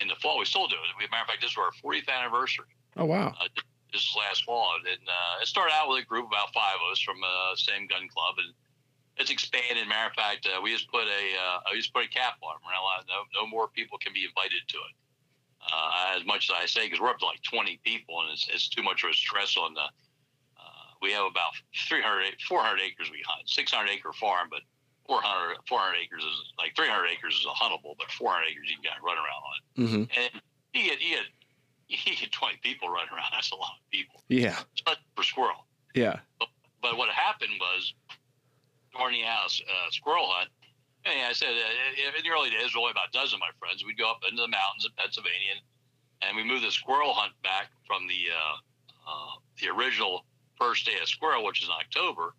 in 0.00 0.08
the 0.08 0.16
fall. 0.16 0.38
We 0.38 0.44
still 0.44 0.66
do 0.66 0.76
it. 0.76 0.88
As 0.88 1.08
a 1.08 1.10
matter 1.10 1.22
of 1.22 1.28
fact, 1.28 1.42
this 1.42 1.52
is 1.52 1.58
our 1.58 1.72
40th 1.84 2.08
anniversary. 2.08 2.72
Oh 2.96 3.04
wow! 3.04 3.34
Uh, 3.40 3.48
this 3.92 4.02
is 4.02 4.14
last 4.16 4.44
fall, 4.44 4.74
and 4.78 5.04
uh, 5.06 5.42
it 5.42 5.46
started 5.46 5.72
out 5.74 5.88
with 5.88 6.02
a 6.02 6.06
group 6.06 6.26
about 6.26 6.52
five 6.52 6.78
of 6.78 6.92
us 6.92 7.00
from 7.00 7.20
the 7.20 7.26
uh, 7.26 7.54
same 7.56 7.86
gun 7.86 8.08
club, 8.08 8.34
and 8.38 8.54
it's 9.18 9.30
expanded. 9.30 9.86
Matter 9.86 10.10
of 10.10 10.14
fact, 10.14 10.46
uh, 10.46 10.60
we 10.60 10.72
just 10.72 10.90
put 10.90 11.04
a 11.04 11.24
uh, 11.36 11.58
we 11.70 11.78
just 11.78 11.92
put 11.92 12.04
a 12.04 12.08
cap 12.08 12.34
on 12.42 12.56
it. 12.56 13.06
No, 13.06 13.42
no 13.42 13.46
more 13.46 13.68
people 13.68 13.98
can 13.98 14.12
be 14.12 14.24
invited 14.24 14.62
to 14.68 14.78
it. 14.78 14.94
Uh, 15.60 16.16
as 16.16 16.24
much 16.24 16.48
as 16.48 16.56
I 16.56 16.66
say, 16.66 16.86
because 16.86 17.00
we're 17.00 17.10
up 17.10 17.18
to 17.18 17.26
like 17.26 17.42
20 17.42 17.80
people, 17.84 18.22
and 18.22 18.32
it's, 18.32 18.48
it's 18.48 18.68
too 18.68 18.82
much 18.82 19.04
of 19.04 19.10
a 19.10 19.14
stress 19.14 19.56
on 19.56 19.74
the. 19.74 19.82
Uh, 20.56 20.86
we 21.02 21.12
have 21.12 21.26
about 21.26 21.52
300, 21.88 22.40
400 22.48 22.80
acres 22.80 23.10
we 23.10 23.22
hunt, 23.26 23.48
600 23.48 23.90
acre 23.90 24.12
farm, 24.14 24.48
but 24.50 24.62
400, 25.10 25.58
400 25.66 25.98
acres 25.98 26.22
is 26.22 26.54
like 26.54 26.70
300 26.78 27.10
acres 27.10 27.34
is 27.34 27.42
a 27.42 27.50
huntable, 27.50 27.98
but 27.98 28.06
400 28.14 28.46
acres 28.46 28.70
you 28.70 28.78
can 28.78 28.94
kind 28.94 28.98
of 29.02 29.02
run 29.02 29.18
around 29.18 29.42
on. 29.42 29.58
Mm-hmm. 29.74 30.04
And 30.14 30.30
he 30.70 30.86
had, 30.86 31.02
you 31.02 31.18
get 31.18 31.26
you 32.06 32.14
get 32.14 32.30
20 32.30 32.62
people 32.62 32.86
running 32.86 33.10
around. 33.10 33.26
That's 33.34 33.50
a 33.50 33.58
lot 33.58 33.74
of 33.74 33.82
people. 33.90 34.22
Yeah. 34.30 34.54
Especially 34.78 35.10
for 35.18 35.24
squirrel. 35.26 35.66
Yeah. 35.98 36.22
But, 36.38 36.54
but 36.80 36.94
what 36.94 37.10
happened 37.10 37.58
was 37.58 37.92
during 38.94 39.18
the 39.18 39.26
house 39.26 39.60
uh, 39.66 39.90
squirrel 39.90 40.30
hunt. 40.30 40.50
And 41.04 41.26
I 41.26 41.32
said 41.32 41.50
uh, 41.50 42.06
in 42.06 42.22
the 42.22 42.30
early 42.30 42.50
days, 42.50 42.70
only 42.78 42.94
about 42.94 43.10
a 43.10 43.12
dozen 43.18 43.36
of 43.36 43.40
my 43.42 43.50
friends. 43.58 43.82
We'd 43.82 43.98
go 43.98 44.06
up 44.06 44.22
into 44.22 44.42
the 44.42 44.52
mountains 44.52 44.86
of 44.86 44.94
Pennsylvania, 44.94 45.58
and, 45.58 45.62
and 46.22 46.36
we 46.38 46.44
moved 46.46 46.62
the 46.62 46.70
squirrel 46.70 47.14
hunt 47.14 47.32
back 47.42 47.74
from 47.82 48.06
the 48.06 48.30
uh, 48.30 48.56
uh, 49.10 49.32
the 49.58 49.74
original 49.74 50.22
first 50.54 50.86
day 50.86 50.92
of 51.00 51.08
squirrel, 51.08 51.42
which 51.42 51.62
is 51.62 51.68
in 51.68 51.74
October, 51.74 52.34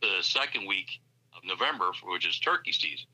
to 0.00 0.08
the 0.08 0.22
second 0.24 0.66
week 0.66 0.88
November, 1.46 1.92
which 2.04 2.26
is 2.26 2.38
turkey 2.38 2.72
season. 2.72 3.06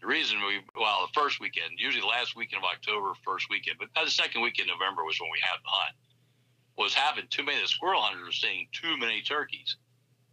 The 0.00 0.06
reason 0.06 0.38
we, 0.46 0.60
well, 0.78 1.06
the 1.06 1.20
first 1.20 1.40
weekend, 1.40 1.76
usually 1.76 2.00
the 2.00 2.06
last 2.06 2.34
weekend 2.34 2.62
of 2.64 2.70
October, 2.70 3.12
first 3.24 3.50
weekend, 3.50 3.76
but 3.78 3.88
the 3.92 4.10
second 4.10 4.40
weekend 4.40 4.70
in 4.70 4.76
November 4.78 5.04
was 5.04 5.20
when 5.20 5.30
we 5.30 5.40
had 5.42 5.58
the 5.62 5.68
hunt, 5.68 5.96
was 6.78 6.94
having 6.94 7.26
too 7.28 7.44
many, 7.44 7.60
the 7.60 7.68
squirrel 7.68 8.00
hunters 8.00 8.24
were 8.24 8.32
seeing 8.32 8.66
too 8.72 8.96
many 8.96 9.20
turkeys. 9.20 9.76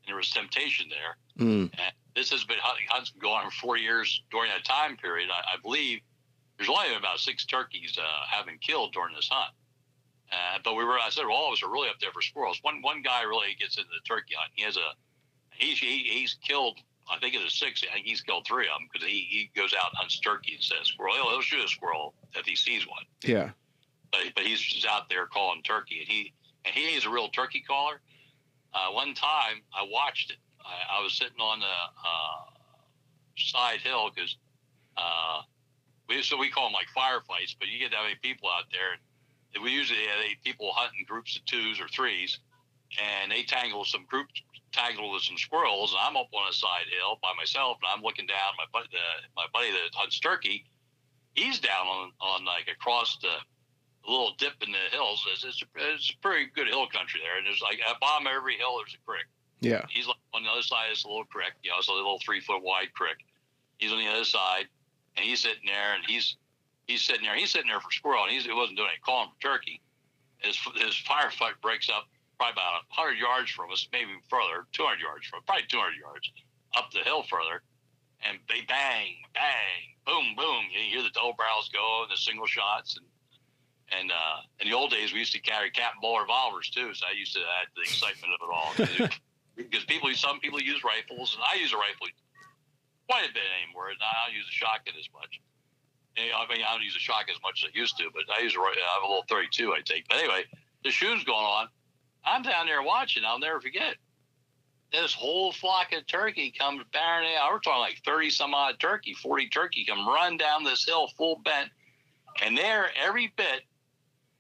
And 0.03 0.07
there 0.07 0.15
was 0.15 0.31
temptation 0.31 0.87
there. 0.87 1.45
Mm. 1.45 1.69
And 1.73 1.93
this 2.15 2.31
has 2.31 2.45
been 2.45 2.57
hunting, 2.61 2.85
hunts 2.87 3.11
been 3.11 3.21
going 3.21 3.43
on 3.43 3.51
for 3.51 3.57
four 3.59 3.77
years 3.77 4.23
during 4.31 4.49
that 4.51 4.63
time 4.63 4.95
period. 4.95 5.29
I, 5.29 5.55
I 5.55 5.61
believe 5.61 5.99
there's 6.57 6.69
only 6.69 6.87
been 6.87 6.97
about 6.97 7.19
six 7.19 7.45
turkeys 7.45 7.97
uh, 7.99 8.45
been 8.45 8.57
killed 8.59 8.93
during 8.93 9.13
this 9.13 9.27
hunt. 9.29 9.53
Uh, 10.31 10.59
but 10.63 10.75
we 10.75 10.83
were, 10.83 10.97
I 10.97 11.09
said, 11.09 11.25
well, 11.25 11.35
all 11.35 11.47
of 11.47 11.53
us 11.53 11.63
are 11.63 11.71
really 11.71 11.89
up 11.89 11.99
there 11.99 12.11
for 12.11 12.21
squirrels. 12.21 12.59
One 12.61 12.81
one 12.81 13.01
guy 13.01 13.23
really 13.23 13.55
gets 13.59 13.77
into 13.77 13.89
the 13.89 14.05
turkey 14.07 14.33
hunt. 14.37 14.51
He 14.55 14.63
has 14.63 14.75
a, 14.75 14.89
he's 15.51 15.77
he, 15.77 16.03
he's 16.03 16.35
killed 16.41 16.79
I 17.09 17.19
think 17.19 17.35
it's 17.35 17.57
six. 17.57 17.83
I 17.89 17.93
think 17.93 18.05
he's 18.05 18.21
killed 18.21 18.45
three 18.45 18.65
of 18.67 18.79
them 18.79 18.89
because 18.91 19.07
he, 19.07 19.27
he 19.29 19.49
goes 19.55 19.73
out 19.73 19.91
and 19.91 19.97
hunts 19.97 20.19
turkey 20.19 20.55
and 20.55 20.63
says 20.63 20.87
squirrel. 20.87 21.13
He'll, 21.13 21.29
he'll 21.29 21.41
shoot 21.41 21.63
a 21.63 21.67
squirrel 21.67 22.13
if 22.35 22.45
he 22.45 22.55
sees 22.55 22.87
one. 22.87 23.03
Yeah. 23.23 23.51
But, 24.11 24.21
but 24.35 24.45
he's 24.45 24.59
just 24.59 24.85
out 24.85 25.09
there 25.09 25.25
calling 25.25 25.61
turkey, 25.63 25.99
and 25.99 26.07
he 26.07 26.33
and 26.65 26.73
he 26.73 26.95
is 26.95 27.05
a 27.05 27.09
real 27.09 27.29
turkey 27.29 27.63
caller. 27.65 28.01
Uh, 28.73 28.91
one 28.91 29.13
time 29.13 29.61
I 29.73 29.87
watched 29.89 30.31
it. 30.31 30.37
I, 30.61 30.99
I 30.99 31.03
was 31.03 31.13
sitting 31.13 31.39
on 31.39 31.59
the 31.59 31.65
uh, 31.65 32.57
side 33.37 33.79
hill 33.79 34.09
because 34.13 34.35
uh, 34.97 35.41
we 36.07 36.21
so 36.21 36.37
we 36.37 36.49
call 36.49 36.65
them 36.65 36.73
like 36.73 36.87
firefights, 36.95 37.55
but 37.57 37.67
you 37.67 37.79
get 37.79 37.91
that 37.91 38.03
many 38.03 38.15
people 38.21 38.49
out 38.49 38.65
there. 38.71 38.99
And 39.55 39.63
we 39.63 39.71
usually 39.71 39.99
have 40.01 40.19
people 40.43 40.71
hunt 40.73 40.91
in 40.99 41.05
groups 41.05 41.37
of 41.37 41.45
twos 41.45 41.79
or 41.79 41.87
threes, 41.87 42.39
and 43.01 43.31
they 43.31 43.43
tangle 43.43 43.85
some 43.85 44.05
groups 44.07 44.41
tangled 44.71 45.13
with 45.13 45.23
some 45.23 45.37
squirrels. 45.37 45.91
And 45.91 46.01
I'm 46.01 46.17
up 46.17 46.29
on 46.33 46.49
a 46.49 46.53
side 46.53 46.87
hill 46.89 47.19
by 47.21 47.31
myself, 47.37 47.77
and 47.81 47.89
I'm 47.93 48.03
looking 48.03 48.27
down. 48.27 48.57
My 48.57 48.65
buddy, 48.71 48.89
the, 48.91 49.27
my 49.35 49.45
buddy 49.53 49.71
that 49.71 49.93
hunts 49.93 50.19
turkey, 50.19 50.65
he's 51.33 51.59
down 51.59 51.87
on, 51.87 52.11
on 52.21 52.45
like 52.45 52.67
across 52.67 53.17
the 53.21 53.33
little 54.07 54.33
dip 54.37 54.53
in 54.61 54.71
the 54.71 54.85
hills. 54.91 55.25
It's, 55.33 55.43
it's, 55.43 55.63
it's 55.75 56.11
a 56.11 56.17
pretty 56.21 56.49
good 56.55 56.67
hill 56.67 56.87
country 56.87 57.19
there. 57.23 57.37
And 57.37 57.45
there's 57.45 57.61
like 57.61 57.79
at 57.87 57.99
bottom 57.99 58.27
of 58.27 58.33
every 58.33 58.55
hill, 58.55 58.77
there's 58.77 58.95
a 58.95 59.03
creek. 59.05 59.27
Yeah. 59.59 59.85
He's 59.89 60.07
like 60.07 60.17
on 60.33 60.43
the 60.43 60.49
other 60.49 60.61
side 60.61 60.89
of 60.89 60.95
this 60.95 61.05
little 61.05 61.25
creek. 61.25 61.53
You 61.63 61.71
know, 61.71 61.77
it's 61.79 61.89
a 61.89 61.93
little 61.93 62.19
three 62.23 62.41
foot 62.41 62.63
wide 62.63 62.93
creek. 62.93 63.17
He's 63.77 63.91
on 63.91 63.99
the 63.99 64.07
other 64.07 64.25
side, 64.25 64.65
and 65.15 65.25
he's 65.25 65.41
sitting 65.41 65.65
there, 65.65 65.93
and 65.95 66.03
he's 66.07 66.37
he's 66.87 67.01
sitting 67.01 67.23
there. 67.23 67.35
He's 67.35 67.51
sitting 67.51 67.67
there 67.67 67.79
for 67.79 67.91
squirrel, 67.91 68.23
and 68.23 68.31
he's, 68.31 68.45
he 68.45 68.53
wasn't 68.53 68.77
doing 68.77 68.89
any 68.89 69.01
calling 69.05 69.29
for 69.33 69.41
turkey. 69.41 69.81
His 70.39 70.57
his 70.75 70.93
firefight 70.93 71.59
breaks 71.61 71.89
up 71.89 72.07
probably 72.37 72.53
about 72.53 72.85
100 72.93 73.17
yards 73.17 73.49
from 73.51 73.71
us, 73.71 73.87
maybe 73.91 74.13
further, 74.29 74.69
200 74.73 75.01
yards 75.01 75.25
from, 75.27 75.41
probably 75.45 75.65
200 75.69 75.97
yards 75.97 76.31
up 76.77 76.89
the 76.93 77.01
hill 77.01 77.23
further. 77.25 77.61
And 78.25 78.39
they 78.49 78.65
bang, 78.65 79.13
bang, 79.33 79.93
boom, 80.05 80.33
boom. 80.33 80.65
You 80.73 80.81
hear 80.89 81.03
the 81.05 81.13
double 81.13 81.37
barrels 81.37 81.69
go 81.69 82.01
and 82.01 82.09
the 82.09 82.17
single 82.17 82.47
shots. 82.49 82.97
And 82.97 83.05
and 83.89 84.11
uh, 84.11 84.43
in 84.59 84.67
the 84.67 84.75
old 84.75 84.91
days, 84.91 85.13
we 85.13 85.19
used 85.19 85.31
to 85.33 85.39
carry 85.39 85.71
cap 85.71 85.93
and 85.93 86.01
ball 86.01 86.19
revolvers 86.19 86.69
too. 86.69 86.93
So 86.93 87.07
I 87.07 87.15
used 87.15 87.33
to 87.33 87.39
add 87.39 87.67
the 87.75 87.83
excitement 87.87 88.33
of 88.35 88.39
it 88.43 88.51
all. 88.51 88.71
because 89.55 89.85
people, 89.85 90.11
some 90.13 90.39
people 90.39 90.59
use 90.61 90.83
rifles, 90.83 91.35
and 91.35 91.43
I 91.43 91.55
use 91.55 91.71
a 91.71 91.77
rifle 91.77 92.07
quite 93.07 93.29
a 93.29 93.33
bit 93.33 93.47
anymore. 93.63 93.89
And 93.89 93.97
I 94.03 94.27
don't 94.27 94.35
use 94.35 94.47
a 94.47 94.51
shotgun 94.51 94.95
as 94.99 95.07
much. 95.13 95.39
I 96.17 96.43
mean, 96.51 96.65
I 96.67 96.73
don't 96.73 96.83
use 96.83 96.95
a 96.95 96.99
shotgun 96.99 97.35
as 97.35 97.41
much 97.43 97.63
as 97.63 97.71
I 97.73 97.77
used 97.77 97.97
to, 97.99 98.09
but 98.11 98.23
I 98.33 98.41
use 98.41 98.55
a, 98.55 98.59
I 98.59 98.73
have 98.97 99.03
a 99.03 99.07
little 99.07 99.25
32 99.29 99.71
I 99.71 99.81
take. 99.85 100.07
But 100.09 100.17
anyway, 100.17 100.43
the 100.83 100.91
shoe's 100.91 101.23
going 101.23 101.45
on. 101.45 101.67
I'm 102.25 102.41
down 102.41 102.65
there 102.65 102.81
watching. 102.81 103.23
I'll 103.25 103.39
never 103.39 103.61
forget. 103.61 103.95
This 104.91 105.13
whole 105.13 105.51
flock 105.51 105.91
of 105.93 106.07
turkey 106.07 106.53
comes 106.57 106.83
barreling 106.93 107.37
out. 107.37 107.51
We're 107.51 107.59
talking 107.59 107.81
like 107.81 108.01
30 108.05 108.29
some 108.29 108.53
odd 108.53 108.79
turkey, 108.79 109.13
40 109.13 109.49
turkey 109.49 109.85
come 109.85 110.07
run 110.07 110.37
down 110.37 110.63
this 110.63 110.85
hill 110.85 111.09
full 111.17 111.41
bent. 111.43 111.69
And 112.43 112.57
there, 112.57 112.89
every 113.03 113.33
bit, 113.35 113.63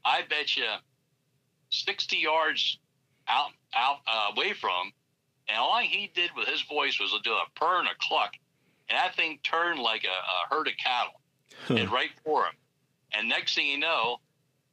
I 0.05 0.21
bet 0.29 0.55
you 0.55 0.65
60 1.69 2.17
yards 2.17 2.79
out, 3.27 3.51
out 3.75 3.97
uh, 4.07 4.31
away 4.35 4.53
from 4.53 4.69
him. 4.69 4.93
And 5.49 5.57
all 5.57 5.79
he 5.79 6.11
did 6.13 6.31
with 6.35 6.47
his 6.47 6.61
voice 6.63 6.99
was 6.99 7.11
to 7.11 7.19
do 7.23 7.31
a 7.31 7.45
purr 7.55 7.79
and 7.79 7.87
a 7.87 7.95
cluck. 7.99 8.31
And 8.89 8.97
that 8.97 9.15
thing 9.15 9.39
turned 9.43 9.79
like 9.79 10.05
a, 10.05 10.07
a 10.07 10.55
herd 10.55 10.67
of 10.67 10.73
cattle 10.77 11.19
huh. 11.67 11.75
and 11.75 11.91
right 11.91 12.11
for 12.23 12.43
him. 12.43 12.53
And 13.13 13.29
next 13.29 13.55
thing 13.55 13.67
you 13.67 13.79
know, 13.79 14.17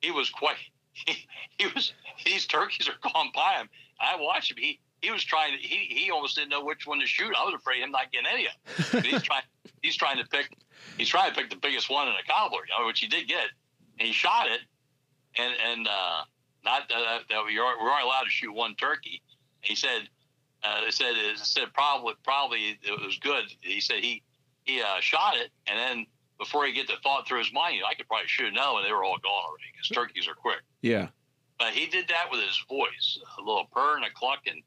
he 0.00 0.10
was 0.10 0.30
quite 0.30 0.56
he, 0.94 1.26
he 1.58 1.66
was 1.74 1.92
these 2.24 2.46
turkeys 2.46 2.88
are 2.88 3.12
going 3.12 3.30
by 3.34 3.54
him. 3.58 3.68
I 4.00 4.16
watched 4.16 4.50
him. 4.50 4.56
He 4.58 4.80
he 5.02 5.10
was 5.10 5.22
trying 5.22 5.56
to 5.56 5.58
he 5.58 5.94
he 5.94 6.10
almost 6.10 6.36
didn't 6.36 6.50
know 6.50 6.64
which 6.64 6.86
one 6.86 7.00
to 7.00 7.06
shoot. 7.06 7.32
I 7.36 7.44
was 7.44 7.54
afraid 7.54 7.82
him 7.82 7.90
not 7.90 8.10
getting 8.12 8.26
any 8.26 8.46
of 8.46 8.92
them. 8.92 9.02
he's 9.02 9.22
trying 9.28 9.42
he's 9.82 9.96
trying 9.96 10.18
to 10.18 10.24
pick 10.24 10.56
he's 10.96 11.08
trying 11.08 11.32
to 11.32 11.36
pick 11.38 11.50
the 11.50 11.56
biggest 11.56 11.90
one 11.90 12.08
in 12.08 12.14
a 12.14 12.26
cobbler, 12.26 12.60
you 12.66 12.80
know, 12.80 12.86
which 12.86 13.00
he 13.00 13.06
did 13.06 13.28
get. 13.28 13.48
And 13.98 14.08
he 14.08 14.14
shot 14.14 14.46
it, 14.48 14.60
and 15.38 15.54
and 15.70 15.86
uh, 15.86 16.22
not 16.64 16.88
that, 16.88 17.20
that 17.28 17.44
we 17.44 17.58
are 17.58 17.82
we 17.82 17.88
aren't 17.88 18.04
allowed 18.04 18.24
to 18.24 18.30
shoot 18.30 18.52
one 18.52 18.74
turkey. 18.74 19.22
He 19.60 19.74
said 19.74 20.08
uh, 20.64 20.80
they 20.84 20.90
said 20.90 21.12
it 21.16 21.38
said 21.38 21.72
probably 21.74 22.14
probably 22.24 22.78
it 22.82 23.04
was 23.04 23.18
good. 23.18 23.44
He 23.60 23.80
said 23.80 23.98
he 23.98 24.22
he 24.64 24.80
uh, 24.80 25.00
shot 25.00 25.36
it, 25.36 25.50
and 25.66 25.78
then 25.78 26.06
before 26.38 26.66
he 26.66 26.72
get 26.72 26.86
the 26.86 26.96
thought 27.02 27.26
through 27.26 27.38
his 27.38 27.52
mind, 27.52 27.76
you 27.76 27.82
know, 27.82 27.86
I 27.86 27.94
could 27.94 28.08
probably 28.08 28.28
shoot 28.28 28.52
now, 28.52 28.76
and 28.76 28.86
They 28.86 28.92
were 28.92 29.04
all 29.04 29.18
gone 29.18 29.44
already 29.46 29.64
because 29.72 29.88
turkeys 29.88 30.28
are 30.28 30.34
quick. 30.34 30.60
Yeah. 30.82 31.08
But 31.58 31.72
he 31.72 31.86
did 31.86 32.08
that 32.08 32.30
with 32.30 32.40
his 32.40 32.60
voice, 32.68 33.18
a 33.38 33.40
little 33.40 33.66
purr 33.72 33.96
and 33.96 34.04
a 34.04 34.10
cluck, 34.14 34.40
and 34.46 34.60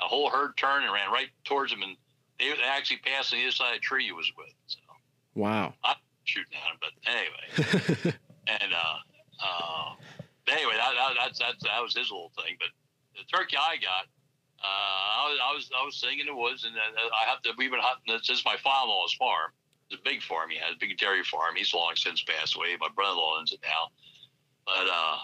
a 0.00 0.08
whole 0.08 0.28
herd 0.30 0.56
turned 0.56 0.84
and 0.84 0.92
ran 0.92 1.10
right 1.12 1.28
towards 1.44 1.72
him, 1.72 1.82
and 1.82 1.96
they, 2.40 2.52
actually 2.64 2.98
passed 2.98 3.32
on 3.32 3.38
the 3.38 3.44
other 3.44 3.52
side 3.52 3.74
of 3.74 3.80
the 3.80 3.80
tree 3.80 4.04
he 4.04 4.12
was 4.12 4.30
with. 4.36 4.52
So. 4.66 4.78
Wow. 5.34 5.74
I'm 5.84 5.96
shooting 6.24 6.52
at 6.54 6.72
him, 6.72 6.78
but 6.82 6.92
anyway. 7.06 8.16
and 8.48 8.72
uh, 8.74 8.96
uh, 9.44 9.94
anyway, 10.48 10.74
that, 10.76 10.94
that, 10.96 11.14
that's, 11.16 11.38
that's, 11.38 11.62
that 11.62 11.80
was 11.80 11.94
his 11.94 12.10
little 12.10 12.32
thing. 12.36 12.56
But 12.58 12.68
the 13.14 13.36
turkey 13.36 13.56
I 13.56 13.76
got, 13.76 14.06
uh, 14.64 14.66
I 14.66 15.28
was 15.28 15.38
I 15.42 15.54
was 15.54 15.70
I 15.76 15.84
was 15.84 15.96
sitting 15.96 16.20
in 16.20 16.26
the 16.26 16.34
woods, 16.34 16.64
and 16.64 16.74
uh, 16.74 16.80
I 16.80 17.28
have 17.28 17.42
to. 17.42 17.52
We've 17.58 17.70
been 17.70 17.84
hunting. 17.84 18.16
This 18.16 18.30
is 18.30 18.44
my 18.46 18.56
father-in-law's 18.56 19.12
farm. 19.14 19.52
A 19.94 20.02
big 20.04 20.22
farm. 20.22 20.50
He 20.50 20.58
has 20.58 20.74
a 20.74 20.78
big 20.78 20.96
dairy 20.98 21.24
farm. 21.24 21.54
He's 21.56 21.74
long 21.74 21.92
since 21.96 22.22
passed 22.22 22.56
away. 22.56 22.76
My 22.80 22.88
brother-in-law 22.94 23.38
owns 23.38 23.52
it 23.52 23.60
now. 23.62 23.90
But 24.66 24.90
uh, 24.90 25.18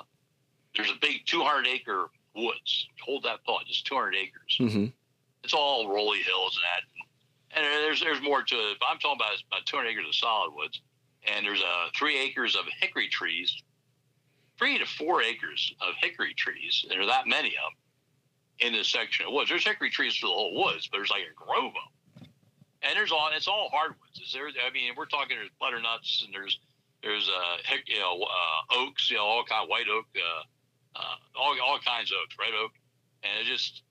there's 0.76 0.90
a 0.90 0.98
big 1.00 1.26
200 1.26 1.66
acre 1.66 2.10
woods. 2.34 2.88
Hold 3.04 3.24
that 3.24 3.44
thought, 3.46 3.66
just 3.66 3.86
200 3.86 4.14
acres. 4.14 4.56
Mm-hmm. 4.60 4.86
It's 5.44 5.54
all 5.54 5.88
rolly 5.92 6.20
hills 6.20 6.56
and 6.56 6.64
that. 6.64 6.90
And 7.52 7.64
there's 7.84 8.00
there's 8.00 8.22
more 8.22 8.42
to 8.42 8.54
it. 8.54 8.76
But 8.78 8.86
I'm 8.90 8.98
talking 8.98 9.18
about 9.18 9.42
about 9.50 9.66
200 9.66 9.88
acres 9.88 10.06
of 10.06 10.14
solid 10.14 10.54
woods, 10.54 10.82
and 11.24 11.44
there's 11.44 11.62
uh, 11.62 11.88
three 11.96 12.18
acres 12.18 12.54
of 12.54 12.64
hickory 12.80 13.08
trees, 13.08 13.62
three 14.56 14.78
to 14.78 14.86
four 14.86 15.22
acres 15.22 15.74
of 15.80 15.94
hickory 16.00 16.34
trees. 16.34 16.84
There 16.88 17.00
are 17.00 17.06
that 17.06 17.26
many 17.26 17.48
of 17.48 17.72
them 17.72 18.68
in 18.68 18.72
this 18.72 18.88
section 18.88 19.26
of 19.26 19.32
woods. 19.32 19.50
There's 19.50 19.64
hickory 19.64 19.90
trees 19.90 20.16
for 20.16 20.26
the 20.26 20.32
whole 20.32 20.62
woods, 20.62 20.86
but 20.86 20.98
there's 20.98 21.10
like 21.10 21.22
a 21.22 21.34
grove 21.34 21.66
of 21.66 21.72
them. 21.72 21.90
And 22.82 22.96
there's 22.96 23.12
all 23.12 23.28
it's 23.34 23.48
all 23.48 23.68
hardwoods. 23.72 24.20
Is 24.24 24.32
there? 24.32 24.48
I 24.48 24.70
mean, 24.72 24.92
we're 24.96 25.06
talking 25.06 25.36
there's 25.36 25.50
butternuts 25.60 26.22
and 26.24 26.32
there's 26.32 26.58
there's 27.02 27.28
uh, 27.28 27.74
you 27.86 27.98
know 27.98 28.22
uh, 28.22 28.78
oaks, 28.80 29.10
you 29.10 29.16
know 29.16 29.24
all 29.24 29.44
kind 29.44 29.64
of 29.64 29.68
white 29.68 29.88
oak. 29.88 30.06
Uh, 30.16 30.42
uh, 30.96 31.16
all, 31.38 31.54
all 31.62 31.78
kinds 31.78 32.10
of 32.10 32.18
oaks, 32.22 32.36
red 32.38 32.54
oak, 32.54 32.72
and 33.22 33.46
just 33.46 33.82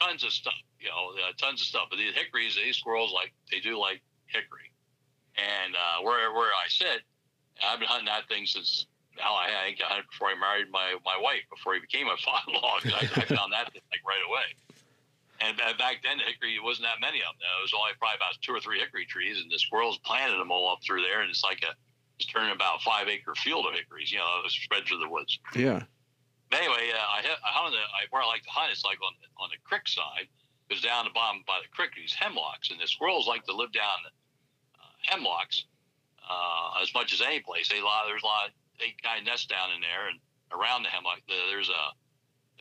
tons 0.00 0.24
of 0.24 0.32
stuff, 0.32 0.58
you 0.80 0.88
know, 0.88 1.12
uh, 1.22 1.32
tons 1.38 1.60
of 1.60 1.66
stuff. 1.66 1.86
But 1.90 1.98
these 1.98 2.14
hickories, 2.14 2.56
these 2.56 2.76
squirrels, 2.76 3.12
like 3.12 3.32
they 3.50 3.60
do 3.60 3.78
like 3.78 4.02
hickory. 4.26 4.72
And 5.36 5.74
uh, 5.74 6.02
where 6.02 6.32
where 6.32 6.50
I 6.50 6.68
sit, 6.68 7.02
I've 7.62 7.78
been 7.78 7.88
hunting 7.88 8.06
that 8.06 8.28
thing 8.28 8.46
since 8.46 8.86
now 9.16 9.34
I 9.34 9.50
think 9.66 9.78
I 9.82 9.94
hunted 9.94 10.10
before 10.10 10.28
I 10.28 10.34
married 10.38 10.70
my 10.70 10.94
my 11.04 11.18
wife 11.20 11.42
before 11.50 11.74
he 11.74 11.80
became 11.80 12.06
a 12.06 12.16
father-in-law. 12.24 12.78
I, 12.84 13.22
I 13.22 13.24
found 13.26 13.52
that 13.52 13.72
thing 13.72 13.82
like 13.90 14.02
right 14.06 14.24
away. 14.26 14.46
And 15.44 15.56
back 15.76 16.00
then, 16.00 16.16
the 16.16 16.24
hickory 16.24 16.56
wasn't 16.56 16.88
that 16.88 17.04
many 17.04 17.20
of 17.20 17.36
them. 17.36 17.44
There 17.44 17.60
was 17.60 17.76
only 17.76 17.92
probably 18.00 18.16
about 18.16 18.40
two 18.40 18.56
or 18.56 18.60
three 18.64 18.80
hickory 18.80 19.04
trees, 19.04 19.36
and 19.36 19.52
the 19.52 19.60
squirrels 19.60 20.00
planted 20.00 20.40
them 20.40 20.50
all 20.50 20.72
up 20.72 20.80
through 20.80 21.02
there. 21.02 21.20
And 21.20 21.28
it's 21.28 21.44
like 21.44 21.60
a 21.62 21.76
it's 22.16 22.26
turning 22.26 22.54
about 22.54 22.80
five 22.80 23.08
acre 23.08 23.34
field 23.34 23.66
of 23.66 23.74
hickories, 23.74 24.12
you 24.12 24.18
know, 24.18 24.40
spread 24.48 24.86
through 24.86 25.00
the 25.00 25.08
woods. 25.08 25.38
Yeah. 25.54 25.82
But 26.50 26.60
anyway, 26.60 26.94
uh, 26.94 27.08
I, 27.10 27.18
I 27.26 27.50
hunted 27.50 27.76
I, 27.76 28.06
where 28.10 28.22
I 28.22 28.26
like 28.26 28.42
to 28.42 28.50
hunt. 28.50 28.70
It's 28.70 28.84
like 28.84 28.98
on 29.02 29.12
the, 29.20 29.28
on 29.42 29.50
the 29.50 29.58
creek 29.64 29.88
side, 29.88 30.30
because 30.68 30.82
down 30.82 31.04
the 31.04 31.10
bottom 31.10 31.42
by 31.46 31.58
the 31.60 31.68
creek, 31.74 31.90
these 31.96 32.14
hemlocks, 32.14 32.70
and 32.70 32.80
the 32.80 32.86
squirrels 32.86 33.26
like 33.26 33.44
to 33.46 33.52
live 33.52 33.72
down 33.72 33.98
the 34.06 34.12
uh, 34.78 34.94
hemlocks 35.10 35.66
uh, 36.22 36.80
as 36.80 36.94
much 36.94 37.12
as 37.12 37.20
any 37.20 37.40
place. 37.40 37.68
They 37.68 37.82
lot 37.82 38.06
there's 38.06 38.22
a 38.22 38.26
lot 38.26 38.50
they 38.78 38.94
kind 39.02 39.20
of 39.20 39.26
nest 39.26 39.48
down 39.48 39.70
in 39.74 39.80
there 39.80 40.08
and 40.08 40.18
around 40.54 40.84
the 40.84 40.88
hemlock. 40.88 41.20
There's 41.26 41.68
a 41.68 41.92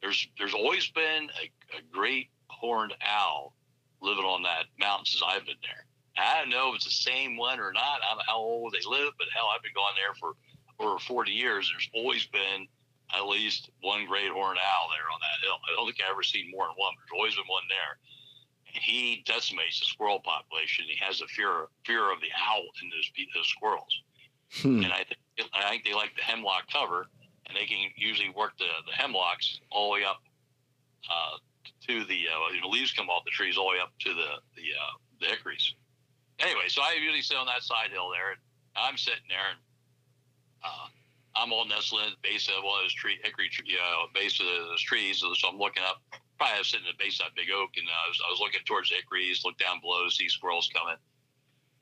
there's 0.02 0.28
there's 0.38 0.54
always 0.54 0.90
been 0.90 1.30
a, 1.38 1.78
a 1.78 1.82
great 1.92 2.30
horned 2.60 2.94
owl 3.02 3.54
living 4.02 4.26
on 4.26 4.44
that 4.44 4.66
mountain 4.80 5.06
since 5.06 5.24
I've 5.26 5.46
been 5.46 5.62
there. 5.62 5.86
I 6.18 6.40
don't 6.40 6.50
know 6.50 6.70
if 6.70 6.76
it's 6.76 6.86
the 6.86 6.92
same 6.92 7.38
one 7.38 7.60
or 7.60 7.74
not. 7.74 8.02
I 8.04 8.10
don't 8.10 8.18
know 8.20 8.28
how 8.28 8.38
old 8.38 8.74
they 8.74 8.86
live, 8.88 9.14
but 9.18 9.28
hell, 9.34 9.50
I've 9.50 9.64
been 9.64 9.74
going 9.74 9.96
there 9.98 10.14
for 10.20 10.36
over 10.80 11.00
40 11.00 11.32
years. 11.32 11.72
There's 11.72 11.90
always 11.94 12.26
been 12.28 12.68
at 13.16 13.26
least 13.26 13.70
one 13.82 14.06
great 14.06 14.30
horned 14.30 14.60
owl 14.60 14.90
there 14.90 15.10
on 15.10 15.20
that 15.22 15.42
hill. 15.42 15.58
I 15.66 15.76
don't 15.76 15.86
think 15.86 15.98
I've 16.02 16.12
ever 16.12 16.24
seen 16.24 16.52
more 16.52 16.66
than 16.70 16.78
one. 16.78 16.94
But 16.94 17.10
there's 17.10 17.18
always 17.18 17.36
been 17.36 17.50
one 17.50 17.66
there. 17.70 17.98
And 18.74 18.84
he 18.84 19.24
decimates 19.26 19.80
the 19.80 19.86
squirrel 19.86 20.22
population. 20.22 20.86
He 20.88 20.98
has 21.02 21.22
a 21.22 21.28
fear 21.28 21.70
fear 21.86 22.12
of 22.12 22.22
the 22.22 22.30
owl 22.38 22.66
in 22.82 22.90
those, 22.90 23.10
those 23.34 23.50
squirrels. 23.50 23.94
Hmm. 24.62 24.84
And 24.84 24.94
I 24.94 25.06
think 25.06 25.50
I 25.54 25.70
think 25.70 25.86
they 25.86 25.94
like 25.94 26.14
the 26.16 26.24
hemlock 26.24 26.70
cover, 26.72 27.08
and 27.48 27.58
they 27.58 27.66
can 27.66 27.90
usually 27.98 28.30
work 28.30 28.58
the, 28.58 28.70
the 28.86 28.94
hemlocks 28.94 29.62
all 29.72 29.90
the 29.90 30.02
way 30.02 30.06
up 30.06 30.22
uh, 31.10 31.38
to 31.88 32.06
the 32.06 32.28
uh, 32.28 32.54
you 32.54 32.62
know, 32.62 32.70
leaves 32.70 32.92
come 32.92 33.10
off 33.10 33.26
the 33.26 33.32
trees 33.32 33.58
all 33.58 33.70
the 33.70 33.78
way 33.78 33.82
up 33.82 33.92
to 34.00 34.14
the 34.14 34.40
the, 34.56 34.68
uh, 34.74 34.94
the 35.20 35.28
hickories. 35.28 35.76
Anyway, 36.40 36.68
so 36.68 36.82
I 36.82 36.98
usually 37.00 37.22
sit 37.22 37.38
on 37.38 37.46
that 37.48 37.64
side 37.64 37.92
hill 37.92 38.10
there, 38.10 38.32
and 38.32 38.40
I'm 38.76 38.98
sitting 38.98 39.30
there, 39.30 39.54
and 39.54 39.60
uh, 40.64 40.88
I'm 41.36 41.54
all 41.54 41.66
nestled 41.66 42.02
in 42.04 42.12
the 42.12 42.28
base 42.28 42.48
of 42.48 42.64
one 42.64 42.80
of 42.80 42.86
those 42.86 42.94
tree 42.94 43.20
hickory, 43.24 43.50
you 43.66 43.78
know, 43.78 44.06
base 44.14 44.40
of 44.40 44.46
those 44.46 44.82
trees. 44.82 45.20
So 45.20 45.30
I'm 45.48 45.58
looking 45.58 45.84
up. 45.84 46.02
Probably 46.38 46.56
I 46.56 46.60
was 46.60 46.70
sitting 46.70 46.88
at 46.90 46.98
the 46.98 47.04
base 47.04 47.20
of 47.20 47.28
that 47.28 47.36
big 47.36 47.54
oak, 47.54 47.78
and 47.78 47.86
I 47.88 48.10
was, 48.10 48.20
I 48.26 48.30
was 48.32 48.40
looking 48.40 48.62
towards 48.66 48.90
the 48.90 48.96
hickories, 48.96 49.46
look 49.46 49.58
down 49.58 49.80
below, 49.82 50.10
see 50.10 50.28
squirrels 50.28 50.70
coming, 50.74 50.98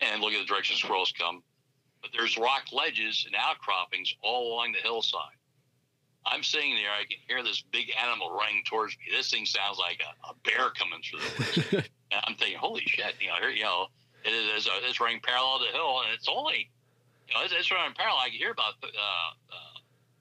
and 0.01 0.21
look 0.21 0.33
at 0.33 0.39
the 0.39 0.45
direction 0.45 0.75
squirrels 0.75 1.13
come. 1.17 1.43
But 2.01 2.11
there's 2.11 2.37
rock 2.37 2.71
ledges 2.71 3.23
and 3.25 3.35
outcroppings 3.35 4.13
all 4.21 4.53
along 4.53 4.73
the 4.73 4.79
hillside. 4.79 5.39
I'm 6.25 6.43
sitting 6.43 6.75
there, 6.75 6.91
I 6.91 7.03
can 7.09 7.17
hear 7.27 7.43
this 7.43 7.63
big 7.71 7.91
animal 7.97 8.31
running 8.31 8.63
towards 8.69 8.95
me. 8.97 9.15
This 9.15 9.31
thing 9.31 9.45
sounds 9.45 9.79
like 9.79 10.01
a, 10.01 10.11
a 10.29 10.33
bear 10.45 10.69
coming 10.71 11.01
through 11.01 11.19
the 11.19 11.33
woods. 11.37 11.89
and 12.11 12.21
I'm 12.25 12.35
thinking, 12.35 12.57
holy 12.57 12.83
shit, 12.85 13.15
you 13.19 13.27
know, 13.27 13.35
here, 13.41 13.49
you 13.49 13.63
know, 13.63 13.87
it 14.23 14.29
is 14.29 14.67
a, 14.67 14.71
it's 14.87 14.99
running 14.99 15.19
parallel 15.21 15.59
to 15.59 15.65
the 15.65 15.71
hill, 15.71 16.01
and 16.05 16.13
it's 16.13 16.29
only, 16.29 16.69
you 17.27 17.33
know, 17.33 17.43
it's, 17.43 17.53
it's 17.57 17.71
running 17.71 17.95
parallel. 17.95 18.21
I 18.21 18.29
can 18.29 18.37
hear 18.37 18.51
about 18.51 18.77
uh, 18.83 18.87
uh, 18.87 19.77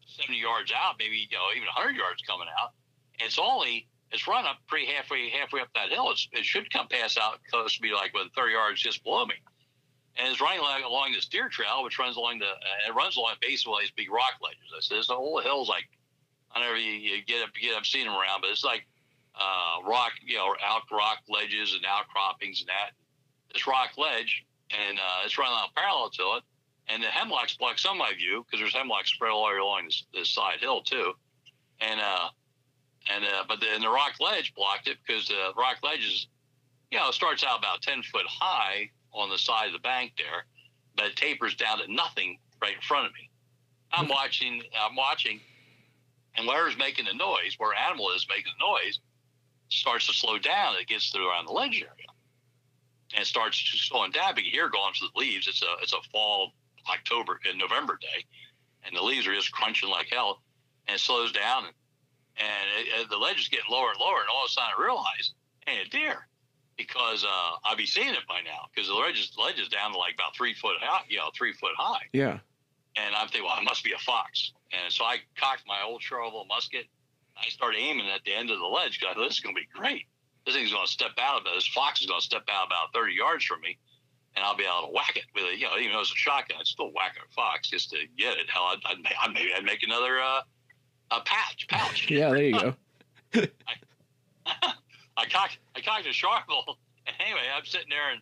70 0.07 0.41
yards 0.41 0.73
out, 0.73 0.97
maybe 0.99 1.29
you 1.29 1.37
know, 1.37 1.53
even 1.55 1.69
100 1.69 1.97
yards 1.97 2.23
coming 2.23 2.49
out. 2.49 2.73
It's 3.19 3.39
only 3.39 3.87
it's 4.11 4.27
run 4.27 4.47
up 4.47 4.57
pretty 4.67 4.87
halfway 4.87 5.31
halfway 5.31 5.61
up 5.61 5.69
that 5.75 5.91
hill. 5.91 6.11
It's, 6.11 6.27
it 6.33 6.45
should 6.45 6.73
come 6.73 6.89
past 6.89 7.19
out 7.19 7.39
close 7.51 7.77
to 7.77 7.83
be 7.83 7.93
like 7.93 8.15
with 8.15 8.33
30 8.35 8.53
yards 8.53 8.81
just 8.81 9.05
below 9.05 9.27
me 9.27 9.37
and 10.17 10.29
it's 10.29 10.41
running 10.41 10.61
along, 10.61 10.83
along 10.83 11.13
this 11.13 11.27
deer 11.27 11.49
trail, 11.49 11.83
which 11.85 11.99
runs 11.99 12.17
along 12.17 12.39
the 12.39 12.47
uh, 12.47 12.89
it 12.89 12.95
runs 12.95 13.17
along 13.17 13.35
basically 13.41 13.83
these 13.83 13.93
big 13.93 14.11
rock 14.11 14.35
ledges. 14.43 14.73
I 14.77 14.81
said, 14.81 14.97
there's 14.97 15.07
the 15.07 15.15
whole 15.15 15.41
hills 15.41 15.69
like 15.69 15.89
I 16.53 16.59
don't 16.59 16.69
never 16.69 16.79
you, 16.79 16.93
you 16.93 17.23
get 17.25 17.43
up, 17.43 17.51
get 17.55 17.77
up, 17.77 17.87
seen 17.87 18.07
them 18.07 18.15
around, 18.15 18.41
but 18.41 18.51
it's 18.51 18.65
like 18.65 18.87
uh, 19.35 19.83
rock, 19.89 20.13
you 20.25 20.37
know, 20.37 20.55
out 20.65 20.83
rock 20.91 21.19
ledges 21.29 21.75
and 21.75 21.85
outcroppings 21.85 22.61
and 22.61 22.69
that. 22.69 22.91
This 23.53 23.67
rock 23.67 23.91
ledge, 23.97 24.45
and 24.71 24.99
uh, 24.99 25.25
it's 25.25 25.39
running 25.39 25.53
along 25.53 25.69
parallel 25.77 26.11
to 26.11 26.23
it, 26.39 26.43
and 26.89 27.03
the 27.03 27.09
hemlocks 27.09 27.57
block 27.57 27.79
some 27.79 27.97
of 27.97 27.99
my 27.99 28.13
view 28.15 28.45
because 28.45 28.61
there's 28.61 28.75
hemlocks 28.75 29.11
spread 29.11 29.31
all 29.31 29.51
along 29.51 29.87
this, 29.87 30.05
this 30.13 30.29
side 30.29 30.59
hill 30.61 30.83
too, 30.83 31.13
and 31.81 32.01
uh, 32.01 32.29
and 33.13 33.25
uh, 33.25 33.45
but 33.49 33.61
then 33.61 33.81
the 33.81 33.89
rock 33.89 34.15
ledge 34.21 34.53
blocked 34.55 34.89
it 34.89 34.99
because 35.07 35.29
the 35.29 35.53
rock 35.57 35.79
ledge 35.83 36.05
is, 36.05 36.27
you 36.91 36.99
know, 36.99 37.11
starts 37.11 37.45
out 37.45 37.59
about 37.59 37.83
ten 37.83 38.03
foot 38.03 38.27
high 38.27 38.91
on 39.13 39.31
the 39.31 39.39
side 39.39 39.67
of 39.67 39.73
the 39.73 39.79
bank 39.81 40.13
there, 40.17 40.45
but 40.97 41.07
it 41.07 41.17
tapers 41.17 41.55
down 41.55 41.79
to 41.79 41.93
nothing 41.93 42.39
right 42.63 42.75
in 42.75 42.81
front 42.81 43.07
of 43.07 43.13
me. 43.13 43.31
I'm 43.93 44.07
hmm. 44.07 44.13
watching. 44.13 44.63
I'm 44.79 44.97
watching, 44.97 45.41
and 46.37 46.47
where's 46.47 46.77
making 46.79 47.07
the 47.07 47.15
noise, 47.15 47.55
where 47.59 47.75
animal 47.75 48.11
is 48.11 48.27
making 48.29 48.53
the 48.59 48.67
noise, 48.67 49.01
starts 49.69 50.07
to 50.07 50.13
slow 50.13 50.39
down. 50.39 50.75
It 50.81 50.87
gets 50.87 51.11
through 51.11 51.29
around 51.29 51.47
the 51.47 51.53
ledge 51.53 51.77
area, 51.77 52.11
and 53.17 53.27
starts 53.27 53.59
slowing 53.89 54.13
down. 54.13 54.35
But 54.35 54.45
hear 54.45 54.69
going 54.69 54.95
through 54.95 55.09
the 55.15 55.21
leaves. 55.21 55.49
It's 55.49 55.63
a 55.63 55.83
it's 55.83 55.93
a 55.93 56.09
fall 56.13 56.53
October 56.89 57.41
and 57.49 57.59
November 57.59 57.99
day, 58.01 58.25
and 58.85 58.97
the 58.97 59.03
leaves 59.03 59.27
are 59.27 59.35
just 59.35 59.53
crunching 59.53 59.89
like 59.89 60.09
hell, 60.11 60.41
and 60.87 60.97
it 60.97 61.01
slows 61.01 61.33
down, 61.33 61.65
and, 61.65 61.75
and 62.39 63.03
it, 63.03 63.11
the 63.11 63.17
ledge 63.17 63.41
is 63.41 63.49
getting 63.49 63.71
lower 63.71 63.91
and 63.91 64.01
lower, 64.01 64.21
and 64.21 64.29
all 64.33 64.45
of 64.45 64.49
a 64.49 64.53
sudden 64.53 64.71
I 64.77 64.83
realize, 64.83 65.35
hey, 65.67 65.83
a 65.85 65.89
deer 65.89 66.27
because 66.81 67.25
uh, 67.25 67.57
I'd 67.65 67.77
be 67.77 67.85
seeing 67.85 68.09
it 68.09 68.27
by 68.27 68.41
now 68.41 68.69
because 68.73 68.89
the 68.89 68.95
ledge 68.95 69.21
is, 69.21 69.33
ledge 69.39 69.61
is 69.61 69.69
down 69.69 69.93
to 69.93 69.99
like 69.99 70.15
about 70.15 70.35
three 70.35 70.55
foot 70.55 70.77
high, 70.81 71.05
you 71.09 71.19
know, 71.19 71.29
three 71.37 71.53
foot 71.53 71.73
high. 71.77 72.07
Yeah. 72.13 72.39
And 72.97 73.15
I'm 73.15 73.29
thinking, 73.29 73.45
well, 73.45 73.59
it 73.61 73.65
must 73.65 73.85
be 73.85 73.93
a 73.93 73.99
fox. 73.99 74.53
And 74.73 74.91
so 74.91 75.05
I 75.05 75.19
cocked 75.37 75.65
my 75.67 75.83
old 75.85 76.01
Charleville 76.01 76.47
musket. 76.49 76.87
I 77.37 77.49
started 77.51 77.79
aiming 77.79 78.09
at 78.09 78.25
the 78.25 78.33
end 78.33 78.51
of 78.51 78.59
the 78.59 78.67
ledge 78.67 78.99
because 78.99 79.13
I 79.13 79.15
thought 79.15 79.29
this 79.29 79.35
is 79.35 79.41
going 79.41 79.55
to 79.55 79.61
be 79.61 79.69
great. 79.73 80.07
This 80.47 80.55
thing's 80.55 80.73
going 80.73 80.87
to 80.87 80.91
step 80.91 81.13
out 81.19 81.37
of 81.37 81.43
about 81.43 81.55
this 81.55 81.67
fox 81.69 82.01
is 82.01 82.07
going 82.07 82.21
to 82.21 82.25
step 82.25 82.45
out 82.51 82.67
about 82.67 82.95
30 82.95 83.13
yards 83.13 83.45
from 83.45 83.61
me, 83.61 83.77
and 84.35 84.45
I'll 84.45 84.57
be 84.57 84.65
able 84.65 84.89
to 84.89 84.95
whack 84.95 85.17
it 85.17 85.25
with 85.35 85.45
it. 85.45 85.59
You 85.59 85.67
know, 85.67 85.77
even 85.77 85.93
though 85.93 86.01
it's 86.01 86.13
a 86.13 86.17
shotgun, 86.17 86.59
I'd 86.61 86.67
still 86.67 86.91
whack 86.97 87.17
a 87.21 87.31
fox 87.35 87.69
just 87.69 87.91
to 87.91 87.99
get 88.17 88.39
it. 88.39 88.49
Hell, 88.49 88.73
I'd, 88.73 88.81
I'd, 88.87 88.99
I'd 89.21 89.35
maybe 89.35 89.51
I'd 89.55 89.65
make 89.65 89.83
another 89.83 90.19
uh, 90.19 90.41
a 91.11 91.21
patch 91.21 91.69
pouch. 91.69 92.11
yeah, 92.11 92.31
there 92.31 92.43
you 92.43 92.53
go. 92.53 92.75
I, 94.47 94.73
I 95.21 95.27
cocked 95.27 95.59
I 95.77 95.81
cocked 95.81 96.07
a 96.07 96.11
Charleville, 96.11 96.77
and 97.07 97.17
anyway, 97.21 97.47
I'm 97.55 97.65
sitting 97.65 97.91
there 97.91 98.11
and 98.11 98.21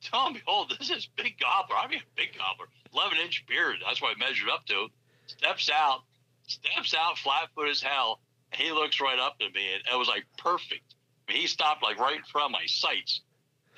tell 0.00 0.30
me, 0.30 0.40
behold, 0.44 0.74
this 0.78 0.90
is 0.90 1.08
big 1.16 1.38
gobbler. 1.38 1.76
I 1.76 1.88
mean, 1.88 2.00
big 2.16 2.36
gobbler, 2.38 2.68
11 2.94 3.18
inch 3.18 3.44
beard. 3.46 3.76
That's 3.84 4.00
what 4.00 4.16
I 4.16 4.18
measured 4.18 4.48
up 4.48 4.64
to. 4.66 4.88
Steps 5.26 5.70
out, 5.74 6.02
steps 6.46 6.94
out, 6.94 7.18
flat 7.18 7.48
foot 7.54 7.68
as 7.68 7.82
hell. 7.82 8.20
And 8.52 8.62
he 8.62 8.72
looks 8.72 9.00
right 9.00 9.18
up 9.18 9.36
at 9.42 9.52
me, 9.52 9.74
and 9.74 9.82
it 9.92 9.98
was 9.98 10.08
like 10.08 10.24
perfect. 10.38 10.94
I 11.28 11.32
mean, 11.32 11.42
he 11.42 11.46
stopped 11.46 11.82
like 11.82 11.98
right 11.98 12.16
in 12.16 12.22
front 12.22 12.46
of 12.46 12.52
my 12.52 12.64
sights, 12.66 13.20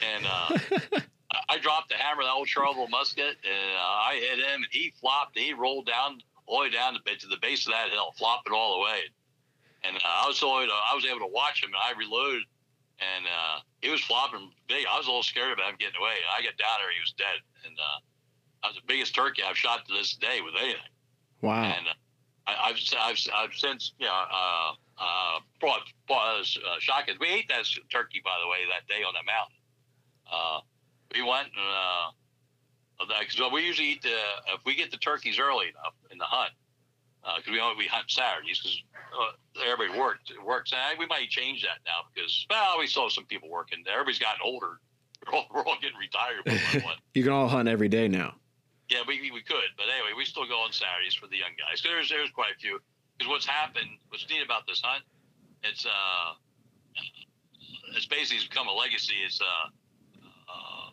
and 0.01 0.25
uh, 0.25 1.01
I 1.49 1.59
dropped 1.59 1.89
the 1.89 1.97
hammer, 1.97 2.23
that 2.23 2.31
old 2.31 2.47
Charleville 2.47 2.89
musket, 2.89 3.37
and 3.43 3.77
uh, 3.77 3.81
I 3.81 4.21
hit 4.21 4.39
him, 4.39 4.63
and 4.63 4.67
he 4.71 4.93
flopped, 5.01 5.37
and 5.37 5.45
he 5.45 5.55
rolled 5.55 5.87
down 5.87 6.21
all 6.47 6.59
the 6.59 6.69
way 6.69 6.71
down 6.71 6.95
the, 6.95 7.17
to 7.17 7.27
the 7.27 7.39
base 7.43 7.67
of 7.67 7.73
that 7.73 7.91
hill, 7.91 8.15
flopping 8.17 8.53
all 8.53 8.79
the 8.79 8.85
way. 8.85 9.01
And 9.83 9.97
uh, 9.97 10.01
I 10.05 10.29
was 10.29 10.43
able 10.43 10.67
to, 10.67 10.73
I 10.73 10.95
was 10.95 11.07
able 11.07 11.21
to 11.21 11.33
watch 11.33 11.63
him, 11.63 11.71
and 11.71 11.81
I 11.81 11.99
reloaded 11.99 12.45
and 13.01 13.25
uh, 13.25 13.61
he 13.81 13.89
was 13.89 14.01
flopping 14.01 14.53
big. 14.69 14.85
I 14.87 14.97
was 14.97 15.07
a 15.07 15.11
little 15.11 15.25
scared 15.25 15.53
about 15.53 15.71
him 15.71 15.77
getting 15.81 15.97
away. 16.01 16.21
I 16.29 16.43
got 16.45 16.57
down 16.61 16.77
there, 16.81 16.93
he 16.93 17.01
was 17.01 17.15
dead, 17.17 17.41
and 17.65 17.75
uh, 17.79 17.99
that 18.63 18.69
was 18.69 18.77
the 18.77 18.87
biggest 18.87 19.15
turkey 19.15 19.43
I've 19.43 19.57
shot 19.57 19.87
to 19.89 19.93
this 19.93 20.15
day 20.17 20.41
with 20.45 20.55
anything. 20.61 20.93
Wow! 21.41 21.65
And 21.65 21.89
uh, 21.89 21.97
I, 22.47 22.69
have 22.69 22.81
I've 23.01 23.21
I've 23.33 23.55
since 23.57 23.93
you 23.99 24.07
know 24.07 24.13
uh, 24.13 24.73
uh, 25.01 25.41
brought 25.61 25.81
bought 26.07 26.45
uh, 26.45 26.79
shotguns. 26.79 27.19
We 27.19 27.29
ate 27.29 27.49
that 27.49 27.65
turkey 27.91 28.21
by 28.23 28.37
the 28.41 28.49
way 28.49 28.69
that 28.69 28.87
day 28.87 29.03
on 29.03 29.15
the 29.17 29.25
mountain. 29.25 29.61
Uh, 30.31 30.61
we 31.15 31.23
went 31.23 31.49
and 31.57 33.09
uh, 33.09 33.21
because 33.21 33.41
we 33.51 33.65
usually 33.65 33.97
eat 33.97 34.03
the 34.03 34.21
if 34.53 34.61
we 34.67 34.75
get 34.75 34.91
the 34.91 34.99
turkeys 34.99 35.39
early 35.39 35.73
enough 35.73 35.97
in 36.13 36.19
the 36.19 36.29
hunt 36.29 36.53
because 37.23 37.49
uh, 37.49 37.53
we 37.53 37.61
only 37.61 37.77
we 37.77 37.87
hunt 37.87 38.11
Saturdays 38.11 38.59
because 38.59 38.83
uh, 39.13 39.71
everybody 39.71 39.99
worked 39.99 40.33
works. 40.45 40.73
And 40.73 40.99
we 40.99 41.07
might 41.07 41.29
change 41.29 41.63
that 41.63 41.79
now 41.85 42.09
because 42.15 42.47
well, 42.49 42.79
we 42.79 42.87
still 42.87 43.05
have 43.05 43.13
some 43.13 43.27
people 43.27 43.51
working. 43.51 43.85
Everybody's 43.91 44.19
gotten 44.19 44.41
older. 44.45 44.81
We're 45.27 45.37
all, 45.37 45.47
we're 45.53 45.65
all 45.67 45.77
getting 45.83 45.99
retired. 45.99 46.49
you 47.15 47.23
can 47.23 47.31
all 47.31 47.47
hunt 47.47 47.69
every 47.69 47.91
day 47.91 48.09
now. 48.09 48.37
Yeah, 48.89 49.03
we, 49.07 49.21
we 49.31 49.43
could, 49.43 49.69
but 49.77 49.85
anyway, 49.85 50.17
we 50.17 50.25
still 50.25 50.47
go 50.47 50.61
on 50.61 50.73
Saturdays 50.73 51.13
for 51.13 51.27
the 51.27 51.37
young 51.37 51.53
guys. 51.61 51.83
There's 51.85 52.09
there's 52.09 52.31
quite 52.31 52.53
a 52.57 52.59
few. 52.59 52.81
Because 53.19 53.31
what's 53.31 53.45
happened, 53.45 53.91
what's 54.09 54.27
neat 54.31 54.43
about 54.43 54.67
this 54.67 54.81
hunt, 54.83 55.05
it's 55.63 55.85
uh, 55.85 56.33
it's 57.95 58.07
basically 58.07 58.49
become 58.49 58.67
a 58.67 58.73
legacy. 58.73 59.13
It's 59.23 59.43
uh, 59.43 59.45
uh, 60.49 60.91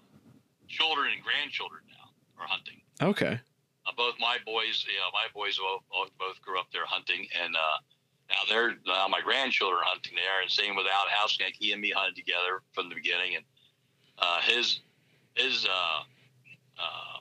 children 0.67 1.13
and 1.15 1.23
grandchildren 1.23 1.84
now 1.88 2.43
are 2.43 2.47
hunting. 2.47 2.82
Okay. 3.01 3.39
Uh, 3.88 3.92
both 3.96 4.16
my 4.20 4.38
boys, 4.46 4.86
you 4.88 5.00
know, 5.00 5.10
my 5.14 5.28
boys 5.34 5.58
both, 5.58 6.12
both 6.20 6.42
grew 6.42 6.60
up 6.60 6.68
there 6.74 6.86
hunting, 6.86 7.28
and 7.42 7.56
uh, 7.56 7.78
now 8.30 8.42
they're 8.50 8.76
now 8.86 9.08
my 9.08 9.22
grandchildren 9.22 9.80
are 9.80 9.88
hunting 9.88 10.14
there, 10.16 10.42
and 10.42 10.52
same 10.52 10.76
with 10.76 10.86
Out 10.88 11.08
House. 11.10 11.38
He 11.58 11.72
and 11.72 11.82
me 11.82 11.92
hunted 11.96 12.16
together 12.16 12.62
from 12.74 12.90
the 12.90 12.96
beginning, 12.96 13.36
and 13.38 13.46
uh, 14.20 14.42
his 14.42 14.82
his 15.36 15.66
uh, 15.66 16.00
uh, 16.78 17.20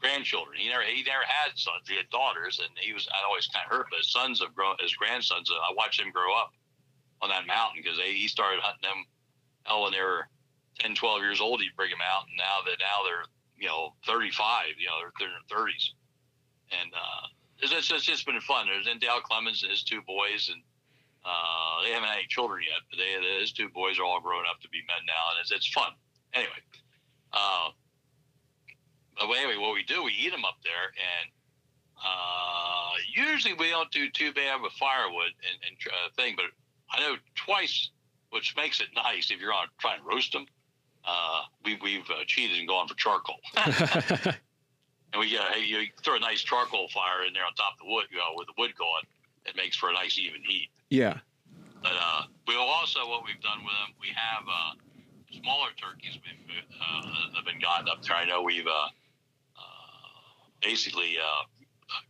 grandchildren. 0.00 0.58
He 0.58 0.68
never 0.68 0.82
he 0.82 1.02
never 1.04 1.24
had 1.26 1.56
sons. 1.56 1.86
He 1.88 1.96
had 1.96 2.10
daughters, 2.10 2.58
and 2.58 2.70
he 2.80 2.92
was 2.92 3.06
I 3.12 3.24
always 3.26 3.46
kind 3.46 3.64
of 3.64 3.70
hurt. 3.70 3.86
But 3.90 3.98
his 3.98 4.10
sons 4.10 4.40
have 4.40 4.54
grown. 4.54 4.74
His 4.80 4.94
grandsons. 4.94 5.50
I 5.50 5.72
watched 5.74 6.00
him 6.00 6.10
grow 6.10 6.34
up 6.34 6.52
on 7.22 7.30
that 7.30 7.46
mountain 7.46 7.80
because 7.82 7.98
he 7.98 8.26
started 8.26 8.60
hunting 8.60 8.88
them. 8.88 9.04
Hell, 9.62 9.82
when 9.82 9.92
they 9.92 10.02
were 10.02 10.28
10, 10.80 10.94
12 10.94 11.22
years 11.22 11.40
old, 11.40 11.62
he'd 11.62 11.76
bring 11.76 11.90
them 11.90 12.04
out, 12.04 12.26
and 12.28 12.36
now 12.36 12.60
that 12.66 12.76
now 12.80 13.00
they're 13.06 13.24
you 13.58 13.66
know 13.66 13.94
35. 14.06 14.66
You 14.78 14.86
know 14.86 14.98
they're, 15.18 15.28
in 15.28 15.34
their 15.48 15.58
30s, 15.58 15.90
and 16.70 16.92
uh, 16.92 17.26
it's, 17.58 17.72
it's, 17.72 17.90
it's 17.92 18.04
just 18.04 18.26
been 18.26 18.40
fun. 18.40 18.66
There's 18.66 18.86
then 18.86 18.98
Dale 18.98 19.20
Clemens 19.20 19.62
and 19.62 19.70
his 19.70 19.82
two 19.82 20.02
boys, 20.02 20.50
and 20.52 20.62
uh, 21.24 21.82
they 21.82 21.90
haven't 21.90 22.08
had 22.08 22.18
any 22.18 22.28
children 22.28 22.62
yet, 22.62 22.82
but 22.90 22.98
they, 22.98 23.40
his 23.40 23.52
two 23.52 23.68
boys 23.68 23.98
are 23.98 24.04
all 24.04 24.20
grown 24.20 24.44
up 24.50 24.60
to 24.60 24.68
be 24.68 24.78
men 24.86 25.02
now, 25.06 25.24
and 25.32 25.40
it's, 25.40 25.52
it's 25.52 25.68
fun. 25.68 25.92
Anyway, 26.34 26.60
uh, 27.32 27.70
but 29.16 29.30
anyway, 29.32 29.56
what 29.56 29.74
we 29.74 29.84
do, 29.84 30.02
we 30.02 30.12
eat 30.12 30.30
them 30.30 30.44
up 30.44 30.58
there, 30.64 30.90
and 30.98 31.30
uh, 32.04 32.92
usually 33.08 33.54
we 33.54 33.70
don't 33.70 33.90
do 33.90 34.10
too 34.10 34.32
bad 34.32 34.60
with 34.60 34.72
firewood 34.72 35.32
and, 35.46 35.56
and 35.66 35.76
uh, 35.88 36.10
thing, 36.16 36.34
but 36.36 36.46
I 36.90 37.00
know 37.00 37.16
twice, 37.34 37.90
which 38.30 38.54
makes 38.56 38.80
it 38.80 38.88
nice 38.94 39.30
if 39.30 39.40
you're 39.40 39.52
on 39.52 39.66
trying 39.78 40.00
to 40.00 40.04
roast 40.04 40.32
them. 40.32 40.46
Uh, 41.06 41.42
we, 41.64 41.78
we've 41.82 42.08
uh, 42.10 42.24
cheated 42.26 42.58
and 42.58 42.68
gone 42.68 42.88
for 42.88 42.94
charcoal. 42.94 43.36
and 45.12 45.20
we 45.20 45.36
uh, 45.36 45.54
you 45.56 45.86
throw 46.02 46.16
a 46.16 46.20
nice 46.20 46.42
charcoal 46.42 46.88
fire 46.88 47.24
in 47.26 47.32
there 47.32 47.44
on 47.44 47.54
top 47.54 47.74
of 47.74 47.86
the 47.86 47.92
wood, 47.92 48.06
you 48.10 48.18
know, 48.18 48.32
with 48.34 48.46
the 48.46 48.54
wood 48.58 48.74
going, 48.76 49.04
it 49.46 49.56
makes 49.56 49.76
for 49.76 49.90
a 49.90 49.92
nice 49.92 50.18
even 50.18 50.42
heat. 50.42 50.68
Yeah. 50.90 51.18
But 51.82 51.92
uh, 52.00 52.22
we 52.48 52.56
also 52.56 53.06
what 53.08 53.24
we've 53.24 53.40
done 53.42 53.58
with 53.62 53.74
them, 53.74 53.94
we 54.00 54.08
have 54.08 54.44
uh, 54.48 54.72
smaller 55.40 55.68
turkeys 55.76 56.18
we've 56.24 56.56
uh, 56.80 57.36
have 57.36 57.44
been 57.44 57.60
gotten 57.60 57.88
up 57.88 58.02
there. 58.02 58.16
I 58.16 58.24
know 58.24 58.42
we've 58.42 58.66
uh, 58.66 58.88
uh, 59.58 60.40
basically 60.62 61.16
uh, 61.18 61.44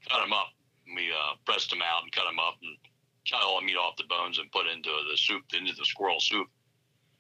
cut 0.09 0.23
them 0.23 0.33
up. 0.33 0.49
We 0.87 1.11
uh, 1.11 1.35
pressed 1.45 1.71
them 1.71 1.83
out 1.83 2.03
and 2.03 2.13
cut 2.13 2.25
them 2.25 2.39
up 2.39 2.55
and 2.63 2.77
cut 3.29 3.43
all 3.43 3.61
the 3.61 3.67
meat 3.67 3.77
off 3.77 3.97
the 3.97 4.05
bones 4.05 4.39
and 4.39 4.51
put 4.53 4.67
into 4.67 4.91
the 5.11 5.17
soup, 5.17 5.43
into 5.53 5.75
the 5.75 5.85
squirrel 5.85 6.21
soup. 6.21 6.47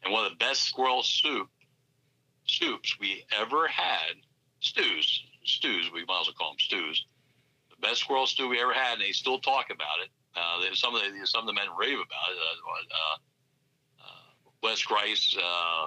And 0.04 0.12
one 0.12 0.24
of 0.24 0.30
the 0.30 0.36
best 0.36 0.64
squirrel 0.64 1.02
soup 1.02 1.48
soups 2.46 2.98
we 3.00 3.24
ever 3.38 3.66
had, 3.68 4.14
stews, 4.60 5.24
stews, 5.44 5.90
we 5.92 6.04
might 6.04 6.20
as 6.22 6.26
well 6.26 6.34
call 6.38 6.50
them 6.50 6.58
stews. 6.58 7.06
The 7.70 7.76
best 7.86 8.00
squirrel 8.00 8.26
stew 8.26 8.48
we 8.48 8.60
ever 8.60 8.72
had, 8.72 8.94
and 8.94 9.02
they 9.02 9.12
still 9.12 9.38
talk 9.40 9.66
about 9.70 10.00
it. 10.02 10.10
Uh, 10.36 10.74
some 10.74 10.94
of 10.94 11.02
the 11.02 11.26
some 11.26 11.42
of 11.42 11.46
the 11.46 11.52
men 11.52 11.68
rave 11.78 11.98
about 11.98 12.28
it. 12.30 12.38
Uh, 12.38 12.94
uh, 12.94 13.16
uh 14.04 14.50
Wes 14.62 14.82
Grice, 14.82 15.36
uh, 15.38 15.86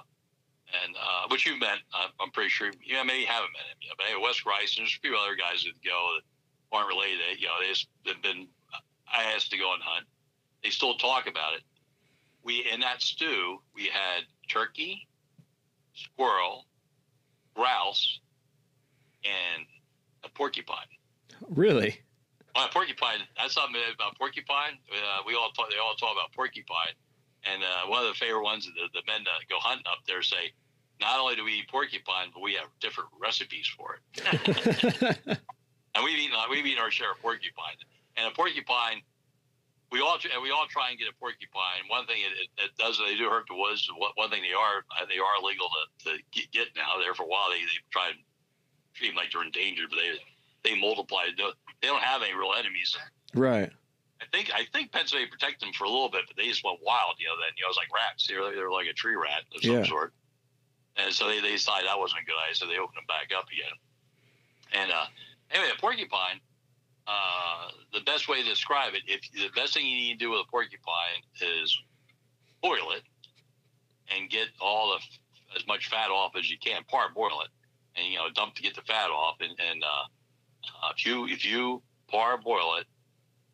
and 0.84 0.95
uh, 0.95 1.28
which 1.30 1.45
you've 1.45 1.60
met, 1.60 1.80
I'm 2.20 2.32
pretty 2.32 2.49
sure. 2.49 2.72
Yeah, 2.86 3.03
maybe 3.03 3.22
you 3.22 3.28
haven't 3.28 3.51
met 3.51 3.68
him 3.68 3.78
yet, 3.82 3.95
but 3.97 4.05
anyway, 4.08 4.24
Wes 4.24 4.39
Grice, 4.39 4.78
and 4.78 4.84
there's 4.84 4.97
a 4.97 5.01
few 5.01 5.18
other 5.18 5.36
guys 5.36 5.64
that 5.64 5.74
go 5.84 6.16
that 6.16 6.24
aren't 6.76 6.88
related. 6.88 7.20
You 7.39 7.47
know, 7.47 7.53
they 7.60 7.68
just, 7.68 7.88
they've 8.05 8.22
been. 8.22 8.47
I 9.12 9.24
asked 9.36 9.51
to 9.51 9.58
go 9.58 9.74
and 9.74 9.82
hunt. 9.82 10.05
They 10.64 10.70
still 10.70 10.95
talk 10.95 11.28
about 11.28 11.53
it. 11.53 11.62
We 12.43 12.66
in 12.72 12.80
that 12.82 13.01
stew 13.01 13.60
we 13.76 13.86
had 13.86 14.24
turkey, 14.49 15.08
squirrel, 15.98 16.66
grouse, 17.56 18.20
and 19.26 19.66
a 20.24 20.30
porcupine. 20.30 20.88
Really? 21.50 22.00
Well, 22.56 22.68
porcupine. 22.70 23.20
That's 23.38 23.54
something 23.54 23.82
about 23.93 24.18
porcupine. 24.18 24.78
Uh, 24.91 25.22
we 25.26 25.36
all 25.36 25.52
talk. 25.52 25.70
They 25.70 25.78
all 25.78 25.95
talk 25.95 26.14
about 26.14 26.34
porcupine, 26.34 26.93
and 27.43 27.64
uh, 27.64 27.89
one 27.89 28.02
of 28.02 28.08
the 28.08 28.16
favorite 28.16 28.43
ones 28.43 28.66
the, 28.66 28.89
the 28.93 29.02
men 29.06 29.24
that 29.26 29.48
go 29.50 29.58
hunting 29.60 29.86
up 29.86 30.00
there 30.08 30.22
say, 30.22 30.54
not 31.00 31.20
only 31.20 31.36
do 31.36 31.43
we 31.43 31.54
eat 31.54 31.70
porcupine, 31.70 32.30
but 32.34 32.41
we 32.41 32.54
have 32.54 32.68
different 32.80 33.10
recipes 33.22 33.68
for 33.68 33.95
it. 33.95 35.28
and 35.95 36.04
we've 36.04 36.18
eaten 36.18 36.36
we've 36.50 36.66
eaten 36.66 36.82
our 36.82 36.91
share 36.91 37.12
of 37.12 37.22
porcupine, 37.22 37.78
and 38.16 38.28
a 38.28 38.32
porcupine. 38.36 39.02
We 39.92 40.02
all 40.02 40.20
and 40.20 40.44
we 40.44 40.52
all 40.52 40.68
try 40.68 40.90
and 40.90 41.00
get 41.00 41.08
a 41.08 41.16
porcupine. 41.16 41.88
One 41.88 42.06
thing 42.06 42.20
it, 42.20 42.36
it, 42.36 42.50
it 42.66 42.72
does 42.78 43.00
they 43.00 43.16
do 43.16 43.30
hurt 43.30 43.48
the 43.48 43.56
woods. 43.56 43.88
One 44.16 44.30
thing 44.30 44.44
they 44.44 44.52
are 44.52 44.84
they 45.08 45.20
are 45.20 45.36
legal 45.42 45.70
to, 46.04 46.12
to 46.12 46.48
get 46.52 46.68
now. 46.76 47.00
There 47.00 47.16
for 47.16 47.24
a 47.24 47.28
while 47.28 47.50
they 47.50 47.64
they 47.64 47.80
try 47.90 48.10
and 48.10 48.20
treat 48.94 49.10
them 49.10 49.16
like 49.16 49.32
they're 49.32 49.44
endangered, 49.48 49.88
but 49.90 50.00
they 50.04 50.20
they 50.68 50.76
multiply. 50.80 51.32
They 51.32 51.88
don't 51.88 52.04
have 52.04 52.22
any 52.22 52.34
real 52.34 52.52
enemies. 52.58 52.98
Right. 53.34 53.72
I 54.22 54.26
think 54.34 54.52
I 54.54 54.66
think 54.74 54.92
Pennsylvania 54.92 55.32
protected 55.32 55.62
them 55.62 55.74
for 55.74 55.86
a 55.86 55.90
little 55.90 56.10
bit, 56.10 56.26
but 56.28 56.36
they 56.36 56.48
just 56.48 56.64
went 56.64 56.80
wild. 56.84 57.16
You 57.20 57.28
know, 57.28 57.38
then 57.40 57.54
you 57.56 57.64
know, 57.64 57.70
it 57.70 57.76
was 57.76 57.80
like 57.80 57.94
rats. 57.94 58.28
They 58.28 58.36
were, 58.36 58.52
they 58.52 58.62
were 58.62 58.72
like 58.72 58.88
a 58.88 58.94
tree 58.94 59.16
rat 59.16 59.46
of 59.56 59.62
some 59.62 59.72
yeah. 59.72 59.86
sort. 59.86 60.14
And 60.98 61.14
so 61.14 61.28
they, 61.28 61.40
they 61.40 61.54
decided 61.54 61.88
that 61.88 62.00
wasn't 62.00 62.22
a 62.22 62.26
good 62.26 62.36
idea, 62.42 62.56
so 62.56 62.66
they 62.66 62.82
opened 62.82 62.98
them 62.98 63.08
back 63.08 63.30
up 63.30 63.46
again. 63.48 63.76
And 64.74 64.92
uh, 64.92 65.06
anyway, 65.52 65.70
a 65.76 65.80
porcupine. 65.80 66.42
Uh, 67.08 67.70
the 67.93 68.01
best 68.01 68.28
way 68.28 68.43
to 68.43 68.49
describe 68.49 68.93
it, 68.93 69.01
if 69.08 69.22
the 69.32 69.49
best 69.55 69.74
thing 69.74 69.86
you 69.86 69.95
need 69.95 70.20
to 70.20 70.26
do 70.26 70.32
with 70.32 70.41
a 70.45 70.51
porcupine 70.51 71.24
is 71.41 71.80
boil 72.62 72.91
it 72.91 73.03
and 74.14 74.30
get 74.30 74.47
all 74.60 74.89
the 74.89 74.99
as 75.55 75.66
much 75.68 75.89
fat 75.89 76.10
off 76.10 76.36
as 76.38 76.49
you 76.49 76.58
can. 76.58 76.84
Parboil 76.88 77.41
it, 77.41 77.49
and 77.95 78.12
you 78.12 78.18
know, 78.18 78.28
dump 78.34 78.55
to 78.55 78.62
get 78.62 78.76
the 78.76 78.82
fat 78.82 79.10
off, 79.10 79.38
and, 79.39 79.55
and 79.60 79.84
uh, 79.84 80.05
uh, 80.84 80.91
if 80.95 81.05
you 81.05 81.28
if 81.28 81.45
you 81.45 81.82
parboil 82.10 82.78
it 82.78 82.86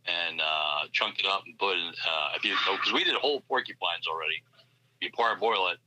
and 0.06 0.42
uh, 0.42 0.86
chunk 0.92 1.20
it 1.20 1.26
up 1.26 1.44
and 1.46 1.58
put 1.58 1.78
it, 1.78 1.96
uh, 2.08 2.30
if 2.36 2.44
you 2.44 2.56
because 2.72 2.94
we 2.94 3.04
did 3.04 3.16
whole 3.16 3.42
porcupines 3.42 4.08
already, 4.08 4.42
you 5.02 5.10
parboil 5.12 5.70
it, 5.70 5.78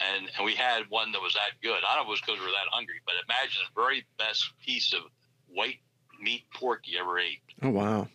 and 0.00 0.30
and 0.36 0.44
we 0.44 0.54
had 0.54 0.84
one 0.88 1.12
that 1.12 1.20
was 1.20 1.34
that 1.34 1.60
good. 1.62 1.80
I 1.86 1.96
don't 1.96 2.06
know 2.06 2.12
if 2.12 2.18
it 2.18 2.20
was 2.20 2.20
because 2.20 2.40
we 2.40 2.46
were 2.46 2.52
that 2.52 2.70
hungry, 2.70 3.00
but 3.04 3.14
imagine 3.28 3.62
the 3.66 3.80
very 3.80 4.06
best 4.18 4.52
piece 4.64 4.92
of 4.92 5.02
white 5.48 5.80
meat 6.22 6.44
pork 6.54 6.82
you 6.84 6.98
ever 7.00 7.18
ate. 7.18 7.40
Oh 7.62 7.70
wow! 7.70 8.08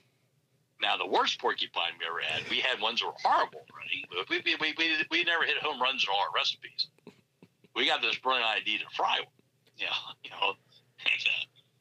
Now 0.81 0.97
the 0.97 1.07
worst 1.07 1.39
porcupine 1.39 1.93
we 1.99 2.05
ever 2.05 2.21
had, 2.21 2.49
we 2.49 2.59
had 2.59 2.79
ones 2.81 3.01
that 3.01 3.07
were 3.07 3.13
horrible. 3.23 3.65
Right? 3.75 4.29
We, 4.29 4.55
we, 4.59 4.73
we, 4.77 5.05
we, 5.11 5.23
never 5.23 5.43
hit 5.43 5.57
home 5.57 5.81
runs 5.81 6.03
in 6.03 6.09
all 6.13 6.21
our 6.21 6.33
recipes. 6.33 6.87
We 7.75 7.87
got 7.87 8.01
this 8.01 8.17
brilliant 8.17 8.49
idea 8.49 8.79
to 8.79 8.85
fry 8.95 9.19
one. 9.19 9.27
Yeah, 9.77 9.87
you 10.23 10.29
know, 10.31 10.53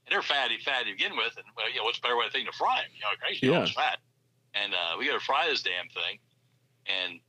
and 0.06 0.12
they're 0.12 0.22
fatty, 0.22 0.58
fatty 0.64 0.92
to 0.92 0.96
begin 0.96 1.16
with. 1.16 1.36
And 1.36 1.46
well, 1.56 1.70
you 1.70 1.78
know, 1.78 1.84
what's 1.84 1.98
better 1.98 2.16
way 2.16 2.26
to 2.26 2.32
thing 2.32 2.46
to 2.46 2.52
fry 2.52 2.82
them? 2.82 2.90
You 2.94 3.00
know, 3.00 3.08
crazy, 3.20 3.46
yeah. 3.46 3.62
it's 3.62 3.72
fat. 3.72 3.98
And 4.54 4.72
uh, 4.72 4.96
we 4.98 5.06
got 5.06 5.18
to 5.18 5.24
fry 5.24 5.48
this 5.48 5.62
damn 5.62 5.88
thing. 5.88 6.18
And 6.86 7.20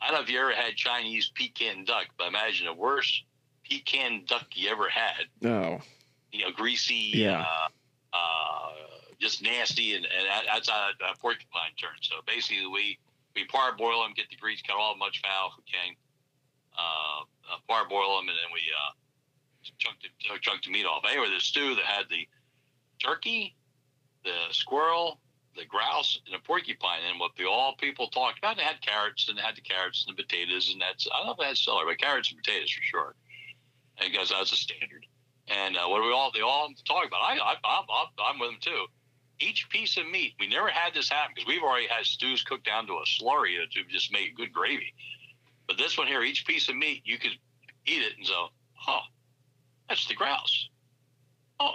I 0.00 0.08
don't 0.08 0.16
know 0.16 0.22
if 0.22 0.30
you 0.30 0.38
ever 0.38 0.52
had 0.52 0.76
Chinese 0.76 1.32
Peking 1.34 1.84
duck, 1.84 2.06
but 2.18 2.28
imagine 2.28 2.66
the 2.66 2.74
worst 2.74 3.24
Peking 3.64 4.24
duck 4.28 4.46
you 4.54 4.70
ever 4.70 4.88
had. 4.88 5.26
No. 5.40 5.80
You 6.32 6.44
know, 6.44 6.52
greasy. 6.52 7.10
Yeah. 7.14 7.40
Uh, 7.40 7.68
uh, 8.12 8.70
just 9.20 9.42
nasty, 9.42 9.94
and, 9.94 10.04
and 10.04 10.26
that's 10.46 10.68
how 10.68 10.90
a 11.00 11.18
porcupine 11.18 11.72
turns. 11.80 12.08
So 12.08 12.16
basically, 12.26 12.66
we 12.66 12.98
we 13.34 13.44
parboil 13.44 14.02
them, 14.02 14.12
get 14.16 14.28
the 14.30 14.36
grease, 14.36 14.62
cut 14.62 14.76
all 14.76 14.94
the 14.94 14.98
much 14.98 15.20
fat 15.20 15.30
if 15.50 15.56
we 15.56 15.64
can, 15.70 15.94
uh, 16.76 17.22
uh, 17.52 17.58
parboil 17.68 18.16
them, 18.16 18.28
and 18.28 18.36
then 18.36 18.50
we 18.52 18.60
uh, 18.74 18.92
chunked 19.78 20.02
the, 20.02 20.38
chunk 20.40 20.64
the 20.64 20.70
meat 20.70 20.86
off. 20.86 21.04
Anyway, 21.08 21.30
the 21.32 21.40
stew 21.40 21.74
that 21.76 21.84
had 21.84 22.06
the 22.10 22.26
turkey, 22.98 23.54
the 24.24 24.34
squirrel, 24.50 25.20
the 25.56 25.64
grouse, 25.64 26.20
and 26.26 26.34
the 26.34 26.44
porcupine, 26.44 27.00
and 27.08 27.20
what 27.20 27.32
the 27.36 27.44
all 27.44 27.74
people 27.76 28.08
talked 28.08 28.38
about. 28.38 28.56
They 28.56 28.62
had 28.62 28.80
carrots, 28.80 29.28
and 29.28 29.38
they 29.38 29.42
had 29.42 29.56
the 29.56 29.62
carrots 29.62 30.06
and 30.06 30.16
the 30.16 30.22
potatoes, 30.22 30.70
and 30.72 30.80
that's 30.80 31.06
I 31.12 31.18
don't 31.18 31.26
know 31.26 31.32
if 31.32 31.40
it 31.40 31.46
had 31.46 31.56
celery, 31.56 31.86
but 31.86 31.98
carrots 31.98 32.30
and 32.30 32.42
potatoes 32.42 32.70
for 32.70 32.82
sure. 32.82 33.14
And 33.98 34.10
because 34.10 34.30
that's 34.30 34.52
a 34.52 34.56
standard. 34.56 35.06
And 35.50 35.76
uh, 35.76 35.88
what 35.88 36.02
we 36.02 36.12
all 36.12 36.30
they 36.32 36.40
all 36.40 36.68
talk 36.86 37.06
about, 37.06 37.20
I, 37.20 37.36
I 37.38 37.56
I'm, 37.64 38.06
I'm 38.24 38.38
with 38.38 38.50
them 38.50 38.58
too. 38.60 38.86
Each 39.40 39.68
piece 39.70 39.96
of 39.96 40.08
meat, 40.08 40.34
we 40.38 40.46
never 40.48 40.68
had 40.68 40.94
this 40.94 41.08
happen 41.08 41.32
because 41.34 41.48
we've 41.48 41.62
already 41.62 41.88
had 41.88 42.04
stews 42.04 42.42
cooked 42.42 42.66
down 42.66 42.86
to 42.86 42.94
a 42.94 43.04
slurry 43.04 43.56
to 43.72 43.84
just 43.88 44.12
make 44.12 44.36
good 44.36 44.52
gravy. 44.52 44.94
But 45.66 45.78
this 45.78 45.96
one 45.96 46.06
here, 46.06 46.22
each 46.22 46.46
piece 46.46 46.68
of 46.68 46.76
meat, 46.76 47.02
you 47.04 47.18
could 47.18 47.32
eat 47.86 48.02
it 48.02 48.18
and 48.18 48.26
go, 48.26 48.48
oh, 48.86 49.00
that's 49.88 50.06
the 50.06 50.14
grouse. 50.14 50.68
Oh, 51.58 51.74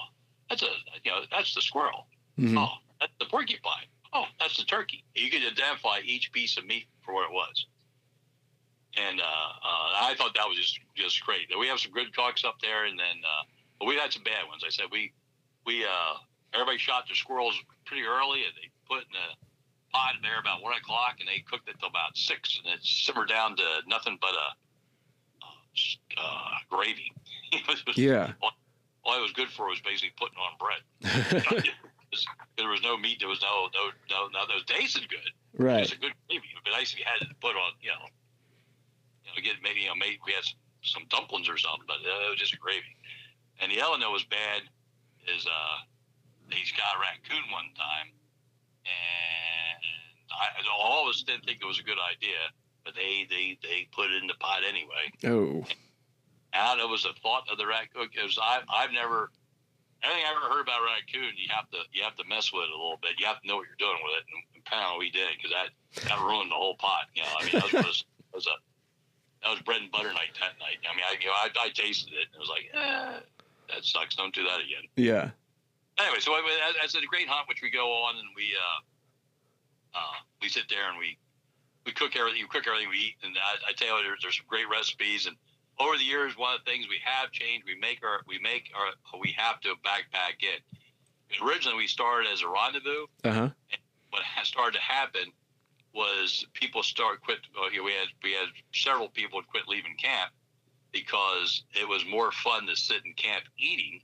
that's 0.49 0.61
a 0.63 0.67
you 1.03 1.11
know 1.11 1.21
that's 1.31 1.53
the 1.53 1.61
squirrel. 1.61 2.07
Mm-hmm. 2.39 2.57
Oh, 2.57 2.73
that's 2.99 3.13
the 3.19 3.25
porcupine. 3.25 3.87
Oh, 4.13 4.25
that's 4.39 4.57
the 4.57 4.63
turkey. 4.63 5.03
You 5.13 5.29
could 5.29 5.41
identify 5.41 5.99
each 6.05 6.31
piece 6.31 6.57
of 6.57 6.65
meat 6.65 6.85
for 7.03 7.13
what 7.13 7.29
it 7.29 7.33
was. 7.33 7.65
And 8.97 9.19
uh, 9.19 9.23
uh, 9.23 10.07
I 10.07 10.15
thought 10.17 10.33
that 10.35 10.47
was 10.47 10.57
just 10.57 10.79
just 10.95 11.21
great. 11.25 11.47
We 11.59 11.67
have 11.67 11.79
some 11.79 11.91
good 11.91 12.15
cooks 12.15 12.45
up 12.45 12.55
there, 12.61 12.85
and 12.85 12.97
then 12.97 13.21
uh, 13.23 13.43
but 13.79 13.87
we 13.87 13.95
had 13.95 14.11
some 14.11 14.23
bad 14.23 14.47
ones. 14.47 14.63
I 14.65 14.69
said 14.69 14.85
we 14.91 15.11
we 15.65 15.83
uh, 15.83 16.19
everybody 16.53 16.77
shot 16.77 17.07
their 17.07 17.15
squirrels 17.15 17.59
pretty 17.85 18.03
early, 18.03 18.43
and 18.43 18.53
they 18.55 18.69
put 18.87 19.03
in 19.03 19.15
a 19.15 19.35
pot 19.95 20.15
there 20.21 20.39
about 20.39 20.61
one 20.61 20.75
o'clock, 20.77 21.17
and 21.19 21.27
they 21.27 21.43
cooked 21.49 21.69
it 21.69 21.75
till 21.79 21.89
about 21.89 22.17
six, 22.17 22.59
and 22.63 22.73
it 22.73 22.83
simmered 22.83 23.29
down 23.29 23.55
to 23.55 23.63
nothing 23.87 24.17
but 24.21 24.31
a 24.31 24.47
uh, 26.17 26.55
gravy. 26.69 27.11
yeah. 27.95 28.33
All, 28.41 28.51
it 29.17 29.21
was 29.21 29.33
good 29.33 29.49
for 29.49 29.67
was 29.67 29.81
basically 29.81 30.13
putting 30.17 30.37
on 30.39 30.57
bread. 30.57 30.81
there 32.57 32.69
was 32.69 32.81
no 32.81 32.97
meat. 32.97 33.17
There 33.19 33.29
was 33.29 33.41
no 33.41 33.69
no 33.73 33.91
no 34.09 34.27
no. 34.33 34.47
Those 34.47 34.65
tasted 34.65 35.07
good. 35.09 35.29
Right. 35.57 35.77
It 35.77 35.81
was 35.81 35.91
a 35.91 35.97
good 35.97 36.13
gravy. 36.27 36.47
It 36.49 36.55
would 36.55 36.63
be 36.63 36.71
nice 36.71 36.93
if 36.93 36.99
you 36.99 37.05
had 37.05 37.21
to 37.27 37.33
put 37.41 37.55
on. 37.55 37.77
You 37.81 37.89
know. 37.93 38.09
You 39.25 39.29
know, 39.29 39.41
get 39.43 39.61
maybe 39.61 39.81
you 39.81 39.87
know 39.87 39.95
maybe 39.95 40.17
we 40.25 40.33
had 40.33 40.43
some 40.43 40.57
some 40.81 41.03
dumplings 41.09 41.49
or 41.49 41.57
something, 41.57 41.85
but 41.87 41.97
it 42.01 42.29
was 42.29 42.39
just 42.39 42.53
a 42.53 42.57
gravy. 42.57 42.97
And 43.61 43.71
the 43.71 43.81
other 43.81 43.99
that 43.99 44.11
was 44.11 44.25
bad 44.25 44.63
is 45.33 45.45
uh, 45.45 45.77
he's 46.51 46.71
got 46.71 46.95
a 46.95 46.99
raccoon 46.99 47.51
one 47.51 47.71
time, 47.75 48.11
and 48.85 49.83
I, 50.31 50.47
all 50.71 51.03
of 51.03 51.09
us 51.09 51.23
didn't 51.23 51.45
think 51.45 51.59
it 51.61 51.65
was 51.65 51.79
a 51.79 51.83
good 51.83 51.97
idea, 51.99 52.51
but 52.83 52.95
they 52.95 53.25
they 53.29 53.57
they 53.61 53.87
put 53.91 54.11
it 54.11 54.21
in 54.21 54.27
the 54.27 54.35
pot 54.39 54.61
anyway. 54.67 55.11
Oh. 55.25 55.65
And 56.53 56.79
it 56.79 56.87
was 56.87 57.03
a 57.03 57.11
thought 57.19 57.49
of 57.51 57.57
the 57.57 57.67
raccoon. 57.67 58.07
Because 58.11 58.39
I 58.41 58.61
I've 58.69 58.91
never 58.91 59.31
anything 60.03 60.23
I 60.25 60.31
ever 60.37 60.53
heard 60.53 60.61
about 60.61 60.85
raccoon, 60.85 61.33
you 61.35 61.49
have 61.49 61.69
to 61.71 61.81
you 61.91 62.03
have 62.03 62.15
to 62.15 62.25
mess 62.27 62.51
with 62.53 62.69
it 62.69 62.73
a 62.73 62.77
little 62.77 62.99
bit. 63.01 63.19
You 63.19 63.25
have 63.25 63.41
to 63.41 63.47
know 63.47 63.57
what 63.57 63.67
you're 63.67 63.81
doing 63.81 63.99
with 64.03 64.21
it. 64.21 64.25
And 64.29 64.61
apparently 64.61 64.99
we 64.99 65.09
did 65.11 65.35
because 65.35 65.51
that 65.51 65.69
that 66.07 66.19
ruined 66.21 66.51
the 66.51 66.59
whole 66.59 66.75
pot. 66.75 67.09
You 67.15 67.23
know, 67.23 67.35
I 67.39 67.41
mean 67.43 67.55
that 67.59 67.73
was, 67.87 68.05
that 68.05 68.35
was 68.35 68.47
a 68.47 68.57
that 69.43 69.49
was 69.51 69.61
bread 69.61 69.81
and 69.81 69.91
butter 69.91 70.13
night 70.13 70.33
that 70.39 70.57
night. 70.59 70.79
I 70.85 70.91
mean, 70.95 71.05
I 71.05 71.17
you 71.19 71.27
know 71.27 71.37
I, 71.37 71.49
I 71.57 71.69
tasted 71.73 72.13
it 72.13 72.29
and 72.33 72.37
it 72.37 72.41
was 72.41 72.51
like, 72.51 72.69
eh, 72.73 73.19
that 73.69 73.83
sucks. 73.83 74.15
Don't 74.15 74.33
do 74.33 74.43
that 74.43 74.59
again. 74.59 74.89
Yeah. 74.95 75.29
Anyway, 75.97 76.19
so 76.19 76.35
as, 76.35 76.75
as 76.83 76.95
a 76.95 77.05
great 77.07 77.27
hunt, 77.27 77.47
which 77.47 77.61
we 77.61 77.69
go 77.69 77.87
on 78.03 78.17
and 78.17 78.27
we 78.35 78.51
uh, 78.55 79.97
uh, 79.97 80.17
we 80.41 80.49
sit 80.49 80.65
there 80.69 80.89
and 80.89 80.99
we 80.99 81.17
we 81.85 81.93
cook 81.93 82.15
everything. 82.15 82.39
You 82.39 82.47
cook 82.47 82.67
everything 82.67 82.89
we 82.89 82.97
eat, 82.97 83.15
and 83.23 83.35
I, 83.37 83.69
I 83.69 83.73
tell 83.73 83.97
you, 83.97 84.03
there's, 84.03 84.19
there's 84.21 84.37
some 84.37 84.45
great 84.49 84.67
recipes. 84.69 85.25
And 85.25 85.37
over 85.79 85.97
the 85.97 86.03
years, 86.03 86.37
one 86.37 86.53
of 86.53 86.65
the 86.65 86.69
things 86.69 86.87
we 86.89 86.99
have 87.03 87.31
changed. 87.31 87.65
We 87.65 87.79
make 87.79 88.03
our 88.03 88.21
we 88.27 88.39
make 88.39 88.71
our 88.75 89.19
we 89.19 89.33
have 89.37 89.61
to 89.61 89.75
backpack 89.85 90.43
it. 90.43 90.61
Originally, 91.41 91.77
we 91.77 91.87
started 91.87 92.29
as 92.31 92.41
a 92.41 92.49
rendezvous. 92.49 93.07
Uh 93.23 93.31
huh. 93.31 93.49
What 94.09 94.23
has 94.23 94.47
started 94.47 94.77
to 94.77 94.83
happen 94.83 95.31
was 95.93 96.45
people 96.53 96.83
start 96.83 97.21
quit. 97.21 97.39
Well, 97.55 97.69
we 97.71 97.91
had 97.91 98.09
we 98.21 98.33
had 98.33 98.49
several 98.73 99.07
people 99.07 99.41
quit 99.49 99.67
leaving 99.67 99.95
camp 99.95 100.31
because 100.95 101.63
it 101.75 101.85
was 101.87 102.05
more 102.07 102.31
fun 102.31 102.65
to 102.67 102.75
sit 102.75 103.03
in 103.05 103.13
camp 103.15 103.43
eating. 103.59 103.99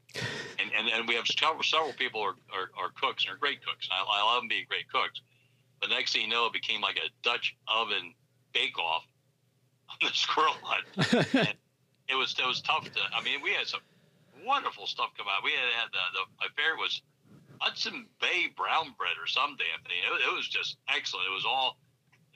And 0.59 0.69
and, 0.77 0.89
and 0.89 1.07
we 1.07 1.15
have 1.15 1.25
several, 1.25 1.63
several 1.63 1.93
people 1.93 2.19
are, 2.19 2.35
are, 2.51 2.67
are 2.75 2.91
cooks 2.99 3.23
and 3.23 3.33
are 3.33 3.39
great 3.39 3.65
cooks. 3.65 3.87
I, 3.89 4.03
I 4.03 4.21
love 4.27 4.41
them 4.41 4.49
being 4.49 4.65
great 4.67 4.91
cooks. 4.91 5.21
The 5.81 5.87
next 5.87 6.11
thing 6.11 6.23
you 6.23 6.27
know, 6.27 6.45
it 6.47 6.53
became 6.53 6.81
like 6.81 6.97
a 6.97 7.07
Dutch 7.23 7.55
oven 7.71 8.13
bake 8.53 8.77
off 8.77 9.07
on 9.89 9.97
the 10.03 10.13
squirrel 10.13 10.59
hunt. 10.61 11.55
it 12.11 12.15
was 12.15 12.35
it 12.37 12.45
was 12.45 12.61
tough 12.61 12.83
to. 12.83 12.99
I 13.15 13.23
mean, 13.23 13.39
we 13.41 13.51
had 13.55 13.67
some 13.67 13.79
wonderful 14.45 14.85
stuff 14.85 15.15
come 15.17 15.27
out. 15.31 15.47
We 15.47 15.51
had, 15.55 15.71
had 15.71 15.89
the, 15.95 16.03
the 16.11 16.23
my 16.43 16.47
favorite 16.59 16.83
was 16.83 17.01
Hudson 17.63 18.05
Bay 18.19 18.51
brown 18.51 18.91
bread 18.99 19.15
or 19.15 19.31
some 19.31 19.55
damn 19.55 19.79
thing. 19.87 20.03
It, 20.03 20.27
it 20.27 20.33
was 20.35 20.49
just 20.51 20.75
excellent. 20.91 21.31
It 21.31 21.33
was 21.33 21.47
all 21.47 21.79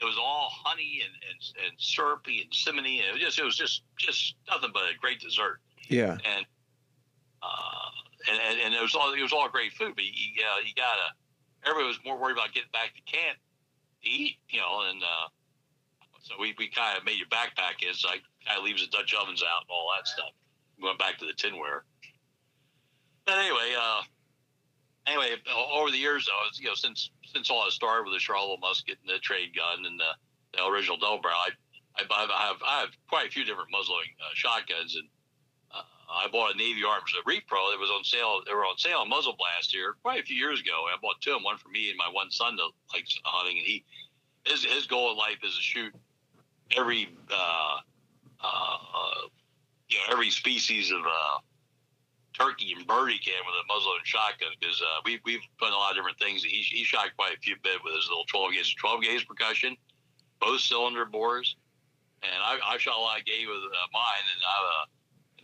it 0.00 0.04
was 0.04 0.16
all 0.18 0.48
honey 0.50 1.00
and, 1.04 1.12
and, 1.30 1.66
and 1.66 1.74
syrupy 1.78 2.42
and 2.42 2.52
simony. 2.52 3.00
And 3.00 3.08
it 3.08 3.12
was 3.12 3.22
just 3.22 3.38
it 3.38 3.44
was 3.44 3.56
just 3.56 3.82
just 3.98 4.34
nothing 4.48 4.70
but 4.72 4.82
a 4.82 4.98
great 5.00 5.20
dessert. 5.20 5.60
Yeah. 5.88 6.12
And 6.12 6.46
uh, 7.42 7.90
and, 8.30 8.38
and, 8.40 8.60
and 8.60 8.74
it 8.74 8.82
was 8.82 8.94
all 8.94 9.12
it 9.12 9.22
was 9.22 9.32
all 9.32 9.48
great 9.48 9.72
food, 9.72 9.92
but 9.94 10.04
you, 10.04 10.10
you, 10.12 10.42
uh, 10.42 10.60
you 10.64 10.74
gotta 10.76 11.14
everybody 11.64 11.86
was 11.86 11.98
more 12.04 12.18
worried 12.18 12.36
about 12.36 12.52
getting 12.52 12.70
back 12.72 12.94
to 12.94 13.02
camp 13.02 13.38
to 14.02 14.08
eat, 14.08 14.36
you 14.48 14.60
know, 14.60 14.88
and 14.90 15.02
uh, 15.02 15.28
so 16.20 16.34
we, 16.40 16.54
we 16.58 16.68
kind 16.68 16.98
of 16.98 17.04
made 17.04 17.18
your 17.18 17.28
backpack 17.28 17.88
is 17.88 18.04
like 18.04 18.22
kind 18.44 18.58
of 18.58 18.64
leaves 18.64 18.82
the 18.82 18.90
Dutch 18.90 19.14
ovens 19.14 19.42
out 19.42 19.62
and 19.62 19.70
all 19.70 19.88
that 19.96 20.06
stuff. 20.06 20.30
We 20.78 20.86
went 20.86 20.98
back 20.98 21.18
to 21.18 21.26
the 21.26 21.32
tinware. 21.32 21.86
But 23.24 23.38
anyway, 23.38 23.74
uh, 23.78 24.02
anyway, 25.06 25.36
over 25.72 25.90
the 25.90 25.98
years 25.98 26.26
though, 26.26 26.60
you 26.60 26.68
know, 26.68 26.74
since 26.74 27.10
since 27.36 27.50
all 27.50 27.60
I 27.60 27.68
started 27.68 28.08
with 28.08 28.16
the 28.16 28.24
Charleville 28.24 28.60
musket 28.60 28.96
and 29.04 29.12
the 29.12 29.20
trade 29.20 29.52
gun 29.52 29.84
and 29.84 30.00
the, 30.00 30.12
the 30.56 30.64
original 30.64 30.96
double 30.96 31.20
barrel, 31.20 31.36
I, 31.36 31.52
I, 32.00 32.04
I 32.08 32.46
have 32.48 32.60
I 32.64 32.80
have 32.80 32.90
quite 33.08 33.28
a 33.28 33.30
few 33.30 33.44
different 33.44 33.68
muzzleloading 33.68 34.16
uh, 34.24 34.32
shotguns 34.34 34.96
and 34.96 35.08
I 36.08 36.28
bought 36.28 36.54
a 36.54 36.56
Navy 36.56 36.84
Arms 36.84 37.12
a 37.18 37.28
repro 37.28 37.70
that 37.70 37.78
was 37.78 37.90
on 37.90 38.04
sale. 38.04 38.40
They 38.46 38.54
were 38.54 38.64
on 38.64 38.78
sale 38.78 38.98
on 38.98 39.08
Muzzle 39.08 39.36
Blast 39.36 39.72
here 39.72 39.96
quite 40.02 40.20
a 40.20 40.24
few 40.24 40.36
years 40.36 40.60
ago. 40.60 40.86
I 40.86 40.96
bought 41.02 41.20
two 41.20 41.32
of 41.32 41.36
them, 41.36 41.44
one 41.44 41.58
for 41.58 41.68
me 41.68 41.90
and 41.90 41.98
my 41.98 42.08
one 42.10 42.30
son 42.30 42.56
that 42.56 42.70
likes 42.94 43.18
hunting. 43.24 43.58
And 43.58 43.66
he, 43.66 43.84
his 44.44 44.64
his 44.64 44.86
goal 44.86 45.10
in 45.10 45.16
life 45.16 45.38
is 45.42 45.56
to 45.56 45.62
shoot 45.62 45.94
every, 46.76 47.08
uh, 47.30 47.76
uh, 48.42 48.78
you 49.88 49.98
know, 49.98 50.12
every 50.12 50.30
species 50.30 50.92
of 50.92 51.00
uh, 51.00 51.38
turkey 52.36 52.74
and 52.76 52.86
bird 52.86 53.10
he 53.10 53.18
can 53.18 53.40
with 53.44 53.54
a 53.56 53.64
muzzleloading 53.72 54.04
shotgun. 54.04 54.50
Because 54.60 54.80
uh, 54.80 55.00
we 55.04 55.20
we've 55.24 55.40
done 55.60 55.72
a 55.72 55.76
lot 55.76 55.90
of 55.90 55.96
different 55.96 56.18
things. 56.18 56.44
He 56.44 56.60
he 56.62 56.84
shot 56.84 57.08
quite 57.16 57.36
a 57.36 57.40
few 57.40 57.56
bit 57.62 57.82
with 57.82 57.94
his 57.94 58.08
little 58.08 58.24
12 58.28 58.52
gauge 58.52 58.76
12 58.76 59.02
gauge 59.02 59.26
percussion, 59.26 59.76
both 60.40 60.60
cylinder 60.60 61.04
bores, 61.04 61.56
and 62.22 62.42
I, 62.42 62.58
I 62.64 62.78
shot 62.78 62.98
a 62.98 63.00
lot 63.00 63.18
of 63.18 63.24
gauge 63.24 63.46
with 63.46 63.64
uh, 63.64 63.88
mine, 63.92 64.26
and 64.34 64.42
I. 64.44 64.82
Uh, 64.82 64.86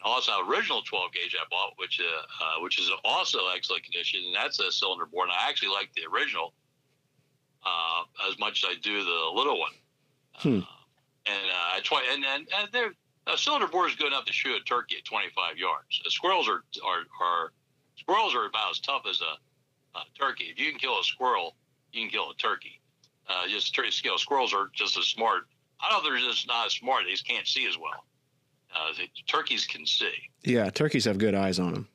also 0.05 0.33
original 0.49 0.83
12 0.83 1.13
gauge 1.13 1.37
I 1.41 1.45
bought, 1.49 1.75
which 1.77 2.01
uh, 2.01 2.05
uh, 2.45 2.61
which 2.61 2.81
is 2.81 2.91
also 3.05 3.39
excellent 3.55 3.85
condition, 3.85 4.21
and 4.27 4.35
that's 4.35 4.59
a 4.59 4.73
cylinder 4.73 5.07
bore. 5.07 5.23
And 5.23 5.33
I 5.33 5.49
actually 5.49 5.69
like 5.69 5.91
the 5.95 6.03
original 6.13 6.55
uh, 7.65 8.29
as 8.29 8.39
much 8.39 8.65
as 8.65 8.71
I 8.71 8.81
do 8.81 9.05
the 9.05 9.31
little 9.35 9.59
one. 9.59 9.73
Hmm. 10.35 10.59
Uh, 10.59 10.83
and 11.27 11.51
uh, 11.51 11.81
twi- 11.85 12.07
and 12.13 12.25
and, 12.25 12.49
and 12.59 12.69
they're 12.73 12.95
a 13.27 13.37
cylinder 13.37 13.67
bore 13.67 13.89
is 13.89 13.95
good 13.95 14.09
enough 14.09 14.25
to 14.25 14.33
shoot 14.33 14.61
a 14.61 14.65
turkey 14.65 14.97
at 14.99 15.05
25 15.05 15.57
yards. 15.57 16.03
Squirrels 16.09 16.49
are 16.49 16.65
are, 16.85 17.05
are 17.21 17.53
squirrels 17.97 18.35
are 18.35 18.47
about 18.47 18.73
as 18.73 18.81
tough 18.81 19.03
as 19.09 19.21
a, 19.21 19.99
a, 19.99 20.03
turkey. 20.19 20.45
If 20.45 20.59
you 20.59 20.71
can 20.71 20.79
kill 20.79 20.99
a 20.99 21.05
squirrel, 21.05 21.57
you 21.93 22.03
can 22.03 22.11
kill 22.11 22.31
a 22.31 22.35
turkey. 22.35 22.81
Uh, 23.29 23.47
just 23.49 23.77
you 23.77 24.11
know, 24.11 24.17
squirrels 24.17 24.53
are 24.53 24.71
just 24.75 24.99
as 24.99 25.05
smart. 25.07 25.45
I 25.81 25.91
don't 25.91 26.05
know 26.05 26.11
they're 26.11 26.19
just 26.19 26.47
not 26.49 26.67
as 26.67 26.75
smart. 26.75 27.05
They 27.05 27.13
just 27.13 27.27
can't 27.27 27.47
see 27.47 27.67
as 27.67 27.79
well. 27.79 28.05
Uh, 28.75 28.93
the 28.97 29.09
turkeys 29.27 29.67
can 29.67 29.87
see. 29.87 30.13
Yeah, 30.45 30.71
turkeys 30.71 31.05
have 31.05 31.19
good 31.19 31.35
eyes 31.35 31.59
on 31.59 31.75
them. 31.75 31.89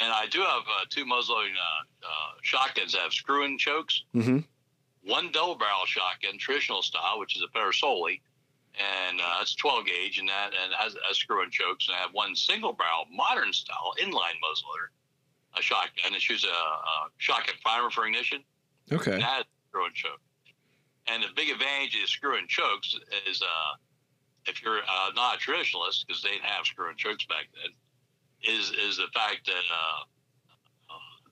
And 0.00 0.12
I 0.12 0.26
do 0.26 0.40
have 0.40 0.62
uh, 0.62 0.84
two 0.90 1.04
muzzleloading 1.04 1.54
uh, 1.54 2.06
uh, 2.06 2.32
shotguns 2.42 2.92
that 2.92 3.02
have 3.02 3.12
screw-in 3.12 3.58
chokes. 3.58 4.04
Mm-hmm. 4.14 4.38
One 5.04 5.30
double 5.32 5.54
barrel 5.56 5.84
shotgun, 5.86 6.38
traditional 6.38 6.82
style, 6.82 7.20
which 7.20 7.36
is 7.36 7.42
a 7.42 7.58
Pedersoli, 7.58 8.20
and 8.78 9.20
uh, 9.20 9.38
that's 9.38 9.54
12 9.54 9.86
gauge, 9.86 10.18
and 10.18 10.28
that 10.28 10.50
and 10.52 10.72
has, 10.76 10.96
has 11.06 11.16
screw-in 11.16 11.50
chokes. 11.50 11.88
And 11.88 11.96
I 11.96 12.00
have 12.00 12.12
one 12.12 12.34
single 12.34 12.72
barrel, 12.72 13.06
modern 13.12 13.52
style, 13.52 13.94
inline 14.02 14.38
muzzleloader, 14.42 14.90
a 15.56 15.62
shotgun 15.62 16.12
that 16.12 16.20
shoots 16.20 16.44
a, 16.44 16.48
a 16.48 17.08
shotgun 17.18 17.54
primer 17.64 17.90
for 17.90 18.06
ignition. 18.06 18.42
Okay. 18.92 19.12
And 19.12 19.22
that 19.22 19.36
has 19.36 19.44
screw-in 19.70 19.92
choke. 19.94 20.20
And 21.06 21.22
the 21.22 21.28
big 21.36 21.50
advantage 21.50 21.96
of 22.02 22.08
screw-in 22.08 22.48
chokes 22.48 22.96
is 23.28 23.42
uh, 23.42 23.74
if 24.46 24.62
you're 24.62 24.78
uh, 24.78 25.10
not 25.14 25.36
a 25.36 25.38
traditionalist, 25.38 26.06
because 26.06 26.22
they 26.22 26.30
didn't 26.30 26.44
have 26.44 26.66
screw 26.66 26.88
and 26.88 26.98
chokes 26.98 27.24
back 27.26 27.46
then, 27.54 27.72
is 28.54 28.70
is 28.70 28.96
the 28.96 29.08
fact 29.14 29.46
that 29.46 29.64
uh, 29.72 30.02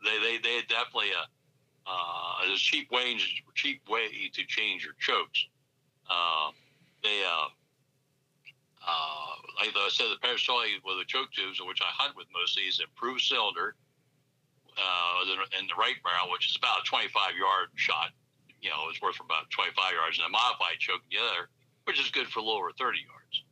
they 0.05 0.19
they 0.19 0.39
they 0.39 0.61
definitely 0.69 1.11
a 1.11 1.91
uh, 1.91 2.53
a 2.53 2.57
cheap 2.57 2.91
way 2.91 3.19
cheap 3.55 3.83
way 3.89 4.09
to 4.33 4.45
change 4.47 4.85
your 4.85 4.95
chokes. 4.99 5.47
They 7.03 7.23
uh, 7.27 7.49
uh, 8.83 9.33
like 9.59 9.75
I 9.75 9.89
said, 9.91 10.07
the 10.11 10.19
Pedersoli 10.23 10.79
with 10.85 10.99
the 10.99 11.07
choke 11.07 11.31
tubes, 11.33 11.61
which 11.63 11.81
I 11.83 11.91
hunt 11.91 12.17
with 12.17 12.27
mostly, 12.35 12.65
is 12.65 12.81
improved 12.81 13.23
cylinder 13.23 13.75
uh, 14.79 15.23
in 15.59 15.67
the 15.67 15.75
right 15.79 15.99
barrel, 16.03 16.33
which 16.33 16.49
is 16.51 16.57
about 16.57 16.83
a 16.83 16.85
25 16.87 17.37
yard 17.39 17.69
shot. 17.75 18.11
You 18.61 18.71
know, 18.71 18.87
it's 18.91 19.03
worth 19.03 19.19
about 19.19 19.51
25 19.51 19.75
yards, 19.93 20.19
and 20.19 20.27
a 20.27 20.31
modified 20.31 20.79
choke 20.79 21.03
the 21.11 21.19
other 21.19 21.51
which 21.85 22.01
is 22.01 22.11
good 22.11 22.29
for 22.29 22.41
lower 22.41 22.71
30 22.79 22.99
yards. 22.99 23.45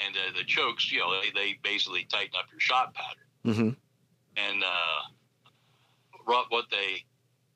And 0.00 0.16
uh, 0.16 0.36
the 0.36 0.44
chokes, 0.44 0.90
you 0.90 1.00
know, 1.00 1.20
they, 1.20 1.30
they 1.30 1.58
basically 1.62 2.04
tighten 2.04 2.32
up 2.38 2.46
your 2.50 2.60
shot 2.60 2.94
pattern. 2.94 3.24
Mm-hmm. 3.46 3.70
And 4.36 4.64
uh, 4.64 5.02
what 6.48 6.66
they 6.70 7.04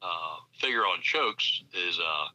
uh, 0.02 0.36
figure 0.58 0.82
on 0.82 1.00
chokes 1.02 1.62
is 1.74 1.98
uh, 1.98 2.26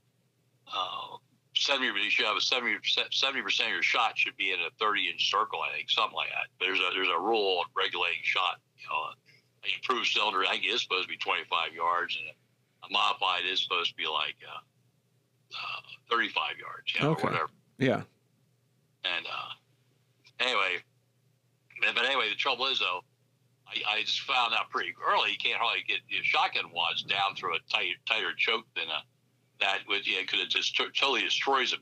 uh, 0.76 1.18
70, 1.66 2.02
you 2.02 2.10
should 2.10 2.26
have 2.26 2.38
a 2.38 2.42
70 2.42 2.78
percent 2.78 3.08
of 3.08 3.36
your 3.72 3.84
shot 3.84 4.18
should 4.18 4.38
be 4.38 4.52
in 4.52 4.60
a 4.60 4.70
30 4.80 5.10
inch 5.10 5.30
circle, 5.30 5.60
I 5.62 5.76
think, 5.76 5.90
something 5.90 6.16
like 6.16 6.30
that. 6.30 6.48
There's 6.60 6.80
a 6.80 6.90
there's 6.94 7.10
a 7.10 7.20
rule 7.20 7.60
on 7.60 7.66
regulating 7.76 8.24
shot. 8.24 8.60
You 8.78 8.88
know, 8.90 9.16
an 9.64 9.70
improved 9.76 10.08
cylinder, 10.08 10.44
I 10.46 10.60
think, 10.60 10.66
is 10.68 10.82
supposed 10.82 11.04
to 11.04 11.10
be 11.10 11.18
25 11.18 11.74
yards, 11.74 12.18
and 12.20 12.28
a 12.84 12.92
modified 12.92 13.44
is 13.50 13.62
supposed 13.62 13.92
to 13.92 13.96
be 13.96 14.08
like 14.08 14.36
uh, 14.44 14.60
uh, 15.56 15.82
35 16.12 16.60
yards, 16.60 16.94
you 16.94 17.02
know, 17.02 17.12
okay. 17.12 17.28
or 17.28 17.32
whatever. 17.32 17.50
Yeah. 17.78 18.02
And 19.06 19.26
uh, 19.26 19.52
anyway, 20.40 20.84
but 21.80 22.06
anyway, 22.06 22.30
the 22.30 22.36
trouble 22.36 22.68
is 22.68 22.80
though, 22.80 23.02
I, 23.68 24.00
I 24.00 24.02
just 24.02 24.22
found 24.22 24.54
out 24.54 24.70
pretty 24.70 24.94
early 25.00 25.32
you 25.32 25.38
can't 25.38 25.60
hardly 25.60 25.84
get 25.88 26.00
your 26.08 26.24
shotgun 26.24 26.72
wads 26.74 27.04
down 27.04 27.36
through 27.36 27.56
a 27.56 27.60
tight, 27.72 27.96
tighter 28.08 28.34
choke 28.38 28.66
than 28.76 28.88
a 28.88 29.02
that 29.64 29.80
would 29.88 30.08
yeah 30.08 30.24
could 30.28 30.40
have 30.40 30.50
just 30.50 30.76
totally 30.76 31.22
destroys 31.22 31.72
them. 31.72 31.82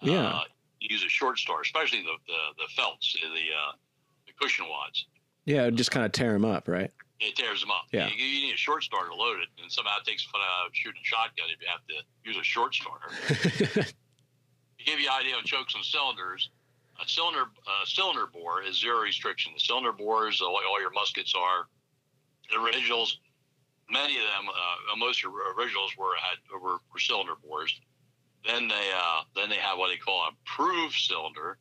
Yeah. 0.00 0.26
Uh, 0.26 0.42
use 0.80 1.04
a 1.04 1.08
short 1.08 1.38
star, 1.38 1.60
especially 1.60 2.02
the 2.02 2.16
the, 2.26 2.64
the 2.64 2.68
felts, 2.74 3.16
the 3.20 3.28
uh, 3.28 3.72
the 4.26 4.32
cushion 4.40 4.66
wads. 4.68 5.06
Yeah, 5.44 5.66
it 5.66 5.74
just 5.74 5.90
kind 5.90 6.06
of 6.06 6.12
tear 6.12 6.32
them 6.32 6.44
up, 6.44 6.68
right? 6.68 6.90
It 7.20 7.36
tears 7.36 7.60
them 7.60 7.70
up. 7.70 7.86
Yeah. 7.92 8.08
You, 8.08 8.24
you 8.24 8.46
need 8.46 8.54
a 8.54 8.56
short 8.56 8.82
starter 8.82 9.10
to 9.10 9.14
load 9.14 9.38
it, 9.40 9.48
and 9.62 9.70
somehow 9.70 9.98
it 9.98 10.04
takes 10.04 10.24
fun 10.24 10.40
out 10.40 10.66
of 10.66 10.74
shooting 10.74 11.00
a 11.02 11.06
shotgun 11.06 11.46
if 11.54 11.60
you 11.60 11.68
have 11.70 11.86
to 11.86 11.94
use 12.24 12.36
a 12.36 12.42
short 12.42 12.74
starter. 12.74 13.10
to 13.82 14.84
give 14.84 14.98
you 14.98 15.08
an 15.08 15.20
idea 15.20 15.36
on 15.36 15.44
chokes 15.44 15.74
and 15.74 15.84
cylinders, 15.84 16.50
a 17.02 17.08
cylinder 17.08 17.44
uh, 17.66 17.84
cylinder 17.84 18.26
bore 18.32 18.62
is 18.62 18.80
zero 18.80 19.02
restriction. 19.02 19.52
The 19.54 19.60
cylinder 19.60 19.92
bores, 19.92 20.40
all, 20.40 20.58
all 20.68 20.80
your 20.80 20.90
muskets 20.90 21.34
are 21.36 21.66
the 22.50 22.60
originals. 22.60 23.18
Many 23.92 24.16
of 24.16 24.24
them, 24.24 24.48
uh, 24.48 24.96
most 24.96 25.22
originals 25.22 25.92
were 25.98 26.16
had 26.16 26.38
were, 26.60 26.78
were 26.92 26.98
cylinder 26.98 27.34
bores. 27.44 27.78
Then 28.46 28.66
they 28.66 28.90
uh, 28.96 29.20
then 29.36 29.50
they 29.50 29.56
have 29.56 29.76
what 29.78 29.88
they 29.88 29.98
call 29.98 30.24
a 30.24 30.30
approved 30.32 30.94
cylinder, 30.94 31.58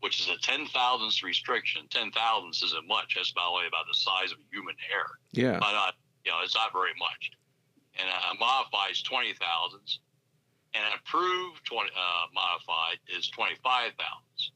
which 0.00 0.18
is 0.20 0.28
a 0.28 0.38
ten 0.38 0.66
thousandths 0.66 1.22
restriction. 1.22 1.82
Ten 1.88 2.10
thousandths 2.10 2.62
isn't 2.64 2.86
much. 2.88 3.14
That's 3.14 3.30
about 3.30 3.52
only 3.52 3.68
about 3.68 3.86
the 3.86 3.94
size 3.94 4.32
of 4.32 4.38
a 4.38 4.46
human 4.50 4.74
hair. 4.90 5.06
Yeah. 5.32 5.58
But 5.60 5.72
not, 5.72 5.94
you 6.24 6.32
know, 6.32 6.38
it's 6.42 6.56
not 6.56 6.72
very 6.72 6.92
much. 6.98 7.30
And 7.94 8.08
a 8.08 8.34
modified 8.38 8.90
is 8.90 9.02
twenty 9.02 9.32
thousandths, 9.32 10.00
and 10.74 10.84
an 10.84 10.98
approved 10.98 11.64
20, 11.64 11.90
uh, 11.94 12.26
modified 12.34 12.98
is 13.16 13.28
twenty 13.28 13.54
five 13.62 13.92
thousandths. 13.94 14.50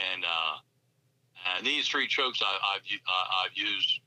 And 0.00 0.24
uh, 0.24 0.56
and 1.56 1.66
these 1.66 1.88
three 1.88 2.08
chokes 2.08 2.40
I, 2.42 2.74
have 2.74 2.82
uh, 2.82 3.44
I've 3.44 3.56
used 3.56 4.00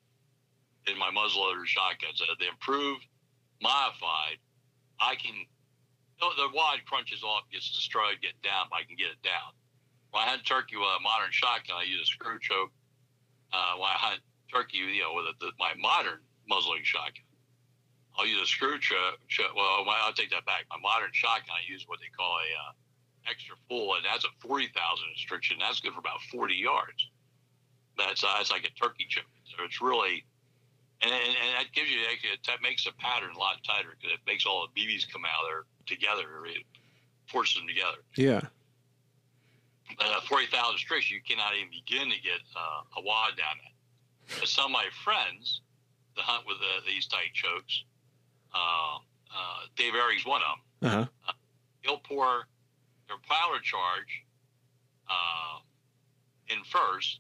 in 0.87 0.97
my 0.97 1.11
muzzleloader 1.11 1.65
shotguns. 1.65 2.21
Uh, 2.21 2.33
the 2.39 2.47
improved, 2.47 3.05
modified, 3.61 4.39
I 4.99 5.15
can. 5.15 5.35
The 6.19 6.49
wad 6.49 6.81
crunches 6.89 7.21
off, 7.21 7.45
gets 7.53 7.69
destroyed, 7.69 8.17
get 8.25 8.33
down, 8.41 8.73
but 8.73 8.81
I 8.81 8.83
can 8.89 8.97
get 8.97 9.13
it 9.13 9.21
down. 9.21 9.53
When 10.09 10.25
I 10.25 10.33
hunt 10.33 10.49
turkey 10.49 10.73
with 10.73 10.89
a 10.89 11.01
modern 11.05 11.29
shotgun, 11.29 11.77
I 11.77 11.85
use 11.85 12.01
a 12.01 12.09
screw 12.09 12.39
choke. 12.41 12.73
Uh, 13.53 13.77
when 13.77 13.85
I 13.85 13.97
hunt 14.01 14.21
turkey, 14.49 14.81
you 14.81 15.05
know, 15.05 15.13
with 15.13 15.29
a, 15.29 15.33
the, 15.37 15.53
my 15.61 15.77
modern 15.77 16.25
muzzling 16.49 16.81
shotgun, 16.81 17.29
I'll 18.17 18.25
use 18.25 18.41
a 18.41 18.49
screw 18.49 18.79
choke. 18.79 19.21
Cho- 19.29 19.53
well, 19.55 19.85
I'll 19.85 20.13
take 20.13 20.31
that 20.31 20.45
back. 20.49 20.65
My 20.73 20.81
modern 20.81 21.13
shotgun, 21.13 21.53
I 21.53 21.61
use 21.69 21.85
what 21.85 21.99
they 22.01 22.09
call 22.17 22.33
a 22.41 22.49
uh, 22.65 22.73
extra 23.29 23.53
full, 23.69 23.93
and 23.93 24.03
that's 24.03 24.25
a 24.25 24.33
forty 24.41 24.73
thousand 24.73 25.05
restriction. 25.13 25.57
That's 25.59 25.79
good 25.79 25.93
for 25.93 25.99
about 25.99 26.25
forty 26.33 26.55
yards. 26.55 27.13
That's 27.93 28.23
uh, 28.23 28.33
that's 28.37 28.49
like 28.49 28.65
a 28.65 28.73
turkey 28.73 29.05
choke. 29.07 29.29
So 29.45 29.63
it's 29.63 29.81
really 29.81 30.25
and, 31.01 31.11
and, 31.11 31.21
and 31.21 31.49
that 31.57 31.71
gives 31.73 31.89
you 31.89 31.97
that 32.47 32.61
makes 32.61 32.85
the 32.85 32.91
pattern 32.97 33.31
a 33.35 33.39
lot 33.39 33.63
tighter 33.63 33.95
because 33.95 34.13
it 34.13 34.19
makes 34.25 34.45
all 34.45 34.67
the 34.67 34.73
BBs 34.73 35.11
come 35.11 35.25
out 35.25 35.45
there 35.45 35.63
together. 35.85 36.45
It 36.45 36.63
forces 37.27 37.55
them 37.55 37.67
together. 37.67 38.01
Yeah. 38.15 38.41
But 39.97 40.07
uh, 40.07 40.21
forty 40.21 40.47
thousand 40.47 40.79
strips, 40.79 41.11
you 41.11 41.21
cannot 41.21 41.55
even 41.55 41.69
begin 41.69 42.09
to 42.09 42.21
get 42.21 42.41
uh, 42.55 42.99
a 42.99 43.01
wad 43.03 43.37
down 43.37 43.55
that. 43.61 44.39
But 44.39 44.49
some 44.49 44.65
of 44.65 44.71
my 44.71 44.85
friends, 45.03 45.61
the 46.15 46.21
hunt 46.21 46.45
with 46.47 46.57
the, 46.57 46.89
these 46.91 47.07
tight 47.07 47.33
chokes, 47.33 47.83
uh, 48.53 48.97
uh 48.97 49.59
Dave 49.75 49.93
Airy's 49.93 50.25
one 50.25 50.41
of 50.41 50.57
them. 50.81 50.89
Uh-huh. 50.89 51.05
Uh, 51.29 51.33
he'll 51.81 51.99
pour 51.99 52.47
their 53.07 53.17
powder 53.29 53.61
charge 53.61 54.25
uh, 55.09 55.59
in 56.49 56.63
first, 56.65 57.19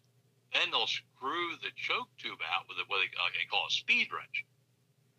then 0.53 0.71
they'll 0.71 0.89
screw 1.17 1.57
the 1.65 1.73
choke 1.75 2.09
tube 2.21 2.39
out 2.53 2.69
with 2.69 2.77
what 2.87 3.01
they, 3.01 3.09
uh, 3.17 3.33
they 3.33 3.49
call 3.49 3.65
a 3.67 3.73
speed 3.73 4.07
wrench, 4.13 4.45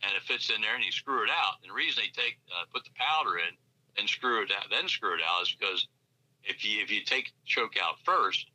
and 0.02 0.14
it 0.14 0.22
fits 0.22 0.50
in 0.50 0.62
there, 0.62 0.74
and 0.78 0.84
you 0.84 0.92
screw 0.92 1.24
it 1.24 1.30
out. 1.30 1.58
And 1.62 1.70
the 1.70 1.74
reason 1.74 2.02
they 2.06 2.14
take 2.14 2.38
uh, 2.54 2.70
put 2.72 2.84
the 2.84 2.94
powder 2.94 3.38
in 3.38 3.50
and 3.98 4.08
screw 4.08 4.42
it 4.42 4.54
out, 4.54 4.70
then 4.70 4.86
screw 4.86 5.14
it 5.14 5.24
out, 5.26 5.42
is 5.42 5.54
because 5.58 5.88
if 6.44 6.64
you 6.64 6.80
if 6.82 6.90
you 6.90 7.02
take 7.02 7.34
the 7.34 7.46
choke 7.46 7.74
out 7.82 7.98
first, 8.06 8.46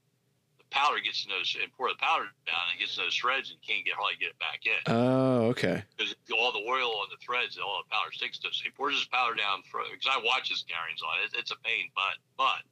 the 0.55 0.63
powder 0.71 1.03
gets 1.03 1.27
in 1.27 1.35
those 1.35 1.51
and 1.59 1.67
pour 1.75 1.91
the 1.91 1.99
powder 1.99 2.31
down, 2.47 2.63
and 2.71 2.79
it 2.79 2.79
gets 2.79 2.95
in 2.95 3.03
those 3.03 3.15
threads, 3.19 3.51
and 3.51 3.59
you 3.59 3.63
can't 3.67 3.83
get 3.83 3.99
hardly 3.99 4.15
get 4.15 4.31
it 4.31 4.39
back 4.39 4.63
in. 4.63 4.79
Oh, 4.87 5.51
okay. 5.51 5.83
Because 5.99 6.15
all 6.31 6.55
the 6.55 6.63
oil 6.63 7.03
on 7.03 7.11
the 7.11 7.19
threads, 7.19 7.59
all 7.59 7.83
the 7.83 7.91
powder 7.91 8.15
sticks 8.15 8.39
to. 8.39 8.49
So 8.55 8.63
he 8.63 8.71
pours 8.71 8.95
his 8.95 9.05
powder 9.11 9.35
down 9.35 9.67
because 9.67 10.07
I 10.07 10.23
watch 10.23 10.47
his 10.47 10.63
carryings 10.63 11.03
on 11.03 11.19
it. 11.27 11.35
It's 11.35 11.51
a 11.51 11.59
pain, 11.59 11.91
but 11.91 12.15
but 12.39 12.63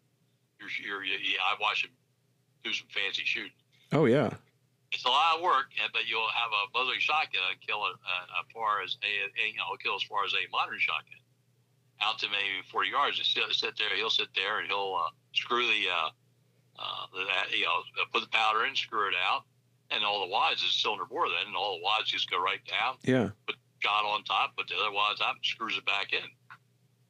you're, 0.64 0.72
you're, 0.80 1.04
yeah, 1.04 1.44
I 1.44 1.60
watch 1.60 1.84
him 1.84 1.92
do 2.64 2.72
some 2.72 2.88
fancy 2.88 3.24
shooting. 3.26 3.52
Oh 3.92 4.06
yeah. 4.06 4.32
It's 4.92 5.06
a 5.06 5.10
lot 5.10 5.38
of 5.38 5.42
work, 5.42 5.72
but 5.94 6.04
you'll 6.06 6.28
have 6.36 6.52
a 6.52 6.78
muzzling 6.78 7.00
shotgun 7.00 7.56
kill 7.66 7.82
uh, 7.84 8.40
as 8.40 8.46
far 8.54 8.84
as 8.84 8.98
a, 9.04 9.12
a, 9.40 9.48
you 9.48 9.58
know 9.58 9.72
kill 9.80 9.96
as 9.96 10.04
far 10.04 10.26
as 10.26 10.34
a 10.34 10.44
modern 10.52 10.80
shotgun 10.80 11.24
out 12.02 12.20
to 12.20 12.28
maybe 12.28 12.66
40 12.72 12.90
yards. 12.90 13.18
And 13.18 13.26
sit, 13.26 13.44
sit 13.54 13.78
there, 13.78 13.96
he'll 13.96 14.10
sit 14.10 14.28
there 14.36 14.60
and 14.60 14.68
he'll 14.68 15.00
uh, 15.00 15.10
screw 15.34 15.66
the, 15.66 15.88
uh, 15.88 16.10
uh, 16.78 17.06
the 17.14 17.58
you 17.58 17.66
know 17.66 17.88
put 18.12 18.22
the 18.22 18.30
powder 18.30 18.66
in, 18.66 18.76
screw 18.76 19.08
it 19.08 19.16
out, 19.16 19.44
and 19.92 20.04
all 20.04 20.26
the 20.26 20.32
wads 20.32 20.62
is 20.62 20.74
cylinder 20.76 21.06
bore 21.06 21.30
then, 21.30 21.48
and 21.48 21.56
all 21.56 21.78
the 21.78 21.84
wads 21.84 22.10
just 22.10 22.30
go 22.30 22.42
right 22.42 22.62
down. 22.68 22.96
Yeah. 23.04 23.30
Put 23.48 23.56
shot 23.80 24.06
on 24.06 24.24
top, 24.24 24.56
put 24.58 24.68
the 24.68 24.76
other 24.76 24.92
wads 24.92 25.22
up, 25.22 25.38
screws 25.44 25.78
it 25.78 25.86
back 25.86 26.14
in, 26.14 26.28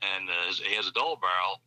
and 0.02 0.30
uh, 0.30 0.54
he 0.64 0.76
has 0.76 0.88
a 0.88 0.92
double 0.92 1.18
barrel. 1.18 1.62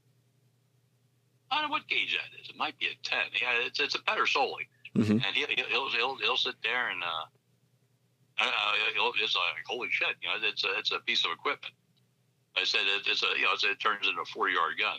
I 1.50 1.60
don't 1.60 1.70
know 1.70 1.72
what 1.72 1.88
gauge 1.88 2.16
that 2.16 2.40
is. 2.40 2.48
It 2.48 2.56
might 2.56 2.78
be 2.78 2.86
a 2.86 2.96
10. 3.04 3.18
Yeah, 3.40 3.66
it's 3.66 3.80
it's 3.80 3.94
a 3.94 3.98
Pedersoli. 3.98 4.66
Mm-hmm. 4.96 5.12
And 5.12 5.34
he, 5.34 5.44
he'll, 5.70 5.90
he'll, 5.90 6.16
he'll 6.18 6.36
sit 6.36 6.54
there 6.62 6.90
and 6.90 7.02
uh, 7.02 7.26
he'll, 8.94 9.12
it's 9.20 9.34
like, 9.34 9.64
holy 9.66 9.88
shit, 9.90 10.14
you 10.22 10.28
know, 10.28 10.36
it's 10.46 10.64
a, 10.64 10.78
it's 10.78 10.92
a 10.92 11.00
piece 11.00 11.24
of 11.24 11.32
equipment. 11.32 11.74
I 12.56 12.62
said 12.62 12.82
it, 12.86 13.02
it's 13.06 13.22
a, 13.22 13.34
you 13.36 13.44
know, 13.44 13.54
it 13.54 13.80
turns 13.80 14.06
into 14.06 14.22
a 14.22 14.24
40 14.24 14.54
yard 14.54 14.74
gun. 14.78 14.98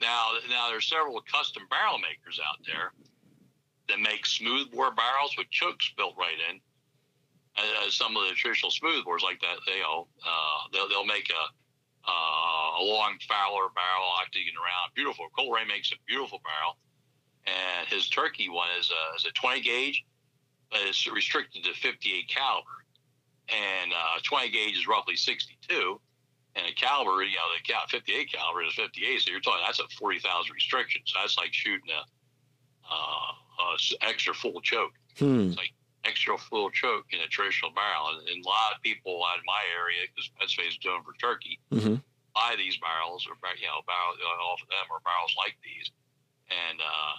Now, 0.00 0.34
now 0.50 0.68
there's 0.68 0.88
several 0.88 1.22
custom 1.22 1.62
barrel 1.70 1.98
makers 1.98 2.40
out 2.42 2.58
there 2.66 2.90
that 3.88 4.00
make 4.00 4.26
smooth 4.26 4.70
bore 4.72 4.92
barrels 4.92 5.34
with 5.38 5.48
chokes 5.50 5.92
built 5.96 6.16
right 6.18 6.36
in. 6.50 6.60
Uh, 7.56 7.88
some 7.88 8.16
of 8.16 8.28
the 8.28 8.34
traditional 8.34 8.70
smooth 8.70 9.04
bores 9.04 9.22
like 9.22 9.40
that, 9.40 9.56
you 9.70 9.80
know, 9.80 10.08
uh, 10.26 10.68
they'll, 10.72 10.88
they'll 10.90 11.06
make 11.06 11.30
a, 11.30 11.44
uh, 12.04 12.82
a 12.82 12.84
long 12.84 13.16
Fowler 13.24 13.72
barrel, 13.72 14.10
octagon 14.20 14.52
around, 14.58 14.92
beautiful. 14.94 15.26
Colerain 15.32 15.66
makes 15.66 15.90
a 15.92 15.96
beautiful 16.06 16.42
barrel 16.44 16.76
and 17.46 17.88
his 17.88 18.08
turkey 18.08 18.48
one 18.48 18.68
is 18.78 18.90
a, 18.90 19.16
is 19.16 19.24
a 19.24 19.32
20 19.32 19.60
gauge, 19.60 20.04
but 20.70 20.80
it's 20.82 21.06
restricted 21.10 21.64
to 21.64 21.74
58 21.74 22.28
caliber. 22.28 22.66
And 23.48 23.92
uh, 23.92 24.18
20 24.24 24.50
gauge 24.50 24.76
is 24.76 24.88
roughly 24.88 25.14
62, 25.14 26.00
and 26.56 26.66
a 26.66 26.72
caliber, 26.72 27.22
you 27.22 27.36
know, 27.36 27.52
the 27.52 27.74
58 27.90 28.32
caliber 28.32 28.64
is 28.64 28.74
58. 28.74 29.20
So 29.20 29.30
you're 29.30 29.40
talking 29.40 29.62
that's 29.64 29.78
a 29.78 29.88
40,000 30.00 30.24
restriction. 30.52 31.02
So 31.04 31.20
that's 31.20 31.36
like 31.36 31.52
shooting 31.52 31.92
a, 31.92 32.02
uh, 32.88 33.30
a 33.60 34.08
extra 34.08 34.34
full 34.34 34.60
choke. 34.62 34.96
Hmm. 35.18 35.52
It's 35.52 35.56
like 35.56 35.72
extra 36.06 36.38
full 36.38 36.70
choke 36.70 37.04
in 37.12 37.20
a 37.20 37.28
traditional 37.28 37.76
barrel. 37.76 38.16
And, 38.16 38.24
and 38.28 38.40
a 38.40 38.48
lot 38.48 38.72
of 38.74 38.80
people 38.80 39.20
in 39.36 39.44
my 39.44 39.62
area, 39.76 40.08
because 40.08 40.32
Pennsylvania 40.40 40.72
is 40.72 40.80
doing 40.80 41.04
for 41.04 41.12
turkey, 41.20 41.60
mm-hmm. 41.68 42.00
buy 42.32 42.56
these 42.56 42.80
barrels 42.80 43.28
or 43.28 43.36
you 43.60 43.68
know 43.68 43.84
barrel 43.84 44.16
off 44.48 44.64
of 44.64 44.70
them 44.72 44.86
or 44.88 45.04
barrels 45.04 45.36
like 45.36 45.60
these, 45.60 45.92
and 46.48 46.80
uh, 46.80 47.14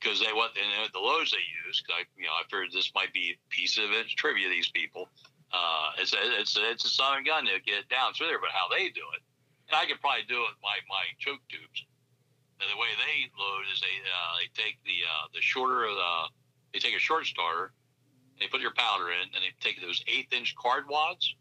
because 0.00 0.18
they 0.18 0.32
want 0.32 0.56
and 0.56 0.88
the 0.92 0.98
loads 0.98 1.30
they 1.30 1.44
use. 1.66 1.82
I, 1.92 2.08
you 2.16 2.24
know, 2.24 2.32
I 2.32 2.42
figured 2.48 2.72
this 2.72 2.90
might 2.94 3.12
be 3.12 3.36
a 3.36 3.38
piece 3.52 3.76
of 3.76 3.92
it 3.92 4.08
trivia. 4.16 4.48
These 4.48 4.72
people, 4.72 5.08
uh, 5.52 5.92
it's 5.98 6.14
a, 6.14 6.18
it's 6.40 6.56
a, 6.56 6.70
it's 6.70 6.84
a 6.84 6.88
Southern 6.88 7.24
gun 7.24 7.44
to 7.44 7.60
get 7.60 7.84
it 7.84 7.88
down 7.88 8.14
through 8.14 8.28
there, 8.28 8.40
but 8.40 8.50
how 8.50 8.72
they 8.72 8.88
do 8.88 9.04
it, 9.12 9.22
and 9.68 9.76
I 9.76 9.84
could 9.84 10.00
probably 10.00 10.24
do 10.26 10.40
it 10.40 10.56
with 10.56 10.60
my 10.64 10.80
my 10.88 11.04
choke 11.20 11.44
tubes. 11.48 11.84
And 12.60 12.68
the 12.68 12.76
way 12.76 12.92
they 12.96 13.28
load 13.40 13.64
is 13.72 13.80
they 13.80 13.96
uh, 14.04 14.32
they 14.40 14.48
take 14.56 14.80
the 14.84 15.04
uh, 15.04 15.28
the 15.34 15.40
shorter 15.44 15.84
of 15.84 15.94
the 15.94 16.12
they 16.72 16.78
take 16.80 16.96
a 16.96 17.00
short 17.00 17.26
starter, 17.26 17.72
they 18.40 18.48
put 18.48 18.60
your 18.60 18.74
powder 18.74 19.12
in, 19.12 19.28
and 19.36 19.40
they 19.44 19.52
take 19.60 19.80
those 19.80 20.02
eighth 20.08 20.32
inch 20.32 20.54
card 20.56 20.84
wads, 20.88 21.34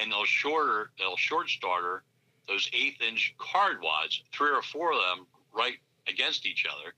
and 0.00 0.10
they'll 0.10 0.26
shorter 0.26 0.90
they'll 0.98 1.16
short 1.16 1.48
starter 1.48 2.02
those 2.48 2.70
eighth 2.72 3.02
inch 3.02 3.34
card 3.38 3.82
wads, 3.82 4.22
three 4.32 4.50
or 4.50 4.62
four 4.62 4.92
of 4.92 4.98
them 4.98 5.26
right 5.52 5.78
against 6.06 6.46
each 6.46 6.64
other 6.66 6.94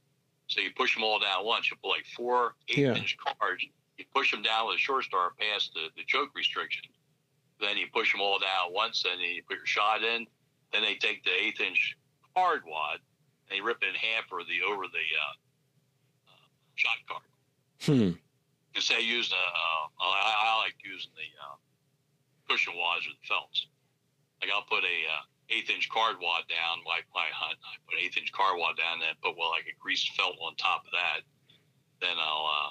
so 0.49 0.61
you 0.61 0.71
push 0.77 0.95
them 0.95 1.05
all 1.05 1.19
down 1.19 1.45
once. 1.45 1.71
You 1.71 1.77
put 1.83 1.91
like 1.91 2.07
four 2.17 2.55
eight 2.69 2.79
yeah. 2.79 2.95
inch 2.95 3.17
cards. 3.19 3.65
You 3.97 4.05
push 4.15 4.31
them 4.31 4.43
down 4.43 4.69
with 4.69 4.77
a 4.77 4.79
short 4.79 5.05
star 5.05 5.33
past 5.39 5.73
the, 5.75 5.89
the 5.97 6.05
choke 6.07 6.35
restriction. 6.35 6.85
Then 7.61 7.77
you 7.77 7.87
push 7.93 8.13
them 8.13 8.21
all 8.21 8.39
down 8.39 8.73
once, 8.73 9.05
and 9.05 9.21
then 9.21 9.31
you 9.31 9.43
put 9.43 9.59
your 9.59 9.67
shot 9.67 10.03
in. 10.03 10.27
Then 10.73 10.83
they 10.83 10.95
take 10.95 11.25
the 11.25 11.31
eighth 11.31 11.61
inch 11.61 11.97
card 12.35 12.63
wad 12.67 12.99
and 13.49 13.57
they 13.57 13.61
rip 13.61 13.83
it 13.83 13.89
in 13.89 13.95
half 13.95 14.25
or 14.31 14.45
the 14.45 14.63
over 14.67 14.85
the 14.85 15.07
uh, 15.17 15.35
uh, 16.29 16.49
shot 16.77 16.99
card. 17.09 17.29
Hmm. 17.83 18.17
Instead 18.75 18.99
of 18.99 19.05
using 19.05 19.37
a, 19.37 19.47
uh, 19.49 19.85
I, 20.01 20.55
I, 20.55 20.59
like 20.63 20.77
using 20.85 21.11
the 21.17 21.29
uh, 21.41 21.57
cushion 22.49 22.75
wads 22.77 23.07
or 23.07 23.11
the 23.11 23.27
felts. 23.27 23.67
Like 24.41 24.51
I'll 24.55 24.63
put 24.63 24.85
a 24.85 24.99
uh, 25.09 25.25
eighth 25.51 25.71
inch 25.71 25.89
card 25.89 26.17
wad 26.21 26.45
down 26.49 26.85
my, 26.85 27.01
my 27.15 27.29
hunt. 27.33 27.57
I 27.65 27.77
put 27.89 28.01
eighth 28.01 28.17
inch 28.17 28.33
card 28.33 28.59
wad 28.59 28.77
down, 28.77 29.01
then 29.01 29.17
put 29.23 29.37
well 29.37 29.51
like 29.51 29.67
a 29.69 29.77
greased 29.81 30.13
felt 30.13 30.37
on 30.41 30.55
top 30.57 30.85
of 30.85 30.93
that. 30.93 31.25
Then 32.01 32.17
I'll 32.21 32.47
uh, 32.47 32.71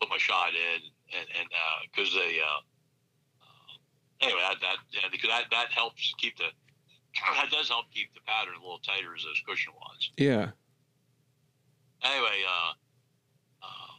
put 0.00 0.08
my 0.08 0.18
shot 0.18 0.54
in, 0.54 0.80
and 1.12 1.26
and 1.38 1.48
because 1.90 2.14
uh, 2.14 2.18
they 2.18 2.40
uh, 2.40 2.62
uh, 3.42 4.26
anyway 4.26 4.42
that 4.42 4.60
that 4.60 4.78
yeah, 4.90 5.08
because 5.10 5.30
that 5.30 5.50
that 5.50 5.68
helps 5.70 6.14
keep 6.18 6.38
the 6.38 6.50
that 7.36 7.50
does 7.50 7.68
help 7.68 7.86
keep 7.92 8.14
the 8.14 8.24
pattern 8.26 8.54
a 8.56 8.62
little 8.62 8.80
tighter 8.80 9.14
as 9.14 9.24
those 9.24 9.42
cushion 9.46 9.72
wads. 9.74 10.10
Yeah. 10.16 10.54
Anyway, 12.02 12.42
uh, 12.42 12.72
uh, 13.62 13.94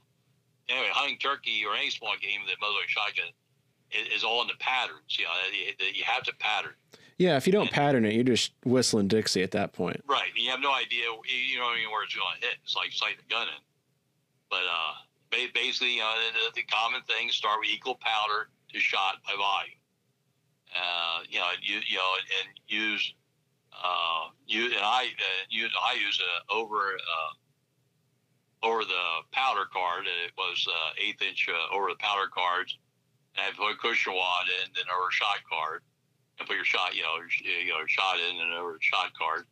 anyway, 0.68 0.92
hunting 0.92 1.18
turkey 1.20 1.64
or 1.66 1.76
any 1.76 1.90
small 1.90 2.16
game 2.22 2.42
that 2.48 2.60
muzzleloader 2.60 2.88
shotgun 2.88 3.32
is, 3.92 4.20
is 4.20 4.24
all 4.24 4.42
in 4.42 4.48
the 4.48 4.60
patterns. 4.60 5.16
You 5.18 5.26
know, 5.26 5.32
you 5.94 6.04
have 6.04 6.24
to 6.24 6.34
pattern. 6.36 6.76
Yeah, 7.18 7.38
if 7.38 7.46
you 7.46 7.54
don't 7.54 7.72
pattern 7.72 8.06
it, 8.06 8.14
you're 8.14 8.24
just 8.24 8.54
whistling 8.66 9.08
Dixie 9.08 9.44
at 9.44 9.52
that 9.52 9.74
point. 9.74 10.02
Right. 10.08 10.32
You 10.36 10.50
have 10.52 10.60
no 10.60 10.74
idea, 10.74 11.06
you 11.06 11.58
know, 11.58 11.70
where 11.92 12.04
it's 12.04 12.16
going 12.16 12.28
to 12.40 12.46
hit. 12.46 12.58
It's 12.64 12.76
like 12.76 12.92
sighting 12.92 13.20
a 13.26 13.30
gun 13.32 13.48
in. 13.48 13.62
But 14.50 14.64
uh, 14.70 14.94
basically, 15.54 15.96
you 15.96 16.00
know, 16.00 16.14
the, 16.34 16.62
the, 16.62 16.64
common 16.64 17.02
things 17.04 17.36
start 17.36 17.60
with 17.60 17.70
equal 17.70 17.96
powder 18.02 18.50
to 18.72 18.80
shot 18.80 19.16
by 19.26 19.34
volume. 19.38 19.78
Uh, 20.76 21.20
you 21.30 21.40
know, 21.40 21.50
you, 21.62 21.80
you 21.88 21.98
know, 21.98 22.12
and 22.42 22.50
use 22.68 23.14
uh, 23.74 24.30
you 24.46 24.66
and 24.66 24.84
I 24.84 25.06
uh, 25.06 25.44
use 25.50 25.72
I 25.82 25.96
use 25.96 26.22
a 26.22 26.54
over 26.54 26.94
uh, 26.94 28.68
over 28.68 28.84
the 28.84 29.06
powder 29.32 29.66
card. 29.72 30.06
It 30.06 30.32
was 30.38 30.66
uh, 30.70 30.90
eighth 31.04 31.22
inch 31.22 31.48
uh, 31.50 31.76
over 31.76 31.90
the 31.90 31.96
powder 32.00 32.28
cards. 32.34 32.78
And 33.36 33.46
I 33.48 33.58
put 33.58 33.72
a 33.72 33.78
cushion 33.78 34.14
wad 34.14 34.46
in, 34.62 34.72
then 34.76 34.86
over 34.96 35.10
a 35.10 35.12
shot 35.12 35.42
card, 35.50 35.82
and 36.40 36.48
put 36.48 36.56
your 36.56 36.66
shot, 36.66 36.96
you 36.96 37.04
know, 37.04 37.16
you 37.44 37.70
know, 37.70 37.86
shot 37.88 38.18
in 38.20 38.42
and 38.42 38.54
over 38.54 38.76
a 38.76 38.82
shot 38.82 39.12
card, 39.18 39.46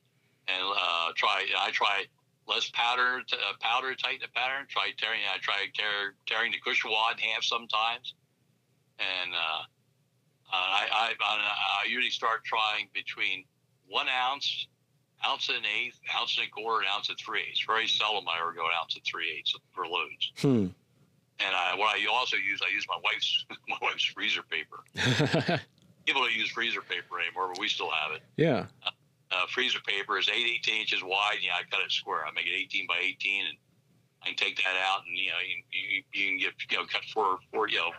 and 0.48 0.64
uh, 0.64 1.12
try. 1.16 1.46
I 1.58 1.72
try 1.72 2.06
less 2.48 2.70
powder, 2.74 3.22
to, 3.28 3.36
uh, 3.36 3.54
powder 3.60 3.94
tighten 3.96 4.22
the 4.22 4.32
pattern. 4.34 4.66
Try 4.70 4.92
tearing. 4.98 5.22
I 5.34 5.38
try 5.40 5.68
tear, 5.74 6.16
tearing 6.26 6.52
the 6.52 6.60
cushion 6.60 6.92
wad 6.92 7.20
in 7.20 7.30
half 7.30 7.44
sometimes, 7.44 8.16
and 9.00 9.34
uh, 9.34 9.64
I, 10.52 10.88
I, 10.92 11.14
I 11.22 11.90
usually 11.90 12.12
start 12.12 12.44
trying 12.44 12.90
between 12.94 13.46
one 13.88 14.08
ounce, 14.10 14.68
ounce 15.28 15.50
and 15.50 15.60
an 15.60 15.66
eighth, 15.66 16.00
ounce 16.18 16.38
and 16.38 16.48
a 16.48 16.50
quarter, 16.50 16.86
ounce 16.94 17.10
and 17.10 17.18
three 17.18 17.42
eighths. 17.50 17.64
Very 17.66 17.88
seldom 17.88 18.28
I 18.28 18.42
ever 18.42 18.54
go 18.54 18.66
an 18.66 18.72
ounce 18.80 18.96
and 18.96 19.04
three 19.06 19.32
eighths 19.38 19.56
for 19.74 19.86
loads. 19.86 20.32
Hmm. 20.40 20.68
And 21.44 21.56
I, 21.56 21.76
what 21.76 21.96
I 21.96 22.06
also 22.06 22.38
use, 22.38 22.60
I 22.68 22.74
use 22.74 22.86
my 22.88 22.98
wife's 23.04 23.46
my 23.70 23.78
wife's 23.82 24.06
freezer 24.06 24.44
paper. 24.44 25.60
People 26.06 26.22
don't 26.22 26.34
use 26.34 26.50
freezer 26.50 26.82
paper 26.82 27.20
anymore, 27.20 27.50
but 27.50 27.60
we 27.60 27.68
still 27.68 27.90
have 27.90 28.16
it. 28.16 28.22
Yeah. 28.38 28.66
Uh, 28.86 28.92
uh, 29.32 29.46
freezer 29.48 29.80
paper 29.86 30.18
is 30.18 30.30
eight, 30.30 30.60
18 30.60 30.82
inches 30.82 31.04
wide. 31.04 31.38
Yeah, 31.42 31.54
I 31.54 31.64
cut 31.70 31.82
it 31.86 31.92
square. 31.92 32.26
I 32.26 32.32
make 32.32 32.48
it 32.48 32.56
18 32.56 32.88
by 32.88 32.98
18, 33.02 33.46
and 33.46 33.58
I 34.24 34.28
can 34.28 34.36
take 34.36 34.58
that 34.58 34.76
out, 34.86 35.04
and 35.08 35.18
you 35.18 35.30
know, 35.30 35.38
you, 35.48 35.64
you, 35.72 36.04
you 36.14 36.30
can 36.30 36.38
get 36.38 36.54
you 36.70 36.78
know 36.78 36.86
cut 36.86 37.04
four, 37.14 37.40
four, 37.52 37.70
you 37.70 37.78
know, 37.78 37.92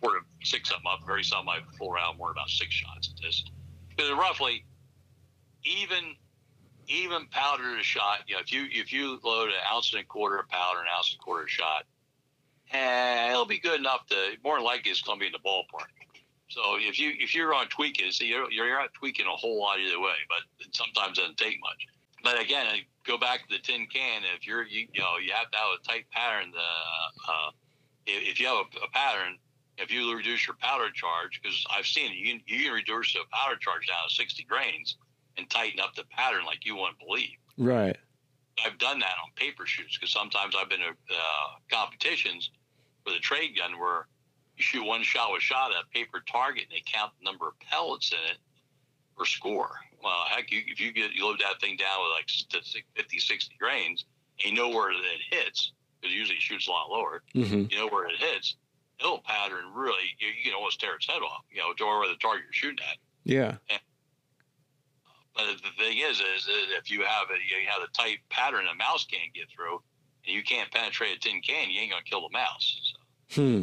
four 0.00 0.14
to 0.14 0.20
six 0.42 0.70
of 0.70 0.78
them 0.78 0.86
up. 0.86 1.00
Very 1.06 1.24
some 1.24 1.48
I 1.48 1.58
pull 1.78 1.92
around 1.92 2.18
more 2.18 2.30
about 2.30 2.48
six 2.48 2.74
shots 2.74 3.12
at 3.14 3.22
this. 3.22 3.44
But 3.96 4.10
roughly, 4.16 4.64
even 5.64 6.16
even 6.88 7.26
powder 7.26 7.76
to 7.76 7.82
shot. 7.82 8.20
You 8.26 8.36
know, 8.36 8.40
if 8.40 8.52
you 8.52 8.66
if 8.70 8.92
you 8.92 9.20
load 9.22 9.48
an 9.48 9.54
ounce 9.72 9.92
and 9.92 10.02
a 10.02 10.04
quarter 10.04 10.38
of 10.38 10.48
powder, 10.48 10.80
an 10.80 10.86
ounce 10.96 11.12
and 11.12 11.20
a 11.20 11.22
quarter 11.22 11.44
of 11.44 11.50
shot, 11.50 11.84
and 12.72 13.30
it'll 13.30 13.46
be 13.46 13.58
good 13.58 13.78
enough 13.78 14.06
to 14.06 14.16
more 14.42 14.56
than 14.56 14.64
likely 14.64 14.90
it's 14.90 15.02
going 15.02 15.18
to 15.18 15.20
be 15.20 15.26
in 15.26 15.32
the 15.32 15.38
ballpark. 15.38 15.97
So 16.48 16.76
if 16.78 16.98
you 16.98 17.12
if 17.18 17.34
you're 17.34 17.54
on 17.54 17.68
tweaking, 17.68 18.10
so 18.10 18.24
you're 18.24 18.50
you're 18.50 18.78
not 18.78 18.94
tweaking 18.94 19.26
a 19.26 19.36
whole 19.36 19.60
lot 19.60 19.78
either 19.78 20.00
way, 20.00 20.16
but 20.28 20.66
it 20.66 20.74
sometimes 20.74 21.18
doesn't 21.18 21.36
take 21.36 21.58
much. 21.60 21.86
But 22.24 22.40
again, 22.40 22.66
I 22.66 22.80
go 23.06 23.18
back 23.18 23.46
to 23.46 23.56
the 23.56 23.62
tin 23.62 23.86
can. 23.86 24.22
If 24.34 24.46
you're 24.46 24.64
you, 24.64 24.88
you 24.92 25.00
know 25.00 25.18
you 25.22 25.32
have 25.32 25.50
to 25.50 25.58
have 25.58 25.68
a 25.80 25.86
tight 25.86 26.06
pattern. 26.10 26.50
The 26.52 27.30
uh, 27.30 27.50
if 28.06 28.40
you 28.40 28.46
have 28.46 28.56
a, 28.56 28.84
a 28.84 28.90
pattern, 28.92 29.36
if 29.76 29.92
you 29.92 30.14
reduce 30.14 30.46
your 30.46 30.56
powder 30.60 30.90
charge, 30.92 31.40
because 31.40 31.64
I've 31.70 31.86
seen 31.86 32.12
it, 32.12 32.16
you 32.16 32.32
can, 32.32 32.40
you 32.46 32.64
can 32.64 32.72
reduce 32.72 33.12
the 33.12 33.20
powder 33.30 33.56
charge 33.56 33.86
down 33.86 34.08
to 34.08 34.14
60 34.14 34.44
grains 34.44 34.96
and 35.36 35.48
tighten 35.50 35.80
up 35.80 35.94
the 35.94 36.04
pattern 36.10 36.44
like 36.44 36.64
you 36.64 36.76
wouldn't 36.76 36.98
believe. 36.98 37.36
Right. 37.56 37.96
I've 38.64 38.78
done 38.78 38.98
that 38.98 39.14
on 39.22 39.30
paper 39.36 39.66
shoots 39.66 39.96
because 39.96 40.12
sometimes 40.12 40.54
I've 40.58 40.68
been 40.68 40.80
to 40.80 40.90
uh, 40.90 41.58
competitions 41.70 42.50
with 43.06 43.14
a 43.14 43.20
trade 43.20 43.56
gun 43.56 43.78
where 43.78 44.08
you 44.58 44.64
shoot 44.64 44.84
one 44.84 45.02
shot 45.02 45.32
with 45.32 45.42
shot 45.42 45.70
at 45.70 45.84
a 45.84 45.88
paper 45.94 46.22
target 46.30 46.64
and 46.64 46.72
they 46.72 46.82
count 46.84 47.12
the 47.18 47.24
number 47.24 47.48
of 47.48 47.58
pellets 47.60 48.12
in 48.12 48.18
it 48.30 48.38
or 49.16 49.24
score. 49.24 49.70
Well, 50.02 50.24
heck, 50.28 50.50
you, 50.50 50.62
if 50.66 50.80
you 50.80 50.92
get 50.92 51.12
you 51.12 51.24
load 51.24 51.40
that 51.40 51.60
thing 51.60 51.76
down 51.76 51.98
with 52.00 52.12
like 52.12 52.82
50, 52.94 53.18
60 53.18 53.54
grains, 53.58 54.04
and 54.42 54.52
you 54.52 54.62
know 54.62 54.68
where 54.68 54.90
it 54.90 54.96
hits 55.30 55.72
because 56.00 56.14
usually 56.14 56.36
it 56.36 56.42
shoots 56.42 56.68
a 56.68 56.70
lot 56.70 56.90
lower. 56.90 57.22
Mm-hmm. 57.34 57.64
You 57.70 57.78
know 57.78 57.88
where 57.88 58.06
it 58.06 58.16
hits. 58.18 58.56
It'll 59.00 59.18
pattern 59.18 59.64
really. 59.74 60.14
You, 60.18 60.28
you, 60.28 60.44
can 60.44 60.54
almost 60.54 60.80
tear 60.80 60.96
its 60.96 61.06
head 61.06 61.22
off. 61.22 61.44
You 61.50 61.58
know, 61.58 61.72
to 61.72 61.84
where 61.84 62.08
the 62.08 62.16
target 62.16 62.44
you're 62.46 62.52
shooting 62.52 62.84
at. 62.88 62.96
Yeah. 63.24 63.56
And, 63.70 63.80
but 65.34 65.46
the 65.62 65.84
thing 65.84 65.98
is, 65.98 66.20
is 66.20 66.48
if 66.76 66.90
you 66.90 67.02
have 67.02 67.28
a 67.30 67.34
you 67.34 67.68
have 67.68 67.82
a 67.82 67.92
tight 67.92 68.18
pattern 68.28 68.66
a 68.72 68.74
mouse 68.74 69.04
can't 69.04 69.32
get 69.34 69.48
through, 69.50 69.80
and 70.26 70.34
you 70.34 70.42
can't 70.42 70.70
penetrate 70.70 71.16
a 71.16 71.20
tin 71.20 71.40
can, 71.42 71.70
you 71.70 71.80
ain't 71.80 71.90
gonna 71.90 72.02
kill 72.02 72.28
the 72.28 72.32
mouse. 72.32 72.94
So. 73.28 73.42
Hmm. 73.42 73.62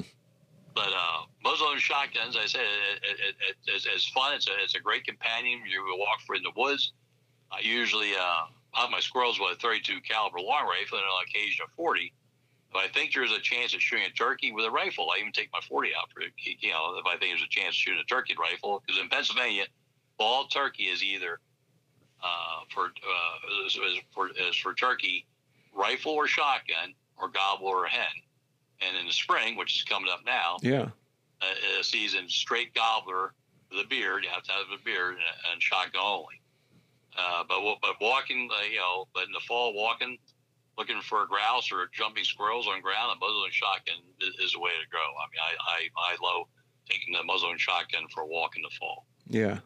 But 0.75 0.89
uh, 0.91 1.23
muzzleloader 1.43 1.79
shotguns, 1.79 2.35
I 2.35 2.45
said, 2.45 2.61
it, 2.61 3.01
it, 3.01 3.35
it, 3.49 3.55
it's, 3.65 3.85
it's 3.85 4.09
fun. 4.09 4.35
It's 4.35 4.47
a, 4.47 4.51
it's 4.61 4.75
a 4.75 4.81
great 4.81 5.05
companion. 5.05 5.61
You 5.65 5.81
walk 5.97 6.19
for 6.27 6.35
in 6.35 6.43
the 6.43 6.51
woods. 6.55 6.91
I 7.49 7.61
usually 7.61 8.11
uh, 8.13 8.51
hunt 8.71 8.91
my 8.91 8.99
squirrels 8.99 9.39
with 9.39 9.57
a 9.57 9.59
32 9.61 10.01
caliber 10.01 10.39
long 10.39 10.67
rifle 10.67 10.97
and 10.97 11.07
on 11.07 11.23
occasion 11.23 11.65
a 11.65 11.75
40. 11.75 12.13
If 12.71 12.75
I 12.75 12.87
think 12.89 13.13
there's 13.13 13.31
a 13.31 13.39
chance 13.39 13.73
of 13.73 13.81
shooting 13.81 14.05
a 14.05 14.09
turkey 14.11 14.51
with 14.51 14.65
a 14.65 14.71
rifle, 14.71 15.09
I 15.09 15.19
even 15.19 15.31
take 15.31 15.49
my 15.53 15.61
40 15.61 15.91
out 15.97 16.09
for 16.11 16.21
you 16.21 16.71
know 16.71 16.97
if 16.99 17.05
I 17.05 17.15
think 17.17 17.31
there's 17.31 17.43
a 17.43 17.49
chance 17.49 17.69
of 17.69 17.75
shooting 17.75 18.01
a 18.01 18.03
turkey 18.03 18.35
rifle 18.37 18.83
because 18.85 19.01
in 19.01 19.07
Pennsylvania, 19.07 19.65
all 20.19 20.47
turkey 20.47 20.83
is 20.83 21.01
either 21.01 21.39
uh, 22.21 22.65
for 22.73 22.87
uh, 22.87 23.65
is, 23.65 23.75
is 23.75 23.99
for 24.13 24.29
is 24.29 24.55
for 24.57 24.73
turkey 24.73 25.25
rifle 25.73 26.11
or 26.11 26.27
shotgun 26.27 26.93
or 27.17 27.29
gobble 27.29 27.67
or 27.67 27.85
hen. 27.85 28.07
And 28.81 28.97
in 28.97 29.05
the 29.05 29.13
spring, 29.13 29.55
which 29.55 29.75
is 29.77 29.83
coming 29.83 30.09
up 30.11 30.19
now, 30.25 30.57
yeah, 30.61 30.89
a, 31.41 31.79
a 31.79 31.83
season 31.83 32.27
straight 32.27 32.73
gobbler 32.73 33.33
with 33.71 33.85
a 33.85 33.87
beard. 33.87 34.23
You 34.25 34.29
have 34.31 34.43
to 34.43 34.51
have 34.51 34.67
a 34.73 34.83
beard 34.83 35.13
and, 35.15 35.53
and 35.53 35.61
shotgun 35.61 36.01
only. 36.03 36.41
Uh, 37.17 37.43
but 37.47 37.61
but 37.81 37.95
walking, 38.01 38.49
uh, 38.51 38.65
you 38.69 38.77
know, 38.77 39.07
but 39.13 39.23
in 39.23 39.31
the 39.31 39.39
fall, 39.47 39.73
walking, 39.73 40.17
looking 40.77 40.99
for 41.01 41.23
a 41.23 41.27
grouse 41.27 41.71
or 41.71 41.89
jumping 41.93 42.25
squirrels 42.25 42.67
on 42.67 42.81
ground, 42.81 43.15
a 43.15 43.19
muzzle 43.25 43.45
and 43.45 43.53
shotgun 43.53 43.95
is, 44.19 44.35
is 44.43 44.51
the 44.51 44.59
way 44.59 44.71
to 44.71 44.89
go. 44.91 44.99
I 44.99 45.25
mean, 45.31 45.39
I 45.39 45.53
I, 45.71 46.13
I 46.13 46.15
love 46.21 46.47
taking 46.89 47.13
the 47.13 47.23
muzzle 47.23 47.51
and 47.51 47.59
shotgun 47.59 48.03
for 48.13 48.23
a 48.23 48.27
walk 48.27 48.57
in 48.57 48.61
the 48.61 48.71
fall. 48.77 49.05
Yeah, 49.29 49.59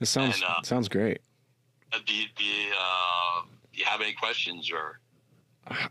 it 0.00 0.06
sounds 0.06 0.36
and, 0.36 0.44
uh, 0.44 0.62
sounds 0.62 0.88
great. 0.88 1.20
Uh, 1.92 1.98
do 2.06 2.14
you, 2.14 2.26
do, 2.34 2.44
you, 2.44 2.72
uh, 2.80 3.42
do 3.72 3.78
you 3.78 3.84
have 3.84 4.00
any 4.00 4.14
questions 4.14 4.70
or? 4.72 5.00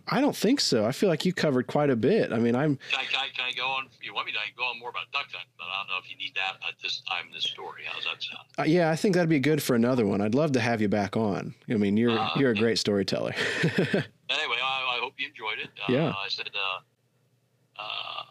I 0.08 0.20
don't 0.20 0.36
think 0.36 0.60
so. 0.60 0.86
I 0.86 0.92
feel 0.92 1.08
like 1.08 1.26
you 1.26 1.34
covered 1.34 1.66
quite 1.66 1.90
a 1.90 1.96
bit. 1.96 2.34
I 2.34 2.40
mean, 2.40 2.56
I'm. 2.56 2.78
Can 2.92 3.00
I, 3.00 3.04
can 3.06 3.20
I, 3.20 3.28
can 3.34 3.46
I 3.46 3.52
go 3.54 3.68
on? 3.68 3.88
You 4.02 4.14
want 4.14 4.28
me 4.28 4.34
to 4.34 4.40
go 4.58 4.64
on 4.64 4.80
more 4.80 4.90
about 4.90 5.10
duck 5.14 5.28
hunting, 5.32 5.50
but 5.58 5.64
I 5.64 5.80
don't 5.80 5.88
know 5.88 6.00
if 6.04 6.12
you 6.12 6.18
need 6.18 6.34
that 6.36 6.58
at 6.68 6.76
this 6.84 7.02
time 7.08 7.28
in 7.28 7.34
this 7.34 7.46
story. 7.46 7.84
How's 7.88 8.04
that 8.04 8.22
sound? 8.22 8.48
Uh, 8.60 8.64
yeah, 8.64 8.92
I 8.92 8.98
think 8.98 9.16
that'd 9.16 9.30
be 9.30 9.40
good 9.40 9.64
for 9.64 9.76
another 9.76 10.06
one. 10.06 10.20
I'd 10.20 10.36
love 10.36 10.52
to 10.54 10.60
have 10.60 10.82
you 10.82 10.90
back 10.90 11.16
on. 11.16 11.56
I 11.70 11.76
mean, 11.76 11.96
you're 11.96 12.18
uh, 12.18 12.32
you're 12.36 12.52
a 12.52 12.56
great 12.56 12.80
storyteller. 12.80 13.34
anyway, 13.64 14.02
I, 14.30 14.98
I, 14.98 15.00
hope 15.02 15.14
you 15.18 15.28
enjoyed 15.28 15.60
it. 15.60 15.70
Uh, 15.88 15.94
yeah. 15.94 16.10
I 16.10 16.28
said, 16.28 16.50
uh, 16.54 17.82
uh, 17.82 18.24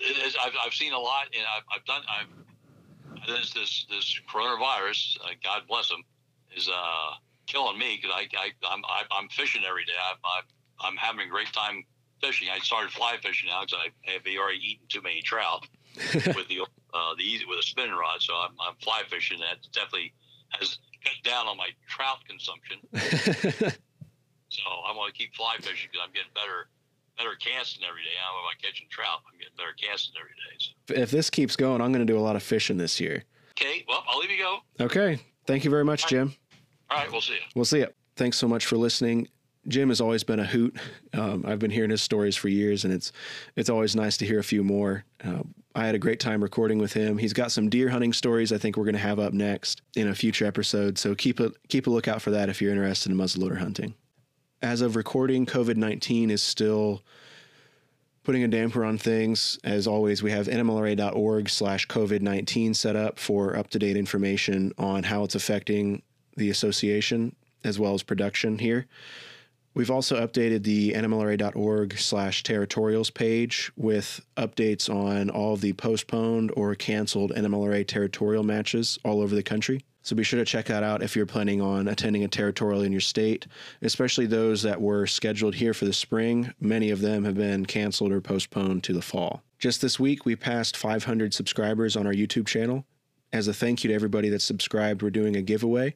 is, 0.00 0.36
I've, 0.44 0.52
I've 0.64 0.74
seen 0.74 0.92
a 0.92 0.98
lot, 0.98 1.28
and 1.34 1.44
I've, 1.56 1.64
I've 1.74 1.84
done. 1.86 2.02
I've 2.08 3.26
this 3.26 3.52
this 3.52 3.86
this 3.88 4.20
coronavirus. 4.30 5.18
Uh, 5.24 5.28
God 5.42 5.62
bless 5.66 5.90
him. 5.90 6.04
Is 6.54 6.68
uh 6.68 7.14
killing 7.52 7.78
me 7.78 8.00
because 8.00 8.14
I, 8.16 8.26
I 8.36 8.50
I'm 8.72 8.82
I'm 9.10 9.28
fishing 9.28 9.62
every 9.68 9.84
day. 9.84 9.92
I'm, 10.10 10.16
I'm 10.24 10.44
I'm 10.80 10.96
having 10.96 11.26
a 11.26 11.30
great 11.30 11.52
time 11.52 11.84
fishing. 12.22 12.48
I 12.48 12.58
started 12.60 12.90
fly 12.90 13.16
fishing 13.22 13.48
now 13.48 13.62
because 13.62 13.78
I 13.84 14.10
have 14.10 14.22
already 14.38 14.58
eaten 14.58 14.86
too 14.88 15.02
many 15.02 15.20
trout 15.22 15.66
with 16.14 16.48
the 16.48 16.64
uh, 16.94 17.14
the 17.16 17.24
easy 17.24 17.44
with 17.44 17.58
a 17.58 17.62
spinning 17.62 17.92
rod. 17.92 18.20
So 18.20 18.34
I'm, 18.34 18.52
I'm 18.66 18.76
fly 18.82 19.02
fishing. 19.08 19.38
That 19.40 19.58
definitely 19.72 20.14
has 20.50 20.78
cut 21.04 21.14
down 21.24 21.46
on 21.46 21.56
my 21.56 21.68
trout 21.88 22.18
consumption. 22.26 22.78
so 24.48 24.62
I'm 24.86 24.94
going 24.96 25.12
to 25.12 25.18
keep 25.18 25.34
fly 25.34 25.56
fishing 25.60 25.90
because 25.92 26.04
I'm 26.04 26.12
getting 26.12 26.32
better 26.34 26.68
better 27.18 27.36
casting 27.38 27.84
every 27.88 28.02
day. 28.02 28.16
I'm 28.16 28.40
about 28.40 28.62
catching 28.62 28.86
trout. 28.90 29.20
I'm 29.30 29.38
getting 29.38 29.56
better 29.56 29.74
casting 29.76 30.14
every 30.18 30.32
day. 30.32 30.56
So. 30.58 31.02
If 31.02 31.10
this 31.10 31.28
keeps 31.28 31.56
going, 31.56 31.82
I'm 31.82 31.92
going 31.92 32.06
to 32.06 32.10
do 32.10 32.18
a 32.18 32.24
lot 32.24 32.36
of 32.36 32.42
fishing 32.42 32.78
this 32.78 33.00
year. 33.00 33.24
Okay. 33.52 33.84
Well, 33.86 34.02
I'll 34.08 34.18
leave 34.18 34.30
you 34.30 34.38
go. 34.38 34.58
Okay. 34.80 35.18
Thank 35.46 35.64
you 35.64 35.70
very 35.70 35.84
much, 35.84 36.06
Jim. 36.06 36.34
All 36.92 36.98
right, 36.98 37.10
we'll 37.10 37.22
see 37.22 37.34
you. 37.34 37.40
We'll 37.54 37.64
see 37.64 37.78
you. 37.78 37.88
Thanks 38.16 38.36
so 38.36 38.46
much 38.46 38.66
for 38.66 38.76
listening. 38.76 39.28
Jim 39.66 39.88
has 39.88 40.00
always 40.00 40.24
been 40.24 40.40
a 40.40 40.44
hoot. 40.44 40.76
Um, 41.14 41.44
I've 41.46 41.58
been 41.58 41.70
hearing 41.70 41.90
his 41.90 42.02
stories 42.02 42.36
for 42.36 42.48
years, 42.48 42.84
and 42.84 42.92
it's 42.92 43.12
it's 43.56 43.70
always 43.70 43.94
nice 43.96 44.16
to 44.18 44.26
hear 44.26 44.38
a 44.38 44.44
few 44.44 44.62
more. 44.64 45.04
Uh, 45.24 45.42
I 45.74 45.86
had 45.86 45.94
a 45.94 45.98
great 45.98 46.20
time 46.20 46.42
recording 46.42 46.78
with 46.78 46.92
him. 46.92 47.16
He's 47.16 47.32
got 47.32 47.52
some 47.52 47.70
deer 47.70 47.88
hunting 47.88 48.12
stories 48.12 48.52
I 48.52 48.58
think 48.58 48.76
we're 48.76 48.84
going 48.84 48.94
to 48.94 49.00
have 49.00 49.18
up 49.18 49.32
next 49.32 49.80
in 49.96 50.08
a 50.08 50.14
future 50.14 50.44
episode. 50.44 50.98
So 50.98 51.14
keep 51.14 51.40
a 51.40 51.52
keep 51.68 51.86
a 51.86 51.90
lookout 51.90 52.20
for 52.20 52.30
that 52.32 52.48
if 52.48 52.60
you're 52.60 52.72
interested 52.72 53.10
in 53.10 53.16
muzzleloader 53.16 53.58
hunting. 53.58 53.94
As 54.60 54.80
of 54.82 54.96
recording, 54.96 55.46
COVID 55.46 55.76
nineteen 55.76 56.30
is 56.30 56.42
still 56.42 57.02
putting 58.24 58.42
a 58.44 58.48
damper 58.48 58.84
on 58.84 58.98
things. 58.98 59.58
As 59.64 59.86
always, 59.86 60.22
we 60.22 60.30
have 60.30 60.46
nmlra.org 60.46 61.48
slash 61.48 61.88
COVID-19 61.88 62.76
set 62.76 62.94
up 62.94 63.18
for 63.18 63.56
up-to-date 63.56 63.96
information 63.96 64.72
on 64.78 65.02
how 65.02 65.24
it's 65.24 65.34
affecting 65.34 66.02
the 66.36 66.50
association 66.50 67.34
as 67.64 67.78
well 67.78 67.94
as 67.94 68.02
production 68.02 68.58
here. 68.58 68.86
We've 69.74 69.90
also 69.90 70.24
updated 70.24 70.64
the 70.64 70.92
nmlra.org 70.92 71.98
slash 71.98 72.42
territorials 72.42 73.12
page 73.12 73.72
with 73.74 74.20
updates 74.36 74.92
on 74.92 75.30
all 75.30 75.56
the 75.56 75.72
postponed 75.72 76.52
or 76.54 76.74
canceled 76.74 77.32
NMLRA 77.32 77.86
territorial 77.86 78.42
matches 78.42 78.98
all 79.02 79.22
over 79.22 79.34
the 79.34 79.42
country. 79.42 79.82
So 80.02 80.16
be 80.16 80.24
sure 80.24 80.40
to 80.40 80.44
check 80.44 80.66
that 80.66 80.82
out 80.82 81.02
if 81.02 81.14
you're 81.14 81.26
planning 81.26 81.62
on 81.62 81.88
attending 81.88 82.24
a 82.24 82.28
territorial 82.28 82.82
in 82.82 82.92
your 82.92 83.00
state, 83.00 83.46
especially 83.82 84.26
those 84.26 84.62
that 84.62 84.80
were 84.80 85.06
scheduled 85.06 85.54
here 85.54 85.72
for 85.72 85.84
the 85.84 85.92
spring. 85.92 86.52
Many 86.60 86.90
of 86.90 87.00
them 87.00 87.24
have 87.24 87.36
been 87.36 87.64
canceled 87.64 88.12
or 88.12 88.20
postponed 88.20 88.82
to 88.84 88.92
the 88.92 89.00
fall. 89.00 89.42
Just 89.58 89.80
this 89.80 90.00
week, 90.00 90.26
we 90.26 90.34
passed 90.34 90.76
500 90.76 91.32
subscribers 91.32 91.96
on 91.96 92.06
our 92.06 92.12
YouTube 92.12 92.48
channel. 92.48 92.84
As 93.32 93.46
a 93.46 93.54
thank 93.54 93.84
you 93.84 93.88
to 93.88 93.94
everybody 93.94 94.28
that's 94.28 94.44
subscribed, 94.44 95.02
we're 95.02 95.10
doing 95.10 95.36
a 95.36 95.42
giveaway. 95.42 95.94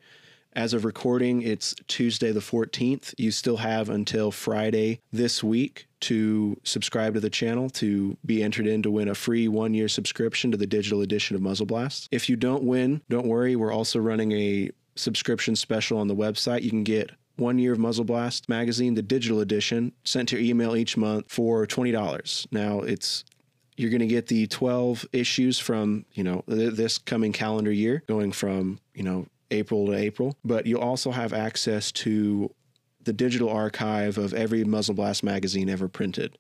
As 0.57 0.73
of 0.73 0.87
recording, 0.87 1.43
it's 1.43 1.75
Tuesday 1.87 2.33
the 2.33 2.41
14th. 2.41 3.13
You 3.19 3.31
still 3.31 3.59
have 3.59 3.91
until 3.91 4.31
Friday 4.31 5.01
this 5.13 5.45
week 5.45 5.87
to 6.01 6.59
subscribe 6.65 7.13
to 7.13 7.21
the 7.21 7.29
channel 7.29 7.69
to 7.71 8.17
be 8.25 8.43
entered 8.43 8.67
in 8.67 8.83
to 8.83 8.91
win 8.91 9.09
a 9.09 9.15
free 9.15 9.49
one 9.49 9.75
year 9.75 9.87
subscription 9.87 10.51
to 10.53 10.57
the 10.57 10.67
digital 10.67 11.03
edition 11.03 11.37
of 11.37 11.43
Muzzle 11.43 11.67
Blast. 11.67 12.09
If 12.11 12.31
you 12.31 12.37
don't 12.37 12.63
win, 12.65 13.03
don't 13.11 13.27
worry. 13.27 13.55
We're 13.55 13.71
also 13.71 13.99
running 13.99 14.33
a 14.33 14.71
subscription 14.95 15.57
special 15.57 15.99
on 15.99 16.09
the 16.09 16.17
website. 16.17 16.63
You 16.63 16.71
can 16.71 16.85
get 16.85 17.11
one 17.37 17.59
year 17.59 17.75
of 17.75 17.79
Muzzle 17.79 18.07
Blast 18.07 18.49
magazine, 18.49 18.95
the 18.95 19.03
digital 19.03 19.41
edition, 19.41 19.93
sent 20.05 20.31
to 20.31 20.37
your 20.37 20.45
email 20.47 20.75
each 20.75 20.97
month 20.97 21.31
for 21.31 21.67
$20. 21.67 22.47
Now, 22.51 22.81
it's 22.81 23.25
you're 23.77 23.91
going 23.91 24.01
to 24.01 24.07
get 24.07 24.29
the 24.29 24.47
12 24.47 25.05
issues 25.13 25.59
from, 25.59 26.07
you 26.15 26.25
know, 26.25 26.43
th- 26.49 26.73
this 26.73 26.97
coming 26.97 27.35
calendar 27.35 27.71
year, 27.71 28.03
going 28.07 28.33
from, 28.33 28.81
you 28.95 29.03
know, 29.03 29.27
April 29.51 29.87
to 29.87 29.95
April, 29.95 30.37
but 30.45 30.67
you'll 30.67 30.81
also 30.81 31.11
have 31.11 31.33
access 31.33 31.93
to 31.93 32.51
the 33.05 33.13
digital 33.13 33.49
archive 33.49 34.19
of 34.19 34.35
every 34.35 34.65
Muzzle 34.65 34.95
Blast 34.95 35.23
magazine 35.23 35.71
ever 35.71 35.89
printed. 35.89 36.37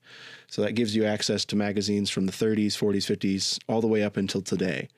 So 0.48 0.62
that 0.62 0.72
gives 0.72 0.94
you 0.96 1.04
access 1.04 1.44
to 1.46 1.56
magazines 1.56 2.10
from 2.10 2.26
the 2.26 2.32
30s, 2.32 2.72
40s, 2.72 3.06
50s, 3.16 3.58
all 3.68 3.80
the 3.80 3.86
way 3.86 4.02
up 4.02 4.16
until 4.16 4.42
today 4.42 4.88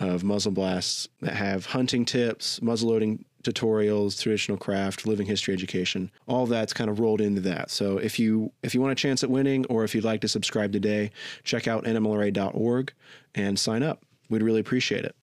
of 0.00 0.24
muzzle 0.24 0.50
blasts 0.50 1.08
that 1.20 1.34
have 1.34 1.66
hunting 1.66 2.04
tips, 2.04 2.58
muzzleloading 2.60 3.24
tutorials, 3.44 4.20
traditional 4.20 4.58
craft, 4.58 5.06
living 5.06 5.26
history 5.26 5.54
education. 5.54 6.10
All 6.26 6.46
that's 6.46 6.72
kind 6.72 6.90
of 6.90 6.98
rolled 6.98 7.20
into 7.20 7.40
that. 7.42 7.70
So 7.70 7.98
if 7.98 8.18
you 8.18 8.52
if 8.62 8.74
you 8.74 8.80
want 8.80 8.92
a 8.92 8.96
chance 8.96 9.22
at 9.22 9.30
winning 9.30 9.64
or 9.66 9.84
if 9.84 9.94
you'd 9.94 10.04
like 10.04 10.22
to 10.22 10.28
subscribe 10.28 10.72
today, 10.72 11.12
check 11.44 11.68
out 11.68 11.84
nmlra.org 11.84 12.92
and 13.34 13.58
sign 13.58 13.82
up. 13.82 14.02
We'd 14.30 14.42
really 14.42 14.60
appreciate 14.60 15.04
it. 15.04 15.14